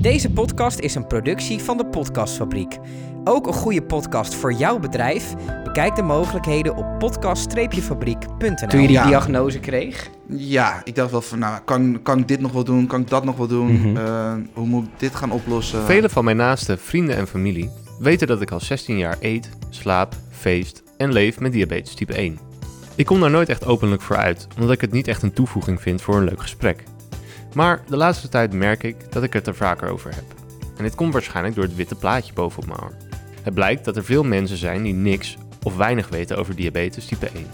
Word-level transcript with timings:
Deze 0.00 0.30
podcast 0.30 0.78
is 0.78 0.94
een 0.94 1.06
productie 1.06 1.58
van 1.58 1.76
de 1.76 1.86
Podcastfabriek. 1.86 2.78
Ook 3.24 3.46
een 3.46 3.52
goede 3.52 3.82
podcast 3.82 4.34
voor 4.34 4.52
jouw 4.52 4.78
bedrijf? 4.78 5.34
Bekijk 5.64 5.96
de 5.96 6.02
mogelijkheden 6.02 6.76
op 6.76 6.98
podcast-fabriek.nl. 6.98 8.68
Toen 8.68 8.80
je 8.80 8.86
die 8.86 8.96
Ja. 8.96 9.06
diagnose 9.06 9.58
kreeg? 9.60 10.10
Ja, 10.28 10.80
ik 10.84 10.94
dacht 10.94 11.10
wel 11.10 11.20
van, 11.20 11.38
nou, 11.38 11.60
kan, 11.64 12.00
kan 12.02 12.18
ik 12.18 12.28
dit 12.28 12.40
nog 12.40 12.52
wel 12.52 12.64
doen? 12.64 12.86
Kan 12.86 13.00
ik 13.00 13.08
dat 13.08 13.24
nog 13.24 13.36
wel 13.36 13.46
doen? 13.46 13.72
Mhm. 13.72 13.96
Eh, 13.96 14.32
hoe 14.52 14.66
moet 14.66 14.86
ik 14.86 14.92
dit 14.98 15.14
gaan 15.14 15.30
oplossen? 15.30 15.82
Vele 15.84 16.08
van 16.08 16.24
mijn 16.24 16.36
naaste 16.36 16.76
vrienden 16.76 17.16
en 17.16 17.26
familie 17.26 17.70
weten 17.98 18.26
dat 18.26 18.40
ik 18.40 18.50
al 18.50 18.60
16 18.60 18.98
jaar 18.98 19.16
eet, 19.20 19.48
slaap, 19.70 20.14
feest 20.30 20.82
en 20.96 21.12
leef 21.12 21.40
met 21.40 21.52
diabetes 21.52 21.94
type 21.94 22.14
1. 22.18 22.38
Ik 22.94 23.06
kom 23.06 23.20
daar 23.20 23.30
nooit 23.30 23.48
echt 23.48 23.66
openlijk 23.66 24.02
voor 24.02 24.16
uit, 24.16 24.46
omdat 24.54 24.70
ik 24.70 24.80
het 24.80 24.92
niet 24.92 25.08
echt 25.08 25.22
een 25.22 25.32
toevoeging 25.32 25.80
vind 25.80 26.02
voor 26.02 26.16
een 26.16 26.24
leuk 26.24 26.40
gesprek. 26.42 26.84
Maar 27.54 27.82
de 27.88 27.96
laatste 27.96 28.28
tijd 28.28 28.52
merk 28.52 28.82
ik 28.82 29.12
dat 29.12 29.22
ik 29.22 29.32
het 29.32 29.46
er 29.46 29.54
vaker 29.54 29.88
over 29.88 30.14
heb. 30.14 30.24
En 30.76 30.84
dit 30.84 30.94
komt 30.94 31.12
waarschijnlijk 31.12 31.54
door 31.54 31.64
het 31.64 31.74
witte 31.74 31.94
plaatje 31.94 32.32
bovenop 32.32 32.66
mijn 32.66 32.80
arm. 32.80 32.94
Het 33.42 33.54
blijkt 33.54 33.84
dat 33.84 33.96
er 33.96 34.04
veel 34.04 34.22
mensen 34.22 34.56
zijn 34.56 34.82
die 34.82 34.94
niks 34.94 35.36
of 35.62 35.76
weinig 35.76 36.08
weten 36.08 36.36
over 36.36 36.56
diabetes 36.56 37.06
type 37.06 37.28
1. 37.34 37.46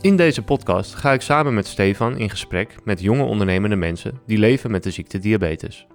In 0.00 0.16
deze 0.16 0.42
podcast 0.42 0.94
ga 0.94 1.12
ik 1.12 1.20
samen 1.20 1.54
met 1.54 1.66
Stefan 1.66 2.16
in 2.16 2.30
gesprek 2.30 2.74
met 2.84 3.00
jonge 3.00 3.22
ondernemende 3.22 3.76
mensen 3.76 4.20
die 4.26 4.38
leven 4.38 4.70
met 4.70 4.82
de 4.82 4.90
ziekte 4.90 5.18
diabetes. 5.18 5.86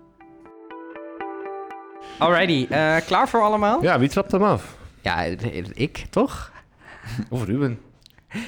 Alrighty, 2.17 2.67
eh, 2.69 2.95
klaar 3.05 3.29
voor 3.29 3.41
allemaal? 3.41 3.81
Ja, 3.81 3.99
wie 3.99 4.09
trapt 4.09 4.31
hem 4.31 4.43
af? 4.43 4.77
Ja, 5.01 5.23
ik 5.73 6.05
toch? 6.09 6.51
Of 7.29 7.45
Ruben? 7.45 7.79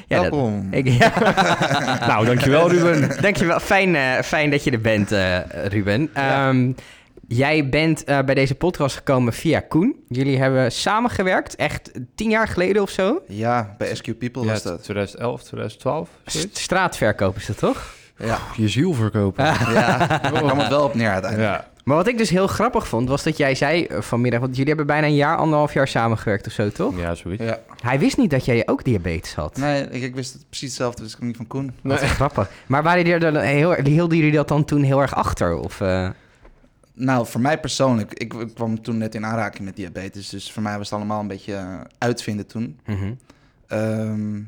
Ja, 0.07 0.21
dat- 0.21 0.29
Welkom. 0.31 0.67
ik, 0.71 0.87
ja. 0.99 1.13
Nou, 2.07 2.25
dankjewel 2.25 2.69
Ruben. 2.69 3.21
Dankjewel. 3.21 3.59
Fijn, 3.59 3.95
eh, 3.95 4.19
fijn 4.23 4.49
dat 4.49 4.63
je 4.63 4.71
er 4.71 4.81
bent, 4.81 5.11
eh, 5.11 5.37
Ruben. 5.67 6.09
Ehm, 6.13 6.71
Jij 7.27 7.69
bent 7.69 8.03
eh, 8.03 8.19
bij 8.19 8.35
deze 8.35 8.55
podcast 8.55 8.95
gekomen 8.95 9.33
via 9.33 9.59
Koen. 9.59 9.95
Jullie 10.07 10.37
hebben 10.37 10.71
samengewerkt, 10.71 11.55
echt 11.55 11.91
tien 12.15 12.29
jaar 12.29 12.47
geleden 12.47 12.81
of 12.81 12.89
zo. 12.89 13.21
Ja, 13.27 13.75
bij 13.77 13.95
SQ 13.95 14.17
People 14.17 14.45
was 14.45 14.63
dat. 14.63 14.83
2011, 14.83 15.41
2012. 15.43 16.09
S- 16.25 16.47
straatverkoop 16.51 17.35
is 17.35 17.45
dat 17.45 17.57
toch? 17.57 17.93
Ja, 18.23 18.37
Je 18.55 18.67
ziel 18.67 18.93
verkopen. 18.93 19.45
ja. 19.45 19.97
daar 20.07 20.31
kwam 20.31 20.59
het 20.59 20.67
wel 20.67 20.83
op 20.83 20.93
neer 20.95 21.09
uiteindelijk. 21.09 21.51
Ja. 21.51 21.69
Maar 21.83 21.95
wat 21.95 22.07
ik 22.07 22.17
dus 22.17 22.29
heel 22.29 22.47
grappig 22.47 22.87
vond, 22.87 23.09
was 23.09 23.23
dat 23.23 23.37
jij 23.37 23.55
zei 23.55 23.85
eh, 23.85 24.01
vanmiddag... 24.01 24.39
want 24.39 24.51
jullie 24.51 24.67
hebben 24.67 24.87
bijna 24.87 25.07
een 25.07 25.15
jaar, 25.15 25.37
anderhalf 25.37 25.73
jaar 25.73 25.87
samengewerkt 25.87 26.47
of 26.47 26.53
zo, 26.53 26.69
toch? 26.69 26.97
ja, 26.99 27.15
zoiets. 27.15 27.43
Ja. 27.43 27.59
Hij 27.83 27.99
wist 27.99 28.17
niet 28.17 28.29
dat 28.29 28.45
jij 28.45 28.67
ook 28.67 28.83
diabetes 28.83 29.35
had. 29.35 29.57
Nee, 29.57 29.83
ik, 29.89 30.01
ik 30.01 30.15
wist 30.15 30.33
het 30.33 30.45
precies 30.49 30.67
hetzelfde, 30.67 31.01
dus 31.03 31.11
ik 31.11 31.17
kom 31.17 31.27
niet 31.27 31.35
van 31.35 31.47
Koen. 31.47 31.73
Nee. 31.81 31.97
Wat 31.97 32.09
grappig. 32.19 32.49
Maar 32.65 32.83
waren 32.83 32.97
jullie 33.05 33.13
er 33.25 33.33
dan 33.33 33.41
heel, 33.41 33.73
hielden 33.73 34.17
jullie 34.17 34.33
dat 34.33 34.47
dan 34.47 34.65
toen 34.65 34.83
heel 34.83 35.01
erg 35.01 35.15
achter? 35.15 35.55
Of, 35.55 35.81
eh, 35.81 36.09
Nou, 36.93 37.27
voor 37.27 37.41
mij 37.41 37.59
persoonlijk, 37.59 38.13
ik, 38.13 38.33
ik 38.33 38.53
kwam 38.53 38.81
toen 38.81 38.97
net 38.97 39.15
in 39.15 39.25
aanraking 39.25 39.65
met 39.65 39.75
diabetes, 39.75 40.29
dus 40.29 40.51
voor 40.51 40.61
mij 40.63 40.77
was 40.77 40.89
het 40.89 40.99
allemaal 40.99 41.19
een 41.19 41.27
beetje 41.27 41.53
eh, 41.55 41.79
uitvinden 41.97 42.47
toen. 42.47 42.79
Ehm, 43.67 44.39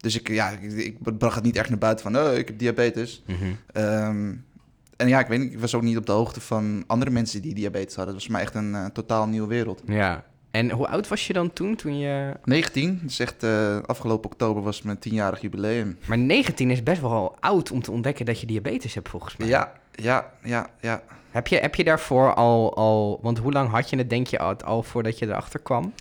dus 0.00 0.18
ik, 0.18 0.28
ja, 0.28 0.50
ik, 0.50 0.72
ik 0.72 1.18
bracht 1.18 1.34
het 1.34 1.44
niet 1.44 1.56
echt 1.56 1.68
naar 1.68 1.78
buiten 1.78 2.12
van, 2.12 2.22
oh, 2.22 2.36
ik 2.36 2.48
heb 2.48 2.58
diabetes. 2.58 3.22
Mhm. 3.26 3.44
Ehm, 3.72 4.32
en 4.96 5.08
ja, 5.08 5.20
ik 5.20 5.26
weet 5.26 5.38
niet, 5.38 5.52
ik 5.52 5.60
was 5.60 5.74
ook 5.74 5.82
niet 5.82 5.96
op 5.96 6.06
de 6.06 6.12
hoogte 6.12 6.40
van 6.40 6.84
andere 6.86 7.10
mensen 7.10 7.42
die 7.42 7.54
diabetes 7.54 7.94
hadden. 7.94 8.14
Het 8.14 8.14
was 8.14 8.24
voor 8.24 8.32
mij 8.32 8.42
echt 8.42 8.54
een 8.54 8.74
eh, 8.74 8.84
totaal 8.92 9.26
nieuwe 9.26 9.48
wereld. 9.48 9.82
Ja. 9.86 10.24
En 10.50 10.70
hoe 10.70 10.88
oud 10.88 11.08
was 11.08 11.26
je 11.26 11.32
dan 11.32 11.52
toen? 11.52 11.76
toen 11.76 11.98
je... 11.98 12.32
19, 12.44 13.00
dus 13.02 13.18
echt 13.18 13.42
eh, 13.42 13.78
afgelopen 13.78 14.30
oktober 14.30 14.62
was 14.62 14.82
mijn 14.82 14.98
tienjarig 14.98 15.40
jubileum. 15.40 15.98
Maar 16.06 16.18
19 16.18 16.70
is 16.70 16.82
best 16.82 17.00
wel 17.00 17.36
oud 17.40 17.70
om 17.70 17.82
te 17.82 17.90
ontdekken 17.90 18.26
dat 18.26 18.40
je 18.40 18.46
diabetes 18.46 18.94
hebt, 18.94 19.08
volgens 19.08 19.36
mij. 19.36 19.48
Ja, 19.48 19.72
ja, 19.92 20.30
ja, 20.42 20.70
ja. 20.80 21.02
Heb 21.30 21.46
je, 21.46 21.56
heb 21.56 21.74
je 21.74 21.84
daarvoor 21.84 22.34
al, 22.34 22.76
al... 22.76 23.18
Want 23.22 23.38
hoe 23.38 23.52
lang 23.52 23.70
had 23.70 23.90
je 23.90 23.96
het, 23.96 24.10
denk 24.10 24.26
je, 24.26 24.38
al, 24.38 24.62
al 24.62 24.82
voordat 24.82 25.18
je 25.18 25.26
erachter 25.26 25.60
kwam? 25.60 25.92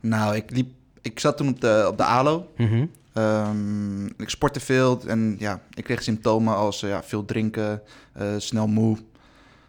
Nou, 0.00 0.36
ik, 0.36 0.50
liep, 0.50 0.70
ik 1.02 1.20
zat 1.20 1.36
toen 1.36 1.48
op 1.48 1.60
de, 1.60 1.84
op 1.88 1.96
de 1.96 2.04
ALO. 2.04 2.50
Mhm. 2.56 2.86
Ehm, 3.18 4.06
ik 4.06 4.28
sportte 4.28 4.60
veel 4.60 5.00
en 5.06 5.36
ja, 5.38 5.60
ik 5.74 5.84
kreeg 5.84 6.02
symptomen 6.02 6.56
als 6.56 6.82
eh, 6.82 6.90
ja, 6.90 7.02
veel 7.02 7.24
drinken, 7.24 7.82
eh, 8.12 8.26
snel 8.36 8.66
moe. 8.66 8.96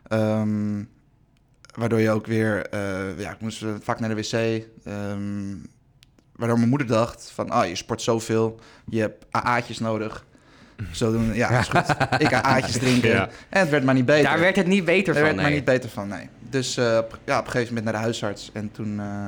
Ehm, 0.08 0.84
waardoor 1.76 2.00
je 2.00 2.12
ook 2.12 2.26
weer, 2.26 2.66
eh, 2.70 3.20
ja, 3.20 3.32
ik 3.32 3.40
moest 3.40 3.66
vaak 3.82 4.00
naar 4.00 4.10
de 4.10 4.16
wc. 4.16 4.64
Ehm, 4.84 5.56
waardoor 6.36 6.58
mijn 6.58 6.70
moeder 6.70 6.88
dacht 6.88 7.32
van, 7.34 7.50
ah, 7.50 7.68
je 7.68 7.76
sport 7.76 8.02
zoveel, 8.02 8.60
je 8.86 9.00
hebt 9.00 9.26
AA'tjes 9.32 9.80
nodig. 9.80 10.26
Zo 10.92 11.12
doen, 11.12 11.34
ja, 11.34 11.60
is 11.60 11.68
goed. 11.68 11.96
Ik 12.26 12.34
AA'tjes 12.34 12.78
drinken. 12.78 13.10
Ja. 13.10 13.30
En 13.50 13.60
het 13.60 13.70
werd 13.70 13.84
maar 13.84 13.94
niet 13.94 14.06
beter. 14.06 14.24
Daar 14.24 14.40
werd 14.40 14.56
het 14.56 14.68
niet 14.68 14.86
beter 14.86 15.08
Er 15.08 15.20
van, 15.20 15.24
werd 15.24 15.36
maar 15.36 15.52
niet 15.52 15.66
beter 15.66 15.90
van, 15.90 16.08
nee. 16.08 16.30
Dus 16.50 16.78
eh, 16.78 16.98
op, 16.98 17.20
ja, 17.26 17.40
op 17.40 17.46
een 17.46 17.52
gegeven 17.52 17.74
moment 17.74 17.84
naar 17.84 17.94
de 17.94 18.00
huisarts. 18.00 18.50
En 18.54 18.72
toen, 18.72 19.00
eh, 19.00 19.28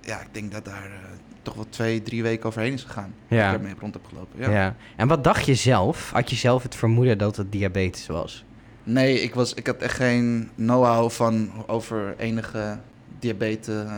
ja, 0.00 0.20
ik 0.20 0.28
denk 0.32 0.52
dat 0.52 0.64
daar 0.64 0.84
eh, 0.84 1.25
toch 1.46 1.54
wel 1.54 1.66
twee, 1.68 2.02
drie 2.02 2.22
weken 2.22 2.46
overheen 2.46 2.72
is 2.72 2.82
gegaan. 2.84 3.14
Ja. 3.28 3.44
Dat 3.46 3.54
ik 3.54 3.60
ermee 3.60 3.74
rond 3.80 3.94
heb 3.94 4.02
gelopen. 4.08 4.40
Ja. 4.40 4.50
Ja. 4.50 4.74
En 4.96 5.08
wat 5.08 5.24
dacht 5.24 5.46
je 5.46 5.54
zelf? 5.54 6.10
Had 6.10 6.30
je 6.30 6.36
zelf 6.36 6.62
het 6.62 6.74
vermoeden 6.74 7.18
dat 7.18 7.36
het 7.36 7.52
diabetes 7.52 8.06
was? 8.06 8.44
Nee, 8.82 9.20
ik, 9.22 9.34
was, 9.34 9.54
ik 9.54 9.66
had 9.66 9.76
echt 9.76 9.94
geen 9.96 10.50
know-how 10.54 11.10
van 11.10 11.50
over 11.66 12.14
enige 12.18 12.78
diabetes. 13.18 13.74
eh, 13.84 13.92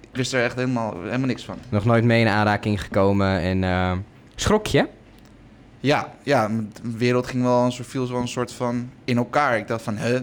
ik 0.00 0.16
wist 0.18 0.32
er 0.32 0.44
echt 0.44 0.54
helemaal, 0.54 1.02
helemaal 1.02 1.26
niks 1.26 1.44
van. 1.44 1.58
Nog 1.68 1.84
nooit 1.84 2.04
mee 2.04 2.20
in 2.20 2.28
aanraking 2.28 2.82
gekomen 2.82 3.38
en... 3.40 3.64
eh, 3.64 3.92
schrok 4.34 4.66
je? 4.66 4.88
Ja, 5.80 6.12
ja, 6.22 6.48
de 6.82 6.96
wereld 6.96 7.26
ging 7.26 7.42
wel 7.42 7.64
een 7.64 7.72
soort, 7.72 7.88
viel 7.88 8.08
wel 8.08 8.20
een 8.20 8.28
soort 8.28 8.52
van 8.52 8.90
in 9.04 9.16
elkaar. 9.16 9.58
Ik 9.58 9.68
dacht 9.68 9.82
van, 9.82 9.96
hè, 9.96 10.14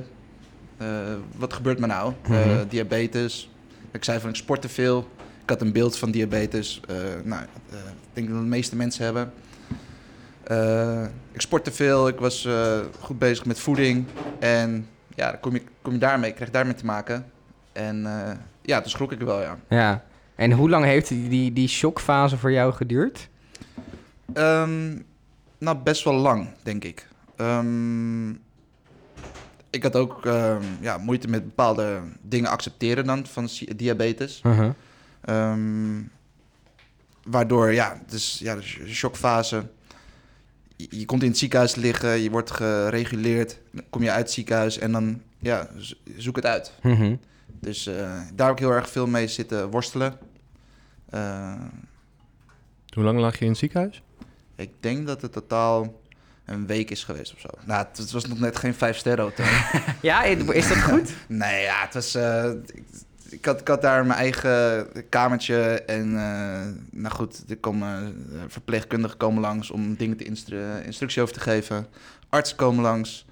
eh, 0.78 0.88
wat 1.36 1.54
gebeurt 1.54 1.80
me 1.80 1.88
nou? 1.88 2.14
Mhm. 2.28 2.68
diabetes. 2.68 3.50
Ik 3.92 4.04
zei 4.04 4.20
van, 4.20 4.30
ik 4.30 4.36
sport 4.36 4.62
te 4.62 4.70
veel. 4.70 5.08
Ik 5.50 5.56
had 5.56 5.68
een 5.68 5.74
beeld 5.74 5.98
van 5.98 6.12
diabetes. 6.12 6.82
Eh, 6.88 6.96
nou, 7.24 7.42
eh, 7.70 7.78
ik 7.78 8.14
denk 8.14 8.28
dat 8.30 8.38
de 8.38 8.44
meeste 8.44 8.76
mensen 8.76 9.04
hebben. 9.04 9.34
Eh, 10.44 11.04
ik 11.32 11.42
sport 11.42 11.64
te 11.64 11.72
veel. 11.72 12.08
Ik 12.08 12.20
was 12.20 12.48
goed 13.00 13.20
bezig 13.20 13.46
met 13.46 13.60
voeding. 13.60 14.06
En 14.40 14.88
ja, 15.16 15.32
dan 15.32 15.40
kom 15.40 15.54
je, 15.54 15.62
kom 15.82 15.94
je 15.94 16.00
daarmee. 16.00 16.30
Ik 16.30 16.36
kreeg 16.36 16.50
daarmee 16.50 16.74
te 16.74 16.86
maken. 16.86 17.26
En 17.72 18.08
ja, 18.62 18.82
toen 18.82 18.90
schrok 18.90 19.12
ik 19.12 19.20
wel, 19.20 19.42
ja. 19.42 19.58
Ja. 19.70 20.04
En 20.36 20.52
hoe 20.52 20.70
lang 20.70 20.86
heeft 20.86 21.08
die, 21.08 21.30
die, 21.30 21.54
die 21.54 21.68
shockfase 21.68 22.38
voor 22.38 22.52
jou 22.52 22.74
geduurd? 22.74 23.30
Ehm, 24.34 24.98
nou, 25.58 25.78
best 25.78 26.04
wel 26.04 26.14
lang, 26.14 26.48
denk 26.64 26.84
ik. 26.84 27.08
Ehm, 27.36 28.30
ik 29.70 29.84
had 29.84 29.96
ook 29.96 30.26
ehm, 30.26 30.64
ja, 30.82 30.98
moeite 30.98 31.28
met 31.28 31.44
bepaalde 31.44 32.02
dingen 32.22 32.50
accepteren 32.50 33.06
dan 33.06 33.26
van 33.26 33.50
diabetes. 33.76 34.42
Mhm. 34.44 34.72
Ehm, 35.22 36.02
waardoor, 37.24 37.72
ja, 37.74 38.02
dus 38.08 38.40
ja, 38.40 38.56
de 38.56 38.62
sh- 38.62 38.80
shockfase. 38.88 39.68
Je, 40.76 40.88
je 40.90 41.06
komt 41.06 41.24
in 41.24 41.30
het 41.30 41.38
ziekenhuis 41.38 41.76
liggen, 41.76 42.20
je 42.20 42.30
wordt 42.30 42.52
gereguleerd. 42.52 43.58
Dan 43.72 43.84
kom 43.90 44.04
je 44.04 44.12
uit 44.12 44.24
het 44.26 44.32
ziekenhuis 44.32 44.78
en 44.78 44.92
dan, 44.92 45.22
ja, 45.40 45.70
zoek 46.18 46.36
het 46.36 46.46
uit. 46.46 46.74
Mhm. 46.82 47.16
Dus 47.60 47.88
eh, 47.88 47.96
daar 48.34 48.48
heb 48.48 48.56
ik 48.56 48.60
heel 48.64 48.72
erg 48.74 48.90
veel 48.90 49.08
mee 49.08 49.28
zitten 49.28 49.70
worstelen. 49.70 50.18
Eh, 51.10 51.54
Hoe 52.94 53.04
lang 53.04 53.20
lag 53.20 53.38
je 53.40 53.44
in 53.46 53.50
het 53.52 53.60
ziekenhuis? 53.60 54.02
Ik 54.56 54.70
denk 54.80 55.08
dat 55.08 55.22
het 55.22 55.32
totaal 55.32 56.02
een 56.46 56.66
week 56.68 56.90
is 56.92 57.04
geweest 57.04 57.34
of 57.34 57.40
zo. 57.40 57.48
Nou, 57.66 57.86
het, 57.88 57.98
het 57.98 58.12
was 58.12 58.26
nog 58.26 58.40
net 58.40 58.58
geen 58.58 58.74
vijf 58.74 58.98
sterren 58.98 59.24
hotel. 59.26 59.46
Ja, 60.02 60.24
is 60.24 60.68
dat 60.68 60.82
goed? 60.82 61.14
nee, 61.28 61.62
ja, 61.64 61.82
het 61.82 61.94
was... 61.94 62.16
eh, 62.16 62.52
ik, 63.30 63.46
had, 63.46 63.60
ik 63.60 63.68
had 63.68 63.82
daar 63.82 64.06
mijn 64.06 64.20
eigen 64.20 64.88
kamertje 65.10 65.82
en... 65.82 66.18
eh, 66.18 66.68
nou 66.92 67.16
goed, 67.16 67.44
er 67.50 67.58
komen 67.58 68.16
eh, 68.34 68.40
verpleegkundigen 68.48 69.18
komen 69.18 69.42
langs 69.42 69.72
om 69.72 69.96
dingen 69.96 70.18
te 70.18 70.24
instru 70.24 70.82
instructie 70.82 71.22
over 71.22 71.34
te 71.34 71.40
geven. 71.40 71.88
Artsen 72.30 72.58
komen 72.58 72.84
langs. 72.84 73.26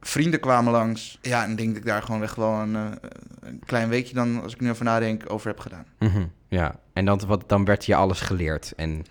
Vrienden 0.00 0.40
kwamen 0.40 0.72
langs. 0.72 1.18
Ja, 1.22 1.44
en 1.44 1.50
ik 1.50 1.56
denk 1.56 1.68
dat 1.68 1.76
ik 1.76 1.84
daar 1.84 2.02
gewoon 2.02 2.22
echt 2.22 2.36
wel 2.36 2.52
een, 2.52 2.76
eh, 2.76 2.90
een 3.40 3.62
klein 3.66 3.88
weekje 3.88 4.14
dan, 4.14 4.42
als 4.42 4.52
ik 4.52 4.60
nu 4.60 4.70
over 4.70 4.84
nadenk, 4.84 5.22
over 5.26 5.48
heb 5.48 5.58
gedaan. 5.58 5.86
Mhm. 5.98 6.26
Ja, 6.48 6.78
en 6.92 7.04
dan, 7.04 7.20
wat, 7.26 7.48
dan 7.48 7.64
werd 7.64 7.84
je 7.84 7.94
alles 7.94 8.20
geleerd. 8.20 8.72
En 8.76 9.04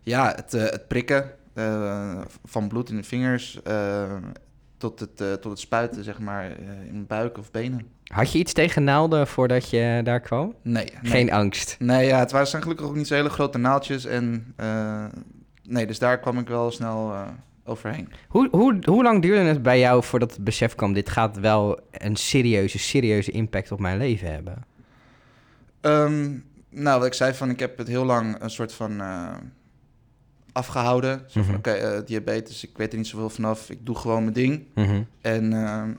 Ja, 0.00 0.32
het, 0.36 0.52
het 0.52 0.88
prikken 0.88 1.30
van 2.44 2.68
bloed 2.68 2.90
in 2.90 2.96
de 2.96 3.02
vingers 3.02 3.60
tot, 4.76 5.00
het, 5.00 5.16
tot 5.16 5.50
het 5.50 5.58
spuiten, 5.58 6.04
zeg 6.04 6.18
maar, 6.18 6.50
in 6.60 6.92
mijn 6.92 7.06
buik 7.06 7.38
of 7.38 7.50
benen. 7.50 7.86
Had 8.10 8.32
je 8.32 8.38
iets 8.38 8.52
tegen 8.52 8.84
naalden 8.84 9.26
voordat 9.26 9.70
je 9.70 10.00
daar 10.04 10.20
kwam? 10.20 10.54
Nee. 10.62 10.84
nee. 11.02 11.10
Geen 11.12 11.32
angst. 11.32 11.76
Nee, 11.78 12.06
ja, 12.06 12.18
het 12.18 12.30
waren 12.30 12.46
zijn 12.46 12.62
gelukkig 12.62 12.86
ook 12.86 12.96
niet 12.96 13.06
zo 13.06 13.14
hele 13.14 13.28
grote 13.28 13.58
naaldjes. 13.58 14.04
En 14.04 14.52
eh, 14.56 15.04
nee, 15.62 15.86
dus 15.86 15.98
daar 15.98 16.18
kwam 16.18 16.38
ik 16.38 16.48
wel 16.48 16.70
snel 16.70 17.12
eh, 17.12 17.28
overheen. 17.64 18.08
Hoe, 18.28 18.48
hoe, 18.50 18.78
hoe 18.84 19.02
lang 19.02 19.22
duurde 19.22 19.40
het 19.48 19.62
bij 19.62 19.78
jou 19.78 20.04
voordat 20.04 20.30
het 20.30 20.44
besef 20.44 20.74
kwam... 20.74 20.92
dit 20.92 21.08
gaat 21.10 21.38
wel 21.40 21.80
een 21.90 22.16
serieuze, 22.16 22.78
serieuze 22.78 23.30
impact 23.30 23.72
op 23.72 23.80
mijn 23.80 23.98
leven 23.98 24.32
hebben? 24.32 24.64
Ehm, 25.80 26.30
nou, 26.70 26.98
wat 26.98 27.06
ik 27.06 27.14
zei 27.14 27.34
van, 27.34 27.50
ik 27.50 27.58
heb 27.60 27.78
het 27.78 27.88
heel 27.88 28.04
lang 28.04 28.36
een 28.42 28.50
soort 28.50 28.72
van 28.72 29.00
eh, 29.00 29.34
afgehouden. 30.52 31.22
Zo 31.26 31.42
van, 31.42 31.48
Mhm. 31.50 31.58
oké, 31.58 32.02
diabetes, 32.06 32.64
ik 32.64 32.76
weet 32.76 32.92
er 32.92 32.98
niet 32.98 33.06
zoveel 33.06 33.30
vanaf. 33.30 33.70
Ik 33.70 33.86
doe 33.86 33.96
gewoon 33.96 34.22
mijn 34.22 34.34
ding. 34.34 34.64
Mhm. 34.74 35.02
En 35.20 35.52
ehm, 35.52 35.90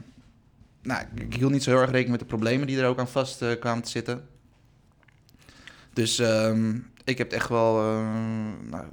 nou, 0.82 1.04
ik, 1.16 1.34
hield 1.34 1.52
niet 1.52 1.64
zo 1.64 1.70
heel 1.70 1.80
erg 1.80 1.90
rekening 1.90 2.12
met 2.12 2.20
de 2.20 2.26
problemen 2.36 2.68
die 2.68 2.80
er 2.80 2.88
ook 2.88 3.00
aan 3.00 3.08
vast 3.08 3.42
eh, 3.42 3.60
kwamen 3.60 3.84
te 3.84 3.90
zitten. 3.90 4.28
Dus 5.94 6.20
ehm, 6.20 6.76
ik 7.04 7.18
heb 7.18 7.32
echt 7.32 7.50
wel, 7.50 7.80
eh, 7.80 8.08
nou, 8.70 8.84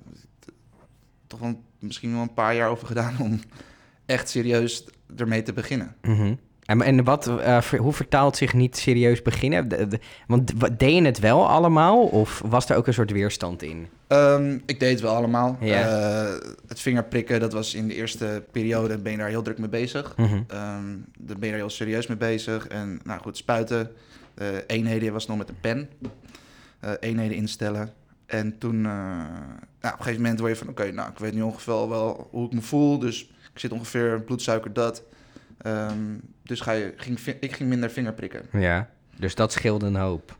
toch 1.26 1.40
wel 1.40 1.62
misschien 1.78 2.12
wel 2.12 2.22
een 2.22 2.34
paar 2.34 2.54
jaar 2.54 2.68
over 2.70 2.86
gedaan 2.86 3.16
om 3.20 3.40
echt 4.06 4.28
serieus 4.28 4.84
ermee 5.16 5.42
te 5.42 5.52
beginnen. 5.52 5.94
Mhm. 6.02 6.34
En, 6.64 6.82
en 6.82 7.04
wat, 7.04 7.26
eh, 7.26 7.58
hoe 7.62 7.92
vertaalt 7.92 8.36
zich 8.36 8.52
niet 8.54 8.76
serieus 8.76 9.22
beginnen? 9.22 9.88
Want 10.26 10.52
wa- 10.56 10.68
deed 10.68 10.94
je 10.94 11.02
het 11.04 11.18
wel 11.18 11.48
allemaal 11.48 11.98
of 12.06 12.42
was 12.44 12.68
er 12.68 12.76
ook 12.76 12.86
een 12.86 12.94
soort 12.94 13.10
weerstand 13.10 13.62
in? 13.62 13.86
Ehm, 14.08 14.58
ik 14.66 14.80
deed 14.80 14.90
het 14.90 15.00
wel 15.00 15.14
allemaal. 15.14 15.56
Ja. 15.60 15.82
Eh, 15.88 16.34
het 16.66 16.80
vingerprikken, 16.80 17.40
dat 17.40 17.52
was 17.52 17.74
in 17.74 17.88
de 17.88 17.94
eerste 17.94 18.44
periode, 18.52 18.98
ben 18.98 19.12
je 19.12 19.18
daar 19.18 19.28
heel 19.28 19.42
druk 19.42 19.58
mee 19.58 19.68
bezig. 19.68 20.14
Daar 21.18 21.38
ben 21.38 21.46
je 21.48 21.50
er 21.50 21.54
heel 21.54 21.70
serieus 21.70 22.06
mee 22.06 22.16
bezig. 22.16 22.66
En 22.68 23.00
nou 23.04 23.20
goed, 23.20 23.36
spuiten. 23.36 23.90
eh, 24.34 24.46
eenheden 24.66 25.12
was 25.12 25.26
nog 25.26 25.36
met 25.38 25.48
een 25.48 25.60
pen. 25.60 25.88
Eh, 26.80 26.90
eenheden 27.00 27.36
instellen. 27.36 27.92
En 28.26 28.58
toen, 28.58 28.80
nou, 28.80 29.24
op 29.80 29.82
een 29.82 29.90
gegeven 29.98 30.22
moment 30.22 30.38
word 30.40 30.52
je 30.52 30.58
van... 30.58 30.68
Oké, 30.68 30.90
nou, 30.92 31.10
ik 31.10 31.18
weet 31.18 31.34
nu 31.34 31.42
ongeveer 31.42 31.88
wel 31.88 32.28
hoe 32.30 32.46
ik 32.46 32.52
me 32.52 32.60
voel. 32.60 32.98
Dus 32.98 33.22
ik 33.52 33.58
zit 33.58 33.72
ongeveer 33.72 34.20
bloedsuiker 34.22 34.72
dat. 34.72 35.02
Ehm, 35.58 35.96
dus 36.42 36.60
ga 36.60 36.72
je, 36.72 36.92
ging, 36.96 37.18
ik 37.40 37.52
ging 37.52 37.68
minder 37.68 37.90
vingerprikken. 37.90 38.42
Ja, 38.52 38.88
dus 39.16 39.34
dat 39.34 39.52
scheelde 39.52 39.86
een 39.86 39.96
hoop. 39.96 40.36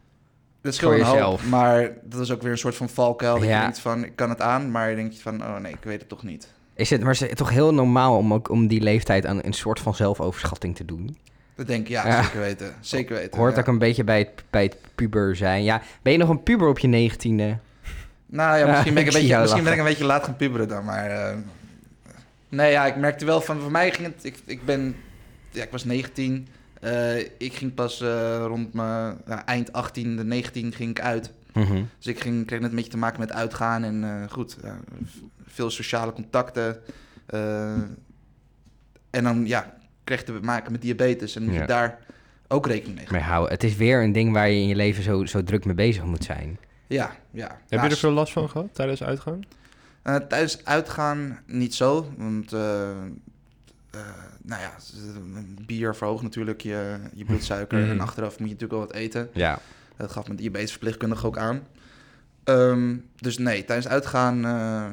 Dat 0.69 0.77
scheelde 0.77 0.97
Voor 0.97 1.05
hoop, 1.07 1.15
jezelf. 1.15 1.47
maar 1.49 1.91
dat 2.03 2.21
is 2.21 2.31
ook 2.33 2.43
weer 2.43 2.51
een 2.51 2.59
soort 2.59 2.77
van 2.77 2.89
valkuil. 2.89 3.35
Dat 3.39 3.49
Ja. 3.49 3.55
je 3.57 3.61
denkt 3.63 3.79
van, 3.81 4.05
ik 4.05 4.13
kan 4.17 4.29
het 4.29 4.41
aan. 4.41 4.71
Maar 4.71 4.91
je 4.91 4.97
denkt 4.97 5.21
van, 5.21 5.43
oh 5.43 5.57
nee, 5.57 5.73
ik 5.73 5.79
weet 5.83 5.99
het 6.01 6.09
toch 6.09 6.23
niet. 6.23 6.49
Is 6.75 6.91
het 6.91 7.03
maar 7.03 7.11
is 7.13 7.21
het 7.21 7.37
toch 7.37 7.51
heel 7.51 7.75
normaal 7.75 8.17
om 8.17 8.35
ook 8.35 8.51
om 8.51 8.67
die 8.67 8.81
leeftijd 8.81 9.27
aan 9.27 9.39
een 9.43 9.53
soort 9.53 9.81
van 9.81 9.95
zelfoverschatting 9.95 10.77
te 10.77 10.85
doen? 10.85 11.17
Dat 11.55 11.67
denk 11.67 11.81
ik, 11.83 11.89
ja, 11.89 12.07
Ja. 12.07 12.23
zeker 12.23 12.41
weten. 12.41 12.75
Zeker 12.81 13.15
weten. 13.17 13.39
Hoort 13.39 13.55
ja. 13.55 13.61
ook 13.61 13.67
een 13.67 13.79
beetje 13.79 14.05
bij 14.05 14.19
het, 14.19 14.31
bij 14.51 14.63
het 14.63 14.77
puber 14.95 15.37
zijn. 15.37 15.63
Ja, 15.65 15.83
ben 16.03 16.13
je 16.13 16.19
nog 16.19 16.29
een 16.29 16.43
puber 16.43 16.69
op 16.69 16.79
je 16.79 16.89
negentiende? 16.89 17.57
Nou 18.27 18.59
ja, 18.59 18.67
misschien, 18.67 18.95
ben, 18.95 19.03
ik 19.07 19.09
een 19.15 19.19
beetje, 19.21 19.39
misschien 19.39 19.65
ben 19.65 19.73
ik 19.73 19.79
een 19.79 19.85
beetje 19.85 20.05
laat 20.05 20.25
gaan 20.25 20.37
puberen 20.37 20.69
dan, 20.69 20.85
maar... 20.85 21.11
eh, 21.11 21.37
nee, 22.49 22.71
ja, 22.71 22.87
ik 22.87 22.97
merkte 22.97 23.25
wel 23.25 23.41
van... 23.41 23.61
Voor 23.61 23.71
mij 23.71 23.93
ging 23.93 24.07
het... 24.15 24.25
Ik, 24.25 24.37
ik 24.45 24.65
ben... 24.65 24.97
Ja, 25.51 25.63
ik 25.63 25.71
was 25.71 25.85
19. 25.85 26.49
Eh, 26.81 27.19
ik 27.19 27.53
ging 27.55 27.75
pas 27.75 28.01
eh, 28.01 28.43
rond 28.47 28.73
mijn 28.73 29.19
ja, 29.27 29.45
eind 29.47 29.73
18, 29.73 30.17
de 30.17 30.25
19 30.25 30.73
ging 30.73 30.91
ik 30.91 31.01
uit. 31.01 31.33
Mhm. 31.53 31.83
Dus 31.99 32.07
ik 32.07 32.21
ging, 32.21 32.47
kreeg 32.47 32.61
net 32.61 32.71
een 32.71 32.77
beetje 32.77 32.91
te 32.91 32.97
maken 32.99 33.21
met 33.21 33.33
uitgaan 33.33 33.85
en 33.85 34.05
eh, 34.05 34.31
goed, 34.31 34.57
veel 35.47 35.71
sociale 35.71 36.13
contacten. 36.13 36.77
eh, 37.27 37.73
en 39.11 39.25
dan, 39.25 39.47
ja, 39.47 39.75
kreeg 40.05 40.19
je 40.19 40.25
te 40.25 40.33
maken 40.43 40.73
met 40.73 40.83
diabetes 40.83 41.37
en 41.37 41.43
moet 41.45 41.55
Ja. 41.55 41.61
je 41.61 41.67
daar 41.67 41.99
ook 42.49 42.67
rekening 42.67 42.97
mee 42.97 43.07
Maar 43.11 43.21
houden. 43.21 43.35
hou, 43.35 43.51
het 43.51 43.65
is 43.65 43.77
weer 43.77 44.03
een 44.03 44.13
ding 44.13 44.33
waar 44.33 44.49
je 44.49 44.61
in 44.61 44.69
je 44.69 44.77
leven 44.77 45.03
zo, 45.03 45.25
zo 45.25 45.43
druk 45.43 45.65
mee 45.65 45.75
bezig 45.75 46.05
moet 46.05 46.25
zijn. 46.25 46.59
Ja, 46.87 47.17
ja. 47.31 47.47
Heb 47.49 47.71
Nou, 47.71 47.85
je 47.85 47.91
er 47.91 47.97
veel 47.97 48.11
last 48.11 48.33
van 48.33 48.49
gehad 48.51 48.69
tijdens 48.73 49.03
uitgaan? 49.03 49.41
Eh, 50.03 50.17
tijdens 50.17 50.65
uitgaan 50.65 51.39
niet 51.47 51.75
zo, 51.75 52.13
want 52.17 52.53
eh, 53.91 54.01
nou 54.43 54.61
ja, 54.63 54.73
bier 55.67 55.95
verhoogt 55.97 56.23
natuurlijk 56.23 56.61
je, 56.61 56.97
je 57.15 57.25
bloedsuiker 57.25 57.79
Mhm. 57.79 57.91
en 57.91 58.01
achteraf 58.01 58.39
moet 58.39 58.49
je 58.49 58.55
natuurlijk 58.55 58.73
wel 58.81 58.81
wat 58.81 58.93
eten. 58.93 59.29
Ja. 59.33 59.59
Dat 59.97 60.13
gaf 60.13 60.25
mijn 60.27 60.39
diabetesverpleegkundige 60.39 61.27
ook 61.27 61.39
aan. 61.39 61.67
Ehm, 62.45 62.97
dus 63.17 63.39
nee, 63.39 63.65
tijdens 63.65 63.89
uitgaan 63.89 64.45
eh, 64.45 64.87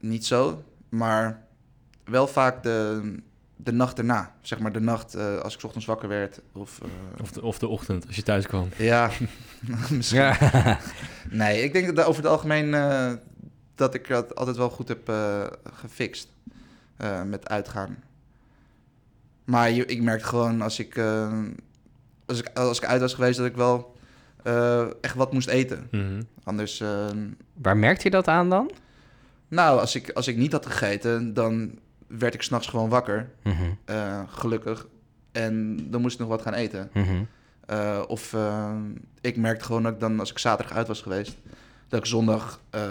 niet 0.00 0.26
zo, 0.26 0.64
maar 0.88 1.42
wel 2.04 2.26
vaak 2.26 2.62
de, 2.62 3.00
de 3.56 3.72
nacht 3.72 3.98
erna. 3.98 4.34
Zeg 4.40 4.58
maar 4.58 4.72
de 4.72 4.80
nacht 4.80 5.14
eh, 5.14 5.38
als 5.38 5.54
ik 5.54 5.60
's 5.60 5.64
ochtends 5.64 5.86
wakker 5.86 6.08
werd 6.08 6.40
of... 6.52 6.78
Of 7.20 7.32
de, 7.32 7.42
of 7.42 7.58
de 7.58 7.68
ochtend, 7.68 8.06
als 8.06 8.16
je 8.16 8.22
thuis 8.22 8.46
kwam? 8.46 8.68
ja, 8.76 9.10
misschien. 9.90 10.20
ja. 10.20 10.78
Nee, 11.30 11.62
ik 11.62 11.72
denk 11.72 11.96
dat 11.96 12.06
over 12.06 12.22
het 12.22 12.30
algemeen 12.32 12.70
dat 13.74 13.94
ik 13.94 14.08
dat 14.08 14.34
altijd 14.34 14.56
wel 14.56 14.70
goed 14.70 14.88
heb 14.88 15.12
gefixt 15.74 16.28
met 17.26 17.48
uitgaan. 17.48 17.96
Maar 19.44 19.70
je, 19.70 19.86
ik 19.86 20.02
merkte 20.02 20.26
gewoon 20.26 20.62
als 20.62 20.78
ik, 20.78 20.96
eh, 20.96 21.38
als 22.26 22.38
ik 22.38 22.48
als 22.54 22.78
ik 22.78 22.84
uit 22.84 23.00
was 23.00 23.14
geweest 23.14 23.36
dat 23.38 23.46
ik 23.46 23.56
wel 23.56 23.96
eh, 24.42 24.86
echt 25.00 25.14
wat 25.14 25.32
moest 25.32 25.48
eten. 25.48 25.88
Mhm. 25.90 26.22
Anders, 26.44 26.80
eh, 26.80 27.06
Waar 27.54 27.76
merkt 27.76 28.02
je 28.02 28.10
dat 28.10 28.28
aan 28.28 28.48
dan? 28.50 28.70
nou, 29.48 29.80
als 29.80 29.94
ik, 29.94 30.10
als 30.10 30.28
ik 30.28 30.36
niet 30.36 30.52
had 30.52 30.66
gegeten, 30.66 31.34
dan 31.34 31.78
werd 32.06 32.34
ik 32.34 32.42
s'nachts 32.42 32.66
gewoon 32.66 32.88
wakker, 32.88 33.30
Mhm. 33.42 33.62
eh, 33.84 34.20
gelukkig. 34.26 34.86
En 35.32 35.76
dan 35.90 36.00
moest 36.00 36.14
ik 36.14 36.20
nog 36.20 36.28
wat 36.28 36.42
gaan 36.42 36.54
eten. 36.54 36.90
Mhm. 36.92 37.22
Eh, 37.66 38.02
of 38.06 38.36
ik 39.20 39.36
merkte 39.36 39.64
gewoon 39.64 39.82
dat 39.82 39.92
ik 39.92 40.00
dan, 40.00 40.20
als 40.20 40.30
ik 40.30 40.38
zaterdag 40.38 40.76
uit 40.76 40.86
was 40.86 41.00
geweest, 41.00 41.36
dat 41.88 42.00
ik 42.00 42.06
zondag 42.06 42.60
eh, 42.70 42.90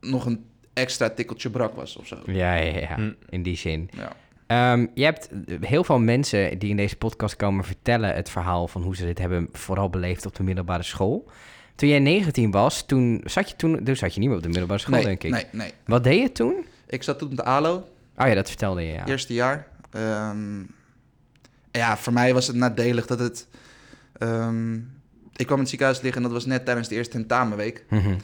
nog 0.00 0.26
een 0.26 0.44
extra 0.72 1.10
tikkeltje 1.10 1.50
brak 1.50 1.74
was 1.74 1.96
of 1.96 2.06
zo. 2.06 2.18
Ja, 2.26 2.54
ja, 2.54 2.78
ja. 2.78 2.94
Hm. 2.94 3.12
In 3.28 3.42
die 3.42 3.56
zin. 3.56 3.88
Ja. 3.96 4.12
Ehm, 4.52 4.86
je 4.94 5.04
hebt 5.04 5.28
heel 5.60 5.84
veel 5.84 5.98
mensen 5.98 6.58
die 6.58 6.70
in 6.70 6.76
deze 6.76 6.96
podcast 6.96 7.36
komen 7.36 7.64
vertellen 7.64 8.14
het 8.14 8.30
verhaal 8.30 8.68
van 8.68 8.82
hoe 8.82 8.96
ze 8.96 9.04
dit 9.04 9.18
hebben 9.18 9.48
vooral 9.52 9.90
beleefd 9.90 10.26
op 10.26 10.36
de 10.36 10.42
middelbare 10.42 10.82
school. 10.82 11.30
Toen 11.74 11.88
jij 11.88 11.98
19 11.98 12.50
was, 12.50 12.86
toen 12.86 13.20
zat 13.24 13.48
je 13.50 13.56
toen, 13.56 13.84
dus 13.84 13.98
zat 13.98 14.14
je 14.14 14.20
niet 14.20 14.28
meer 14.28 14.36
op 14.36 14.42
de 14.42 14.48
middelbare 14.48 14.80
school, 14.80 14.94
nee, 14.94 15.04
denk 15.04 15.22
ik. 15.24 15.30
nee, 15.30 15.46
nee. 15.52 15.72
Wat 15.86 16.04
deed 16.04 16.20
je 16.20 16.32
toen? 16.32 16.66
Ik 16.86 17.02
zat 17.02 17.18
toen 17.18 17.30
op 17.30 17.36
de 17.36 17.44
ALO, 17.44 17.74
Oh 18.16 18.26
ja, 18.26 18.34
dat 18.34 18.48
vertelde 18.48 18.82
je, 18.82 18.92
ja. 18.92 19.06
eerste 19.06 19.34
jaar. 19.34 19.66
Ehm, 19.90 20.62
ja, 21.70 21.96
voor 21.96 22.12
mij 22.12 22.34
was 22.34 22.46
het 22.46 22.56
nadelig 22.56 23.06
dat 23.06 23.18
het... 23.18 23.48
ehm, 24.18 24.74
ik 25.36 25.46
kwam 25.46 25.56
in 25.56 25.58
het 25.58 25.68
ziekenhuis 25.68 26.00
liggen 26.00 26.22
en 26.22 26.28
dat 26.28 26.36
was 26.36 26.46
net 26.46 26.64
tijdens 26.64 26.88
de 26.88 26.94
eerste 26.94 27.12
tentamenweek. 27.12 27.84
Mhm. 27.88 28.14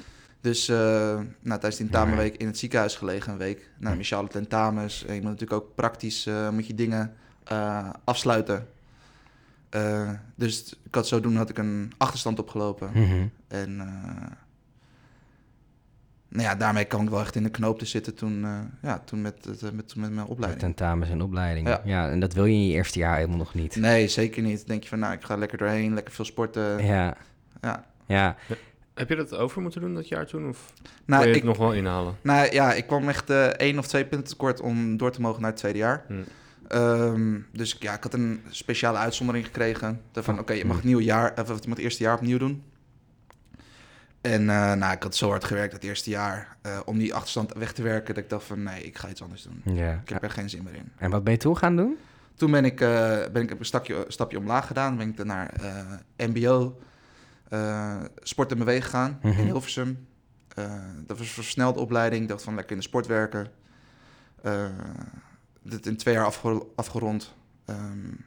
Dus 0.49 0.69
eh, 0.69 0.77
nou, 1.41 1.61
tijdens 1.61 1.77
de 1.77 1.83
tentamenweek 1.83 2.37
in 2.37 2.47
het 2.47 2.59
ziekenhuis 2.59 2.97
gelegen 2.97 3.33
een 3.33 3.39
week. 3.39 3.71
Nou, 3.79 3.95
speciale 3.95 4.29
tentamens. 4.29 5.05
En 5.05 5.15
je 5.15 5.21
moet 5.21 5.31
natuurlijk 5.31 5.63
ook 5.63 5.75
praktisch 5.75 6.27
uh, 6.27 6.51
moet 6.51 6.67
je 6.67 6.75
dingen 6.75 7.15
uh, 7.53 7.89
afsluiten. 8.05 8.67
Uh, 9.77 10.11
dus 10.35 10.75
ik 10.83 10.95
had 10.95 11.07
zodoende 11.07 11.39
had 11.39 11.51
ik 11.51 11.59
een 11.59 11.93
achterstand 11.97 12.39
opgelopen. 12.39 12.91
Mhm. 12.95 13.27
En 13.49 13.71
uh, 13.71 14.31
nou 16.29 16.43
ja, 16.43 16.55
daarmee 16.55 16.85
kwam 16.85 17.03
ik 17.03 17.11
wel 17.11 17.21
echt 17.21 17.35
in 17.35 17.43
de 17.43 17.51
knoop 17.51 17.79
te 17.79 17.87
zitten 17.87 18.15
toen, 18.15 18.43
uh, 18.43 18.59
ja, 18.83 18.99
toen, 19.05 19.21
met, 19.21 19.47
met, 19.47 19.75
met, 19.75 19.97
met 19.97 20.11
mijn 20.11 20.27
opleiding. 20.27 20.63
Tentamens 20.63 21.11
en 21.11 21.23
opleiding. 21.23 21.69
Ja. 21.69 21.81
ja. 21.85 22.11
en 22.11 22.21
dat 22.21 22.33
wil 22.33 22.45
je 22.45 22.55
in 22.55 22.67
je 22.67 22.75
eerste 22.75 22.99
jaar 22.99 23.17
helemaal 23.17 23.39
nog 23.39 23.55
niet. 23.55 23.77
Nee, 23.77 24.09
zeker 24.09 24.43
niet. 24.43 24.57
Dan 24.57 24.67
denk 24.67 24.83
je 24.83 24.89
van, 24.89 24.99
nou, 24.99 25.13
ik 25.13 25.23
ga 25.23 25.37
lekker 25.37 25.59
doorheen, 25.59 25.95
lekker 25.95 26.15
veel 26.15 26.25
sporten. 26.25 26.85
Ja. 26.85 27.17
Ja. 27.61 27.85
ja. 28.07 28.37
Heb 28.99 29.09
je 29.09 29.17
dat 29.17 29.35
over 29.35 29.63
moeten 29.63 29.81
doen 29.81 29.95
dat 29.95 30.09
jaar 30.09 30.27
toen? 30.27 30.49
Of 30.49 30.73
nou, 31.05 31.23
kon 31.23 31.31
je 31.31 31.37
ik, 31.37 31.43
het 31.43 31.51
nog 31.51 31.59
wel 31.59 31.73
inhalen? 31.73 32.17
Nou 32.21 32.53
ja, 32.53 32.73
ik 32.73 32.87
kwam 32.87 33.09
echt 33.09 33.31
uh, 33.31 33.45
één 33.45 33.79
of 33.79 33.87
twee 33.87 34.05
punten 34.05 34.29
tekort 34.29 34.61
om 34.61 34.97
door 34.97 35.11
te 35.11 35.21
mogen 35.21 35.41
naar 35.41 35.51
het 35.51 35.59
tweede 35.59 35.79
jaar. 35.79 36.05
Hm. 36.07 36.15
Um, 36.73 37.47
dus 37.53 37.77
ja, 37.79 37.95
ik 37.95 38.03
had 38.03 38.15
een 38.15 38.41
speciale 38.51 38.99
uitzondering 38.99 39.47
gekregen. 39.47 40.01
Van 40.13 40.35
oké, 40.35 40.43
okay, 40.43 40.57
je 40.57 40.65
mag 40.65 40.77
het 40.77 40.85
nieuwe 40.85 41.03
jaar, 41.03 41.33
of 41.41 41.47
je 41.47 41.53
mag 41.53 41.65
het 41.65 41.79
eerste 41.79 42.03
jaar 42.03 42.15
opnieuw 42.15 42.39
doen. 42.39 42.63
En 44.21 44.41
uh, 44.41 44.73
nou, 44.73 44.93
ik 44.93 45.03
had 45.03 45.17
zo 45.17 45.29
hard 45.29 45.45
gewerkt 45.45 45.73
het 45.73 45.85
eerste 45.85 46.11
jaar 46.11 46.57
uh, 46.67 46.79
om 46.85 46.99
die 46.99 47.15
achterstand 47.15 47.53
weg 47.53 47.73
te 47.73 47.83
werken. 47.83 48.15
Dat 48.15 48.25
ik 48.25 48.31
dacht 48.31 48.45
van 48.45 48.63
nee, 48.63 48.83
ik 48.83 48.99
ga 48.99 49.09
iets 49.09 49.23
anders 49.23 49.43
doen. 49.43 49.75
Ja. 49.75 50.01
Ik 50.05 50.09
heb 50.09 50.23
er 50.23 50.31
geen 50.31 50.51
zin 50.51 50.63
meer 50.63 50.75
in. 50.75 50.93
En 50.97 51.11
wat 51.11 51.25
ben 51.25 51.33
je 51.33 51.39
toen 51.39 51.57
gaan 51.57 51.77
doen? 51.77 51.97
Toen 52.35 52.51
ben 52.51 52.65
ik, 52.65 52.81
uh, 52.81 52.89
ben 53.33 53.43
ik 53.43 53.51
een 53.51 53.65
stapje, 53.65 54.05
stapje 54.09 54.39
omlaag 54.39 54.67
gedaan. 54.67 54.97
Ben 54.97 55.09
ik 55.09 55.25
naar 55.25 55.53
MBO, 56.17 56.79
sport 58.23 58.51
en 58.53 58.59
bewegen 58.59 58.83
gegaan 58.83 59.19
Mhm. 59.23 59.39
in 59.39 59.45
Hilversum. 59.45 60.07
dat 61.07 61.19
was 61.19 61.27
een 61.27 61.27
versnelde 61.27 61.81
opleiding. 61.81 62.23
Ik 62.23 62.29
dacht 62.29 62.43
van 62.43 62.55
lekker 62.55 62.73
in 62.73 62.79
de 62.79 62.85
sport 62.89 63.07
werken. 63.07 63.51
dit 65.63 65.87
in 65.87 65.97
twee 65.97 66.15
jaar 66.15 66.25
afge 66.25 66.67
afgerond. 66.77 67.35
Um, 67.67 68.27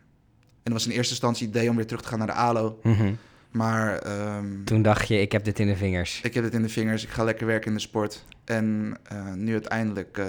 en 0.63 0.71
dat 0.71 0.73
was 0.73 0.85
in 0.85 0.91
eerste 0.91 1.11
instantie 1.11 1.47
het 1.47 1.55
idee 1.55 1.69
om 1.69 1.75
weer 1.75 1.85
terug 1.87 2.01
te 2.01 2.07
gaan 2.07 2.17
naar 2.17 2.27
de 2.27 2.33
ALO. 2.33 2.79
Mm 2.83 2.93
-hmm. 2.93 3.17
Maar... 3.51 4.07
Um, 4.37 4.65
Toen 4.65 4.81
dacht 4.81 5.07
je, 5.07 5.21
ik 5.21 5.31
heb 5.31 5.43
dit 5.43 5.59
in 5.59 5.67
de 5.67 5.75
vingers. 5.75 6.21
Ik 6.21 6.33
heb 6.33 6.43
dit 6.43 6.53
in 6.53 6.61
de 6.61 6.69
vingers. 6.69 7.03
Ik 7.03 7.09
ga 7.09 7.23
lekker 7.23 7.47
werken 7.47 7.67
in 7.67 7.73
de 7.73 7.79
sport. 7.81 8.25
En 8.45 8.95
uh, 9.13 9.33
nu 9.33 9.51
uiteindelijk... 9.51 10.17
Uh, 10.17 10.25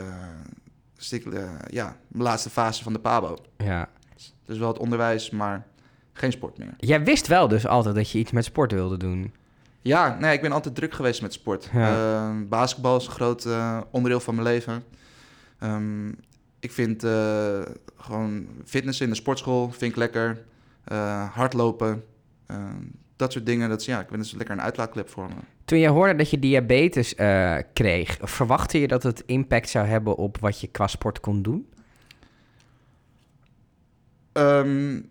stik, 0.96 1.24
uh, 1.24 1.50
ja, 1.70 1.96
de 2.08 2.22
laatste 2.22 2.50
fase 2.50 2.82
van 2.82 2.92
de 2.92 2.98
PABO. 2.98 3.38
Ja. 3.56 3.88
Dus 4.46 4.58
wel 4.58 4.68
het 4.68 4.78
onderwijs, 4.78 5.30
maar 5.30 5.66
geen 6.12 6.32
sport 6.32 6.58
meer. 6.58 6.74
Jij 6.76 7.04
wist 7.04 7.26
wel 7.26 7.48
dus 7.48 7.66
altijd 7.66 7.94
dat 7.94 8.10
je 8.10 8.18
iets 8.18 8.32
met 8.32 8.44
sport 8.44 8.72
wilde 8.72 8.96
doen. 8.96 9.32
Ja, 9.80 10.16
nee, 10.20 10.34
ik 10.34 10.40
ben 10.40 10.52
altijd 10.52 10.74
druk 10.74 10.92
geweest 10.92 11.22
met 11.22 11.32
sport. 11.32 11.70
Ja. 11.72 12.30
Uh, 12.30 12.48
basketbal 12.48 12.96
is 12.96 13.06
een 13.06 13.12
groot 13.12 13.44
uh, 13.44 13.80
onderdeel 13.90 14.20
van 14.20 14.34
mijn 14.34 14.46
leven. 14.46 14.84
Um, 15.62 16.14
ik 16.58 16.72
vind 16.72 17.04
uh, 17.04 17.60
gewoon 17.96 18.46
fitness 18.64 19.00
in 19.00 19.08
de 19.08 19.14
sportschool 19.14 19.70
vind 19.70 19.90
ik 19.90 19.96
lekker. 19.96 20.44
Uh, 20.92 21.30
hardlopen, 21.30 22.04
dat 23.16 23.32
soort 23.32 23.46
dingen. 23.46 23.68
Dat 23.68 23.80
is, 23.80 23.86
ja, 23.86 24.00
ik 24.00 24.08
vind 24.08 24.26
het 24.26 24.36
lekker 24.36 24.54
een 24.54 24.62
uitlaatklep 24.62 25.08
voor 25.08 25.28
me. 25.28 25.34
Toen 25.64 25.78
je 25.78 25.88
hoorde 25.88 26.14
dat 26.14 26.30
je 26.30 26.38
diabetes 26.38 27.14
kreeg, 27.72 28.18
verwachtte 28.20 28.80
je 28.80 28.88
dat 28.88 29.02
het 29.02 29.22
impact 29.26 29.68
zou 29.68 29.86
hebben 29.86 30.16
op 30.16 30.38
wat 30.38 30.60
je 30.60 30.66
qua 30.66 30.86
sport 30.86 31.20
kon 31.20 31.42
doen? 31.42 31.68
Um, 34.32 35.10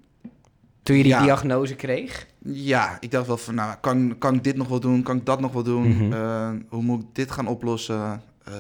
Toen 0.84 0.96
je 0.98 1.04
die 1.04 1.12
Ja. 1.12 1.24
diagnose 1.24 1.76
kreeg? 1.76 2.28
Ja, 2.44 2.98
ik 3.00 3.12
dacht 3.12 3.28
wel 3.28 3.38
van, 3.38 3.56
nou, 3.56 3.76
kan, 3.82 4.16
kan 4.18 4.36
ik 4.36 4.44
dit 4.44 4.56
nog 4.56 4.68
wel 4.68 4.80
doen? 4.80 5.04
Kan 5.04 5.18
ik 5.18 5.26
dat 5.26 5.40
nog 5.40 5.52
wel 5.52 5.64
doen? 5.64 5.88
Mhm. 5.88 6.14
Eh, 6.14 6.50
hoe 6.70 6.82
moet 6.84 7.02
ik 7.02 7.08
dit 7.14 7.32
gaan 7.32 7.48
oplossen? 7.48 8.22
Ehm, 8.44 8.56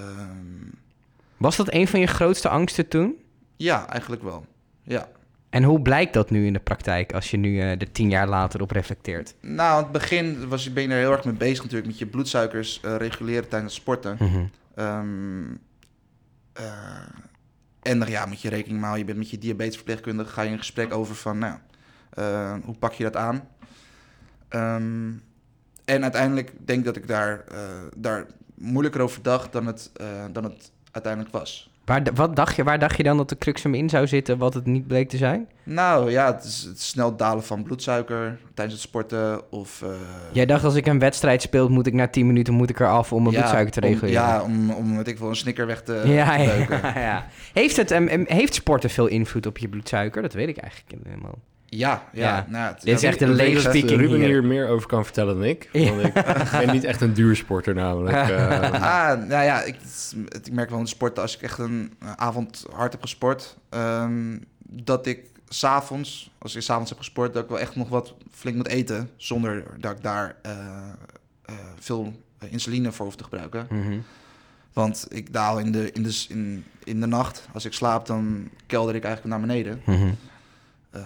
Was 1.37 1.55
dat 1.57 1.73
een 1.73 1.87
van 1.87 1.99
je 1.99 2.07
grootste 2.07 2.49
angsten 2.49 2.87
toen? 2.87 3.15
ja, 3.57 3.87
eigenlijk 3.87 4.23
wel. 4.23 4.45
Ja. 4.83 5.07
En 5.49 5.63
hoe 5.63 5.81
blijkt 5.81 6.13
dat 6.13 6.29
nu 6.29 6.45
in 6.45 6.53
de 6.53 6.59
praktijk 6.59 7.13
als 7.13 7.31
je 7.31 7.37
nu 7.37 7.59
eh, 7.59 7.69
er 7.71 7.91
tien 7.91 8.09
jaar 8.09 8.27
later 8.27 8.61
op 8.61 8.71
reflecteert? 8.71 9.33
Nou, 9.41 9.71
aan 9.77 9.83
het 9.83 9.91
begin 9.91 10.47
was, 10.47 10.73
ben 10.73 10.83
je 10.83 10.89
er 10.89 10.97
heel 10.97 11.11
erg 11.11 11.25
mee 11.25 11.33
bezig 11.33 11.57
natuurlijk 11.63 11.87
met 11.89 11.99
je 11.99 12.05
bloedsuikers 12.05 12.79
eh, 12.81 12.95
reguleren 12.95 13.47
tijdens 13.49 13.73
het 13.73 13.81
sporten. 13.81 14.17
Ehm, 14.75 15.43
eh, 16.53 16.63
en 17.81 17.99
dan, 17.99 18.09
ja, 18.09 18.25
moet 18.25 18.41
je 18.41 18.49
rekening 18.49 18.79
houden. 18.79 18.99
Je 18.99 19.05
bent 19.05 19.17
met 19.17 19.29
je 19.29 19.37
diabetesverpleegkundige, 19.37 20.29
ga 20.29 20.41
je 20.41 20.49
in 20.51 20.57
gesprek 20.57 20.93
over 20.93 21.15
van, 21.15 21.37
nou, 21.37 21.55
eh, 22.13 22.53
hoe 22.63 22.75
pak 22.75 22.93
je 22.93 23.03
dat 23.03 23.15
aan? 23.15 23.47
Ehm, 24.47 25.11
en 25.85 26.01
uiteindelijk 26.01 26.51
denk 26.65 26.79
ik 26.79 26.85
dat 26.85 26.95
ik 26.95 27.07
daar, 27.07 27.43
eh, 27.51 27.57
daar 27.97 28.25
moeilijker 28.55 29.01
over 29.01 29.21
dacht 29.21 29.51
dan 29.51 29.65
het, 29.65 29.91
eh, 29.95 30.07
dan 30.31 30.43
het 30.43 30.71
uiteindelijk 30.91 31.33
was. 31.33 31.69
Waar, 31.85 32.03
wat 32.13 32.35
dacht 32.35 32.55
je, 32.55 32.63
waar 32.63 32.79
dacht 32.79 32.97
je 32.97 33.03
dan 33.03 33.17
dat 33.17 33.29
de 33.29 33.37
crux 33.37 33.63
hem 33.63 33.73
in 33.73 33.89
zou 33.89 34.07
zitten, 34.07 34.37
wat 34.37 34.53
het 34.53 34.65
niet 34.65 34.87
bleek 34.87 35.09
te 35.09 35.17
zijn? 35.17 35.49
Nou 35.63 36.11
ja, 36.11 36.33
het 36.33 36.43
is 36.43 36.63
het 36.63 36.81
snel 36.81 37.15
dalen 37.15 37.43
van 37.43 37.63
bloedsuiker 37.63 38.37
tijdens 38.53 38.77
het 38.77 38.87
sporten 38.87 39.51
of... 39.51 39.83
Jij 40.31 40.45
dacht 40.45 40.63
als 40.63 40.75
ik 40.75 40.85
een 40.85 40.99
wedstrijd 40.99 41.41
speel, 41.41 41.69
moet 41.69 41.87
ik 41.87 41.93
na 41.93 42.07
10 42.07 42.27
minuten 42.27 42.53
moet 42.53 42.69
ik 42.69 42.79
eraf 42.79 43.13
om 43.13 43.23
mijn 43.23 43.35
ja, 43.35 43.39
bloedsuiker 43.39 43.73
te 43.73 43.79
reguleren. 43.79 44.21
ja, 44.21 44.41
om, 44.41 44.71
om 44.71 44.95
weet 44.95 45.07
ik 45.07 45.17
wel, 45.17 45.29
een 45.29 45.35
snicker 45.35 45.65
weg 45.65 45.81
te, 45.81 46.01
ja, 46.05 46.37
te 46.37 46.43
ja, 46.69 46.99
ja. 46.99 47.25
Heeft, 47.53 47.77
het, 47.77 47.91
em, 47.91 48.25
heeft 48.27 48.53
sporten 48.53 48.89
veel 48.89 49.07
invloed 49.07 49.45
op 49.45 49.57
je 49.57 49.69
bloedsuiker? 49.69 50.21
Dat 50.21 50.33
weet 50.33 50.47
ik 50.47 50.57
eigenlijk 50.57 51.03
helemaal. 51.03 51.37
Ja, 51.73 52.03
ja. 52.13 52.27
Ja. 52.35 52.45
Nou, 52.49 52.73
het- 52.73 52.81
Dit 52.81 52.95
is 52.95 53.01
ja, 53.01 53.07
echt 53.09 53.21
een 53.21 53.33
lege 53.33 53.59
speaking 53.59 53.89
Ruben 53.99 54.17
hier. 54.17 54.27
hier 54.27 54.43
meer 54.43 54.67
over 54.67 54.87
kan 54.87 55.03
vertellen 55.03 55.33
dan 55.35 55.43
ik. 55.43 55.69
Ja. 55.71 55.91
Want 55.95 56.05
ik 56.05 56.13
ben 56.51 56.71
niet 56.71 56.83
echt 56.83 57.01
een 57.01 57.13
duursporter 57.13 57.73
namelijk. 57.75 58.15
eh. 58.29 58.71
Ah, 58.73 59.27
nou 59.27 59.43
ja, 59.43 59.61
ik, 59.61 59.75
ik 60.45 60.51
merk 60.51 60.69
wel 60.69 60.77
in 60.77 60.83
het 60.83 60.93
sporten, 60.93 61.21
als 61.23 61.35
ik 61.35 61.41
echt 61.41 61.57
een 61.57 61.93
eh, 61.99 62.11
avond 62.15 62.65
hard 62.73 62.91
heb 62.91 63.01
gesport, 63.01 63.57
ehm, 63.69 64.37
dat 64.69 65.05
ik 65.07 65.19
s'avonds, 65.49 66.31
als 66.37 66.55
ik 66.55 66.61
s'avonds 66.61 66.89
heb 66.89 66.99
gesport, 66.99 67.33
dat 67.33 67.43
ik 67.43 67.49
wel 67.49 67.59
echt 67.59 67.75
nog 67.75 67.89
wat 67.89 68.13
flink 68.31 68.55
moet 68.55 68.67
eten, 68.67 69.09
zonder 69.15 69.63
dat 69.77 69.91
ik 69.91 70.03
daar 70.03 70.35
eh, 70.41 70.51
eh, 71.45 71.55
veel 71.79 72.13
eh, 72.39 72.51
insuline 72.51 72.91
voor 72.91 73.05
hoef 73.05 73.15
te 73.15 73.23
gebruiken. 73.23 73.67
Mhm. 73.69 73.97
Want 74.73 75.05
ik 75.09 75.33
daal 75.33 75.59
in 75.59 75.71
de, 75.71 75.91
in, 75.91 76.03
de, 76.03 76.25
in, 76.29 76.63
in 76.83 76.99
de 77.01 77.07
nacht, 77.07 77.47
als 77.53 77.65
ik 77.65 77.73
slaap, 77.73 78.05
dan 78.05 78.49
kelder 78.65 78.95
ik 78.95 79.03
eigenlijk 79.03 79.35
naar 79.37 79.47
beneden. 79.47 79.81
Mhm. 79.85 80.09
Ehm, 80.91 81.05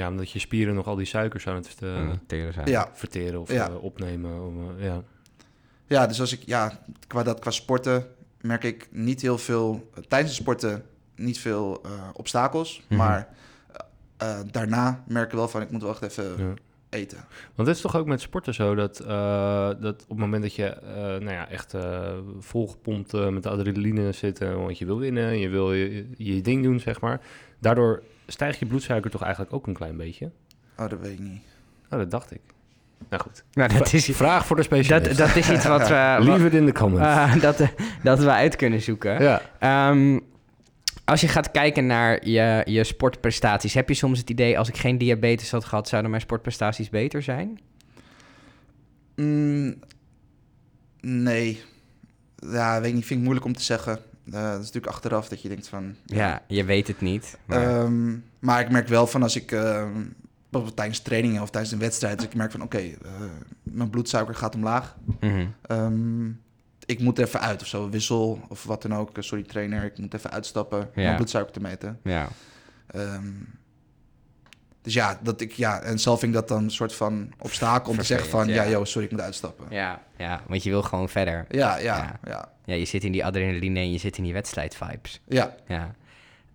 Ja, 0.00 0.08
omdat 0.08 0.30
je 0.30 0.38
spieren 0.38 0.74
nog 0.74 0.86
al 0.86 0.96
die 0.96 1.06
suikers 1.06 1.46
aan 1.46 1.54
het 1.54 1.76
eh, 1.82 1.96
Mm, 1.96 2.20
teren 2.26 2.52
zijn. 2.52 2.68
ja, 2.68 2.88
verteren 2.92 3.40
of 3.40 3.52
Ja. 3.52 3.68
eh, 3.68 3.82
opnemen. 3.82 4.42
Om, 4.46 4.78
eh, 4.78 4.84
ja. 4.84 5.02
Ja, 5.86 6.06
dus 6.06 6.20
als 6.20 6.32
ik, 6.32 6.42
ja, 6.46 6.80
qua, 7.06 7.22
dat, 7.22 7.38
qua 7.38 7.50
sporten 7.50 8.06
merk 8.40 8.64
ik 8.64 8.88
niet 8.90 9.20
heel 9.20 9.38
veel, 9.38 9.90
eh, 9.94 10.02
tijdens 10.08 10.32
het 10.32 10.40
sporten 10.42 10.82
niet 11.16 11.38
veel 11.38 11.80
eh, 11.84 11.90
obstakels. 12.12 12.82
Mhm. 12.88 12.96
Maar 12.98 13.28
eh, 14.16 14.30
eh, 14.30 14.46
daarna 14.50 15.04
merk 15.08 15.26
ik 15.26 15.32
wel 15.36 15.48
van, 15.48 15.60
ik 15.62 15.70
moet 15.70 15.82
wel 15.82 15.90
echt 15.90 16.02
even 16.02 16.24
Ja. 16.38 16.54
eten. 16.88 17.18
Want 17.54 17.68
het 17.68 17.76
is 17.76 17.82
toch 17.82 17.96
ook 17.96 18.06
met 18.06 18.20
sporten 18.20 18.54
zo 18.54 18.74
dat, 18.74 19.00
eh, 19.00 19.68
dat 19.80 20.02
op 20.02 20.08
het 20.08 20.18
moment 20.18 20.42
dat 20.42 20.54
je 20.54 20.64
eh, 20.66 20.94
nou 21.02 21.30
ja, 21.30 21.48
echt 21.48 21.74
eh, 21.74 22.12
volgepompt 22.38 23.14
eh, 23.14 23.28
met 23.28 23.46
adrenaline 23.46 24.12
zit, 24.12 24.40
eh, 24.40 24.54
want 24.54 24.78
je 24.78 24.86
wil 24.86 24.98
winnen, 24.98 25.38
je 25.38 25.48
wil 25.48 25.72
je, 25.72 26.06
je 26.16 26.40
ding 26.40 26.62
doen, 26.62 26.80
zeg 26.80 27.00
maar. 27.00 27.20
Daardoor 27.58 28.02
stijgt 28.30 28.58
je 28.58 28.66
bloedsuiker 28.66 29.10
toch 29.10 29.22
eigenlijk 29.22 29.52
ook 29.52 29.66
een 29.66 29.74
klein 29.74 29.96
beetje? 29.96 30.30
Oh, 30.76 30.88
dat 30.88 30.98
weet 31.00 31.12
ik 31.12 31.18
niet. 31.18 31.42
Oh, 31.90 31.98
dat 31.98 32.10
dacht 32.10 32.30
ik. 32.32 32.40
Nou 33.08 33.22
goed. 33.22 33.44
Nou, 33.52 33.72
dat 33.78 33.92
is, 33.92 34.04
Vraag 34.12 34.46
voor 34.46 34.56
de 34.56 34.62
specialist. 34.62 35.04
dat, 35.08 35.16
dat 35.16 35.36
is 35.36 35.50
iets 35.50 35.64
wat 35.64 35.88
we, 35.88 36.16
Leave 36.20 36.46
it 36.46 36.54
in 36.54 36.66
the 36.66 36.72
comments. 36.72 37.08
eh, 37.08 37.40
dat, 37.50 37.62
dat 38.02 38.18
we 38.18 38.30
uit 38.30 38.56
kunnen 38.56 38.80
zoeken. 38.80 39.22
ja. 39.22 39.42
Ehm, 39.58 40.18
als 41.04 41.20
je 41.20 41.28
gaat 41.28 41.50
kijken 41.50 41.86
naar 41.86 42.28
je, 42.28 42.62
je 42.64 42.84
sportprestaties, 42.84 43.74
heb 43.74 43.88
je 43.88 43.94
soms 43.94 44.18
het 44.18 44.30
idee... 44.30 44.58
als 44.58 44.68
ik 44.68 44.76
geen 44.76 44.98
diabetes 44.98 45.50
had 45.50 45.64
gehad, 45.64 45.88
zouden 45.88 46.10
mijn 46.10 46.22
sportprestaties 46.22 46.88
beter 46.90 47.22
zijn? 47.22 47.58
Mm, 49.16 49.74
nee. 51.00 51.62
Ja, 52.36 52.80
weet 52.80 52.88
ik 52.88 52.94
niet, 52.94 53.04
vind 53.06 53.18
ik 53.18 53.24
moeilijk 53.24 53.46
om 53.46 53.54
te 53.54 53.62
zeggen. 53.62 53.98
Eh, 54.32 54.42
dat 54.42 54.60
is 54.60 54.66
natuurlijk 54.66 54.92
achteraf 54.92 55.28
dat 55.28 55.42
je 55.42 55.48
denkt 55.48 55.68
van... 55.68 55.94
Ja, 56.04 56.42
je 56.46 56.64
weet 56.64 56.86
het 56.86 57.00
niet. 57.00 57.38
Maar... 57.44 57.82
Ehm, 57.82 58.16
maar 58.38 58.60
ik 58.60 58.70
merk 58.70 58.88
wel 58.88 59.06
van 59.06 59.22
als 59.22 59.36
ik 59.36 59.52
bijvoorbeeld 60.50 60.76
tijdens 60.76 61.00
trainingen 61.00 61.42
of 61.42 61.50
tijdens 61.50 61.72
een 61.72 61.78
wedstrijd, 61.78 62.18
dus 62.18 62.26
ik 62.26 62.34
merk 62.34 62.50
van 62.50 62.62
oké, 62.62 62.78
eh, 62.78 62.94
mijn 63.62 63.90
bloedsuiker 63.90 64.34
gaat 64.34 64.54
omlaag. 64.54 64.96
Ehm, 65.62 66.28
ik 66.86 67.00
moet 67.00 67.18
even 67.18 67.40
uit 67.40 67.60
of 67.60 67.66
zo, 67.66 67.90
wissel 67.90 68.40
of 68.48 68.64
wat 68.64 68.82
dan 68.82 68.94
ook. 68.94 69.16
Eh, 69.16 69.22
Sorry 69.22 69.44
trainer, 69.44 69.84
ik 69.84 69.98
moet 69.98 70.14
even 70.14 70.30
uitstappen 70.30 70.80
om 70.80 70.90
mijn 70.94 71.16
bloedsuiker 71.16 71.52
te 71.52 71.60
meten. 71.60 71.98
Ja. 72.02 72.28
Dus 74.82 74.94
ja, 74.94 75.18
dat 75.22 75.40
ik, 75.40 75.52
ja, 75.52 75.80
en 75.82 75.98
zelf 75.98 76.20
vind 76.20 76.34
ik 76.34 76.38
dat 76.40 76.48
dan 76.48 76.62
een 76.64 76.70
soort 76.70 76.94
van 76.94 77.32
obstakel 77.38 77.90
om 77.90 77.98
te 77.98 78.04
zeggen 78.04 78.28
van, 78.28 78.48
ja, 78.48 78.62
ja. 78.62 78.70
joh, 78.70 78.84
sorry, 78.84 79.06
ik 79.06 79.12
moet 79.12 79.20
uitstappen. 79.20 79.66
Ja, 79.70 80.02
ja, 80.18 80.42
want 80.48 80.62
je 80.62 80.70
wil 80.70 80.82
gewoon 80.82 81.08
verder. 81.08 81.46
Ja, 81.48 81.76
ja, 81.78 82.18
Ja. 82.24 82.48
ja, 82.64 82.74
je 82.74 82.84
zit 82.84 83.04
in 83.04 83.12
die 83.12 83.24
adrenaline 83.24 83.78
en 83.78 83.92
je 83.92 83.98
zit 83.98 84.16
in 84.18 84.24
die 84.24 84.32
wedstrijdvibes. 84.32 85.20
ja. 85.28 85.54
Ja. 85.66 85.94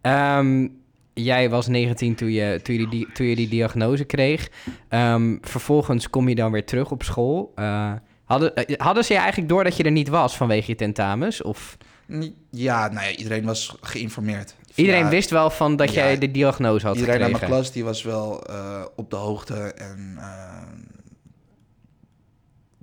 Ehm, 0.01 0.67
jij 1.13 1.49
was 1.49 1.67
19 1.67 2.15
toen 2.15 2.31
je, 2.31 2.59
toen 2.63 2.75
je, 2.75 2.87
die, 2.87 3.11
toen 3.11 3.25
je 3.25 3.35
die 3.35 3.47
diagnose 3.47 4.03
kreeg. 4.03 4.49
Ehm, 4.89 5.37
vervolgens 5.41 6.09
kom 6.09 6.29
je 6.29 6.35
dan 6.35 6.51
weer 6.51 6.65
terug 6.65 6.91
op 6.91 7.03
school. 7.03 7.51
Eh, 7.55 7.93
hadden, 8.25 8.55
eh, 8.55 8.77
hadden 8.79 9.05
ze 9.05 9.13
je 9.13 9.19
eigenlijk 9.19 9.49
door 9.49 9.63
dat 9.63 9.77
je 9.77 9.83
er 9.83 9.91
niet 9.91 10.07
was 10.07 10.37
vanwege 10.37 10.71
je 10.71 10.75
tentamens? 10.75 11.41
Of 11.41 11.77
Ja, 12.49 12.87
nou 12.87 13.05
ja, 13.05 13.15
iedereen 13.15 13.45
was 13.45 13.77
geïnformeerd. 13.81 14.55
Iedereen 14.75 15.03
Ja, 15.03 15.09
wist 15.09 15.29
wel 15.29 15.49
van 15.49 15.75
dat 15.75 15.93
Ja. 15.93 16.03
jij 16.03 16.17
de 16.17 16.31
diagnose 16.31 16.85
had 16.87 16.95
Iedereen 16.95 17.15
uit 17.21 17.23
gekregen? 17.23 17.49
mijn 17.49 17.61
klas 17.61 17.73
die 17.73 17.83
was 17.83 18.03
wel 18.03 18.45
eh, 18.45 18.85
op 18.95 19.09
de 19.09 19.15
hoogte. 19.15 19.55
En 19.55 20.15
eh, 20.17 20.61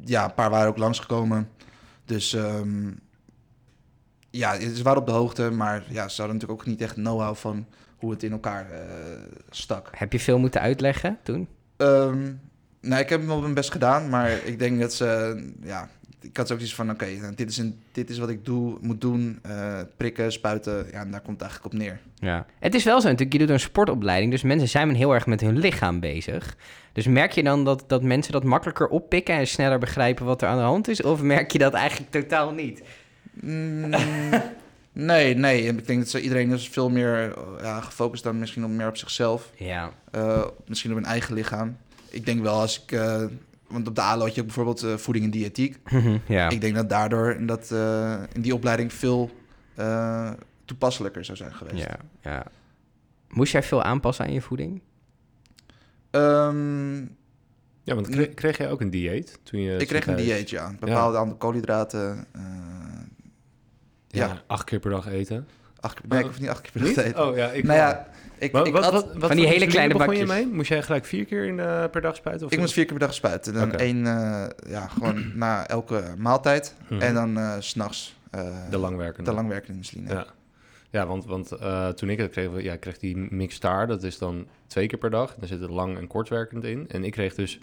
ja, 0.05 0.25
een 0.25 0.35
paar 0.35 0.51
waren 0.51 0.69
ook 0.69 0.79
langsgekomen. 0.79 1.49
Dus 2.05 2.35
ehm, 2.35 2.91
ja, 4.31 4.61
ze 4.61 4.83
waren 4.83 5.01
op 5.01 5.07
de 5.07 5.13
hoogte. 5.13 5.51
Maar 5.51 5.85
ja, 5.89 6.09
ze 6.09 6.21
hadden 6.21 6.39
natuurlijk 6.39 6.61
ook 6.61 6.67
niet 6.67 6.81
echt 6.81 6.95
know-how 6.95 7.35
van 7.37 7.67
hoe 7.97 8.11
het 8.11 8.23
in 8.23 8.33
elkaar 8.33 8.71
eh, 8.71 8.81
stak. 9.51 9.89
Heb 9.93 10.13
je 10.13 10.21
veel 10.21 10.39
moeten 10.39 10.61
uitleggen 10.61 11.19
toen? 11.23 11.49
Ehm, 11.77 12.33
nou, 12.81 13.01
ik 13.03 13.09
heb 13.09 13.27
wel 13.27 13.41
mijn 13.41 13.55
best 13.55 13.71
gedaan. 13.71 14.09
Maar 14.09 14.31
ik 14.31 14.59
denk 14.59 14.81
dat 14.81 14.93
ze... 14.93 15.37
Ja, 15.63 15.89
ik 16.23 16.37
had 16.37 16.53
ook 16.53 16.61
iets 16.61 16.75
van, 16.75 16.91
oké, 16.91 17.07
nou, 17.07 17.35
dit, 17.35 17.51
is 17.51 17.59
een, 17.59 17.81
dit 17.93 18.11
is 18.11 18.19
wat 18.19 18.29
ik 18.29 18.45
doe, 18.45 18.79
moet 18.81 19.01
doen. 19.01 19.39
eh, 19.43 19.79
prikken, 19.97 20.33
spuiten. 20.33 20.87
Ja, 20.91 21.01
en 21.01 21.11
daar 21.11 21.21
komt 21.21 21.41
het 21.41 21.51
eigenlijk 21.51 21.75
op 21.75 21.81
neer. 21.81 22.01
Ja. 22.15 22.47
Het 22.59 22.75
is 22.75 22.85
wel 22.85 23.01
zo 23.01 23.07
natuurlijk, 23.09 23.33
je 23.33 23.39
doet 23.39 23.51
een 23.51 23.61
sportopleiding, 23.61 24.31
dus 24.31 24.43
mensen 24.43 24.69
zijn 24.69 24.95
heel 24.95 25.15
erg 25.15 25.27
met 25.27 25.41
hun 25.41 25.59
lichaam 25.59 26.01
bezig. 26.01 26.57
Dus 26.93 27.07
merk 27.07 27.33
je 27.33 27.43
dan 27.43 27.65
dat, 27.65 27.85
dat 27.87 28.03
mensen 28.03 28.33
dat 28.33 28.45
makkelijker 28.45 28.89
oppikken 28.89 29.35
en 29.35 29.47
sneller 29.47 29.79
begrijpen 29.79 30.27
wat 30.27 30.43
er 30.43 30.49
aan 30.49 30.57
de 30.57 30.63
hand 30.63 30.89
is? 30.89 31.03
Of 31.03 31.23
merk 31.23 31.51
je 31.51 31.59
dat 31.59 31.73
eigenlijk 31.73 32.11
totaal 32.11 32.53
niet? 32.53 32.83
Mm, 33.33 33.91
nee, 34.93 35.35
nee. 35.35 35.63
Ik 35.63 35.87
denk 35.87 36.13
dat 36.13 36.23
iedereen 36.23 36.51
is 36.51 36.69
veel 36.69 36.91
meer 36.91 37.33
eh, 37.37 37.43
ja, 37.63 37.81
gefocust 37.81 38.23
dan 38.23 38.39
misschien 38.39 38.65
op 38.65 38.71
meer 38.71 38.89
op 38.89 38.97
zichzelf. 38.97 39.51
Ja. 39.57 39.91
Eh, 40.11 40.45
misschien 40.67 40.91
op 40.91 40.97
hun 40.97 41.07
eigen 41.07 41.35
lichaam. 41.35 41.77
Ik 42.09 42.27
denk 42.27 42.43
wel 42.43 42.61
als 42.61 42.83
ik... 42.83 42.99
want 43.73 43.89
op 43.89 43.95
de 43.95 44.01
ALO 44.01 44.25
had 44.25 44.35
je 44.35 44.41
ook 44.41 44.47
bijvoorbeeld 44.47 44.83
eh, 44.83 44.97
voeding 44.97 45.25
en 45.25 45.31
diëtiek. 45.31 45.79
ja. 46.29 46.49
Ik 46.49 46.61
denk 46.61 46.75
dat 46.75 46.89
daardoor 46.89 47.33
in, 47.33 47.47
dat, 47.47 47.71
eh, 47.71 48.23
in 48.33 48.41
die 48.41 48.55
opleiding 48.55 48.93
veel 48.93 49.31
eh, 49.75 50.31
toepasselijker 50.65 51.25
zou 51.25 51.37
zijn 51.37 51.55
geweest. 51.55 51.85
ja, 51.85 51.97
ja. 52.23 52.45
Moest 53.29 53.53
jij 53.53 53.63
veel 53.63 53.83
aanpassen 53.83 54.25
aan 54.25 54.33
je 54.33 54.41
voeding? 54.41 54.83
Ehm, 56.11 56.97
ja, 57.83 57.95
want 57.95 58.09
kreeg, 58.09 58.35
kreeg 58.35 58.59
jij 58.59 58.71
ook 58.71 58.81
een 58.81 58.91
dieet 58.91 59.39
toen 59.43 59.61
je... 59.61 59.77
ik 59.77 59.87
kreeg 59.89 60.07
een 60.07 60.17
dieet, 60.17 60.51
ja. 60.51 60.75
Bepaalde 60.81 61.19
aantal 61.19 61.37
koolhydraten. 61.37 62.27
eh, 62.33 62.43
Ja, 64.09 64.27
Ja. 64.27 64.43
acht 64.47 64.65
keer 64.65 64.79
per 64.79 64.91
dag 64.91 65.07
eten. 65.09 65.47
acht 65.81 65.95
keer, 66.01 66.09
nee, 66.09 66.19
ik 66.19 66.27
hoef 66.27 66.41
niet 66.41 66.49
acht 66.49 66.61
keer 66.61 66.71
per 66.73 66.81
dag 66.81 66.93
te 66.93 67.03
eten. 67.05 67.27
Oh 67.29 67.37
ja, 67.37 67.51
ik 67.51 67.65
nou 67.65 67.79
ja, 67.79 68.07
ik, 68.43 68.53
Wat, 68.53 68.67
ik, 68.67 68.73
wat, 68.73 68.85
at- 68.85 68.93
wat, 68.93 69.15
wat 69.15 69.27
van 69.29 69.37
die 69.37 69.47
hele 69.47 69.67
kleine 69.67 69.93
je 69.93 69.99
bakjes. 69.99 70.29
mee? 70.29 70.47
Moest 70.47 70.69
jij 70.69 70.83
gelijk 70.83 71.05
vier 71.05 71.25
keer 71.25 71.45
in 71.45 71.57
per 71.91 72.01
dag 72.01 72.17
spuiten? 72.17 72.47
Of 72.47 72.53
ik 72.53 72.59
moest 72.59 72.73
vier 72.73 72.85
keer 72.85 72.97
per 72.97 73.07
dag 73.07 73.15
spuiten. 73.15 73.55
Dan 73.55 73.75
één, 73.75 74.07
eh, 74.07 74.45
ja, 74.69 74.89
gewoon 74.89 75.33
na 75.35 75.67
elke 75.67 76.15
maaltijd. 76.17 76.75
Mhm. 76.89 77.01
En 77.01 77.15
dan 77.15 77.39
eh, 77.39 77.55
s 77.59 77.69
s'nachts 77.69 78.17
uh, 78.35 78.41
de 78.71 78.79
langwerkende. 78.79 79.31
de 79.31 79.37
langwerkende 79.37 79.79
insuline. 79.79 80.13
Ja, 80.13 80.27
ja 80.91 81.07
want, 81.07 81.25
want 81.25 81.51
eh, 81.51 81.89
toen 81.89 82.09
ik 82.11 82.19
het 82.19 82.31
kreeg, 82.31 82.63
ja, 82.63 82.77
kreeg 82.77 82.99
die 82.99 83.17
mixtaar, 83.17 83.87
dat 83.87 84.03
is 84.03 84.19
dan 84.19 84.47
twee 84.67 84.87
keer 84.87 84.99
per 84.99 85.11
dag. 85.11 85.35
Daar 85.35 85.49
zit 85.49 85.63
er 85.63 85.73
lang 85.73 85.99
en 85.99 86.07
kortwerkend 86.07 86.65
in. 86.65 86.85
En 86.89 87.05
ik 87.05 87.13
kreeg 87.13 87.35
dus 87.35 87.59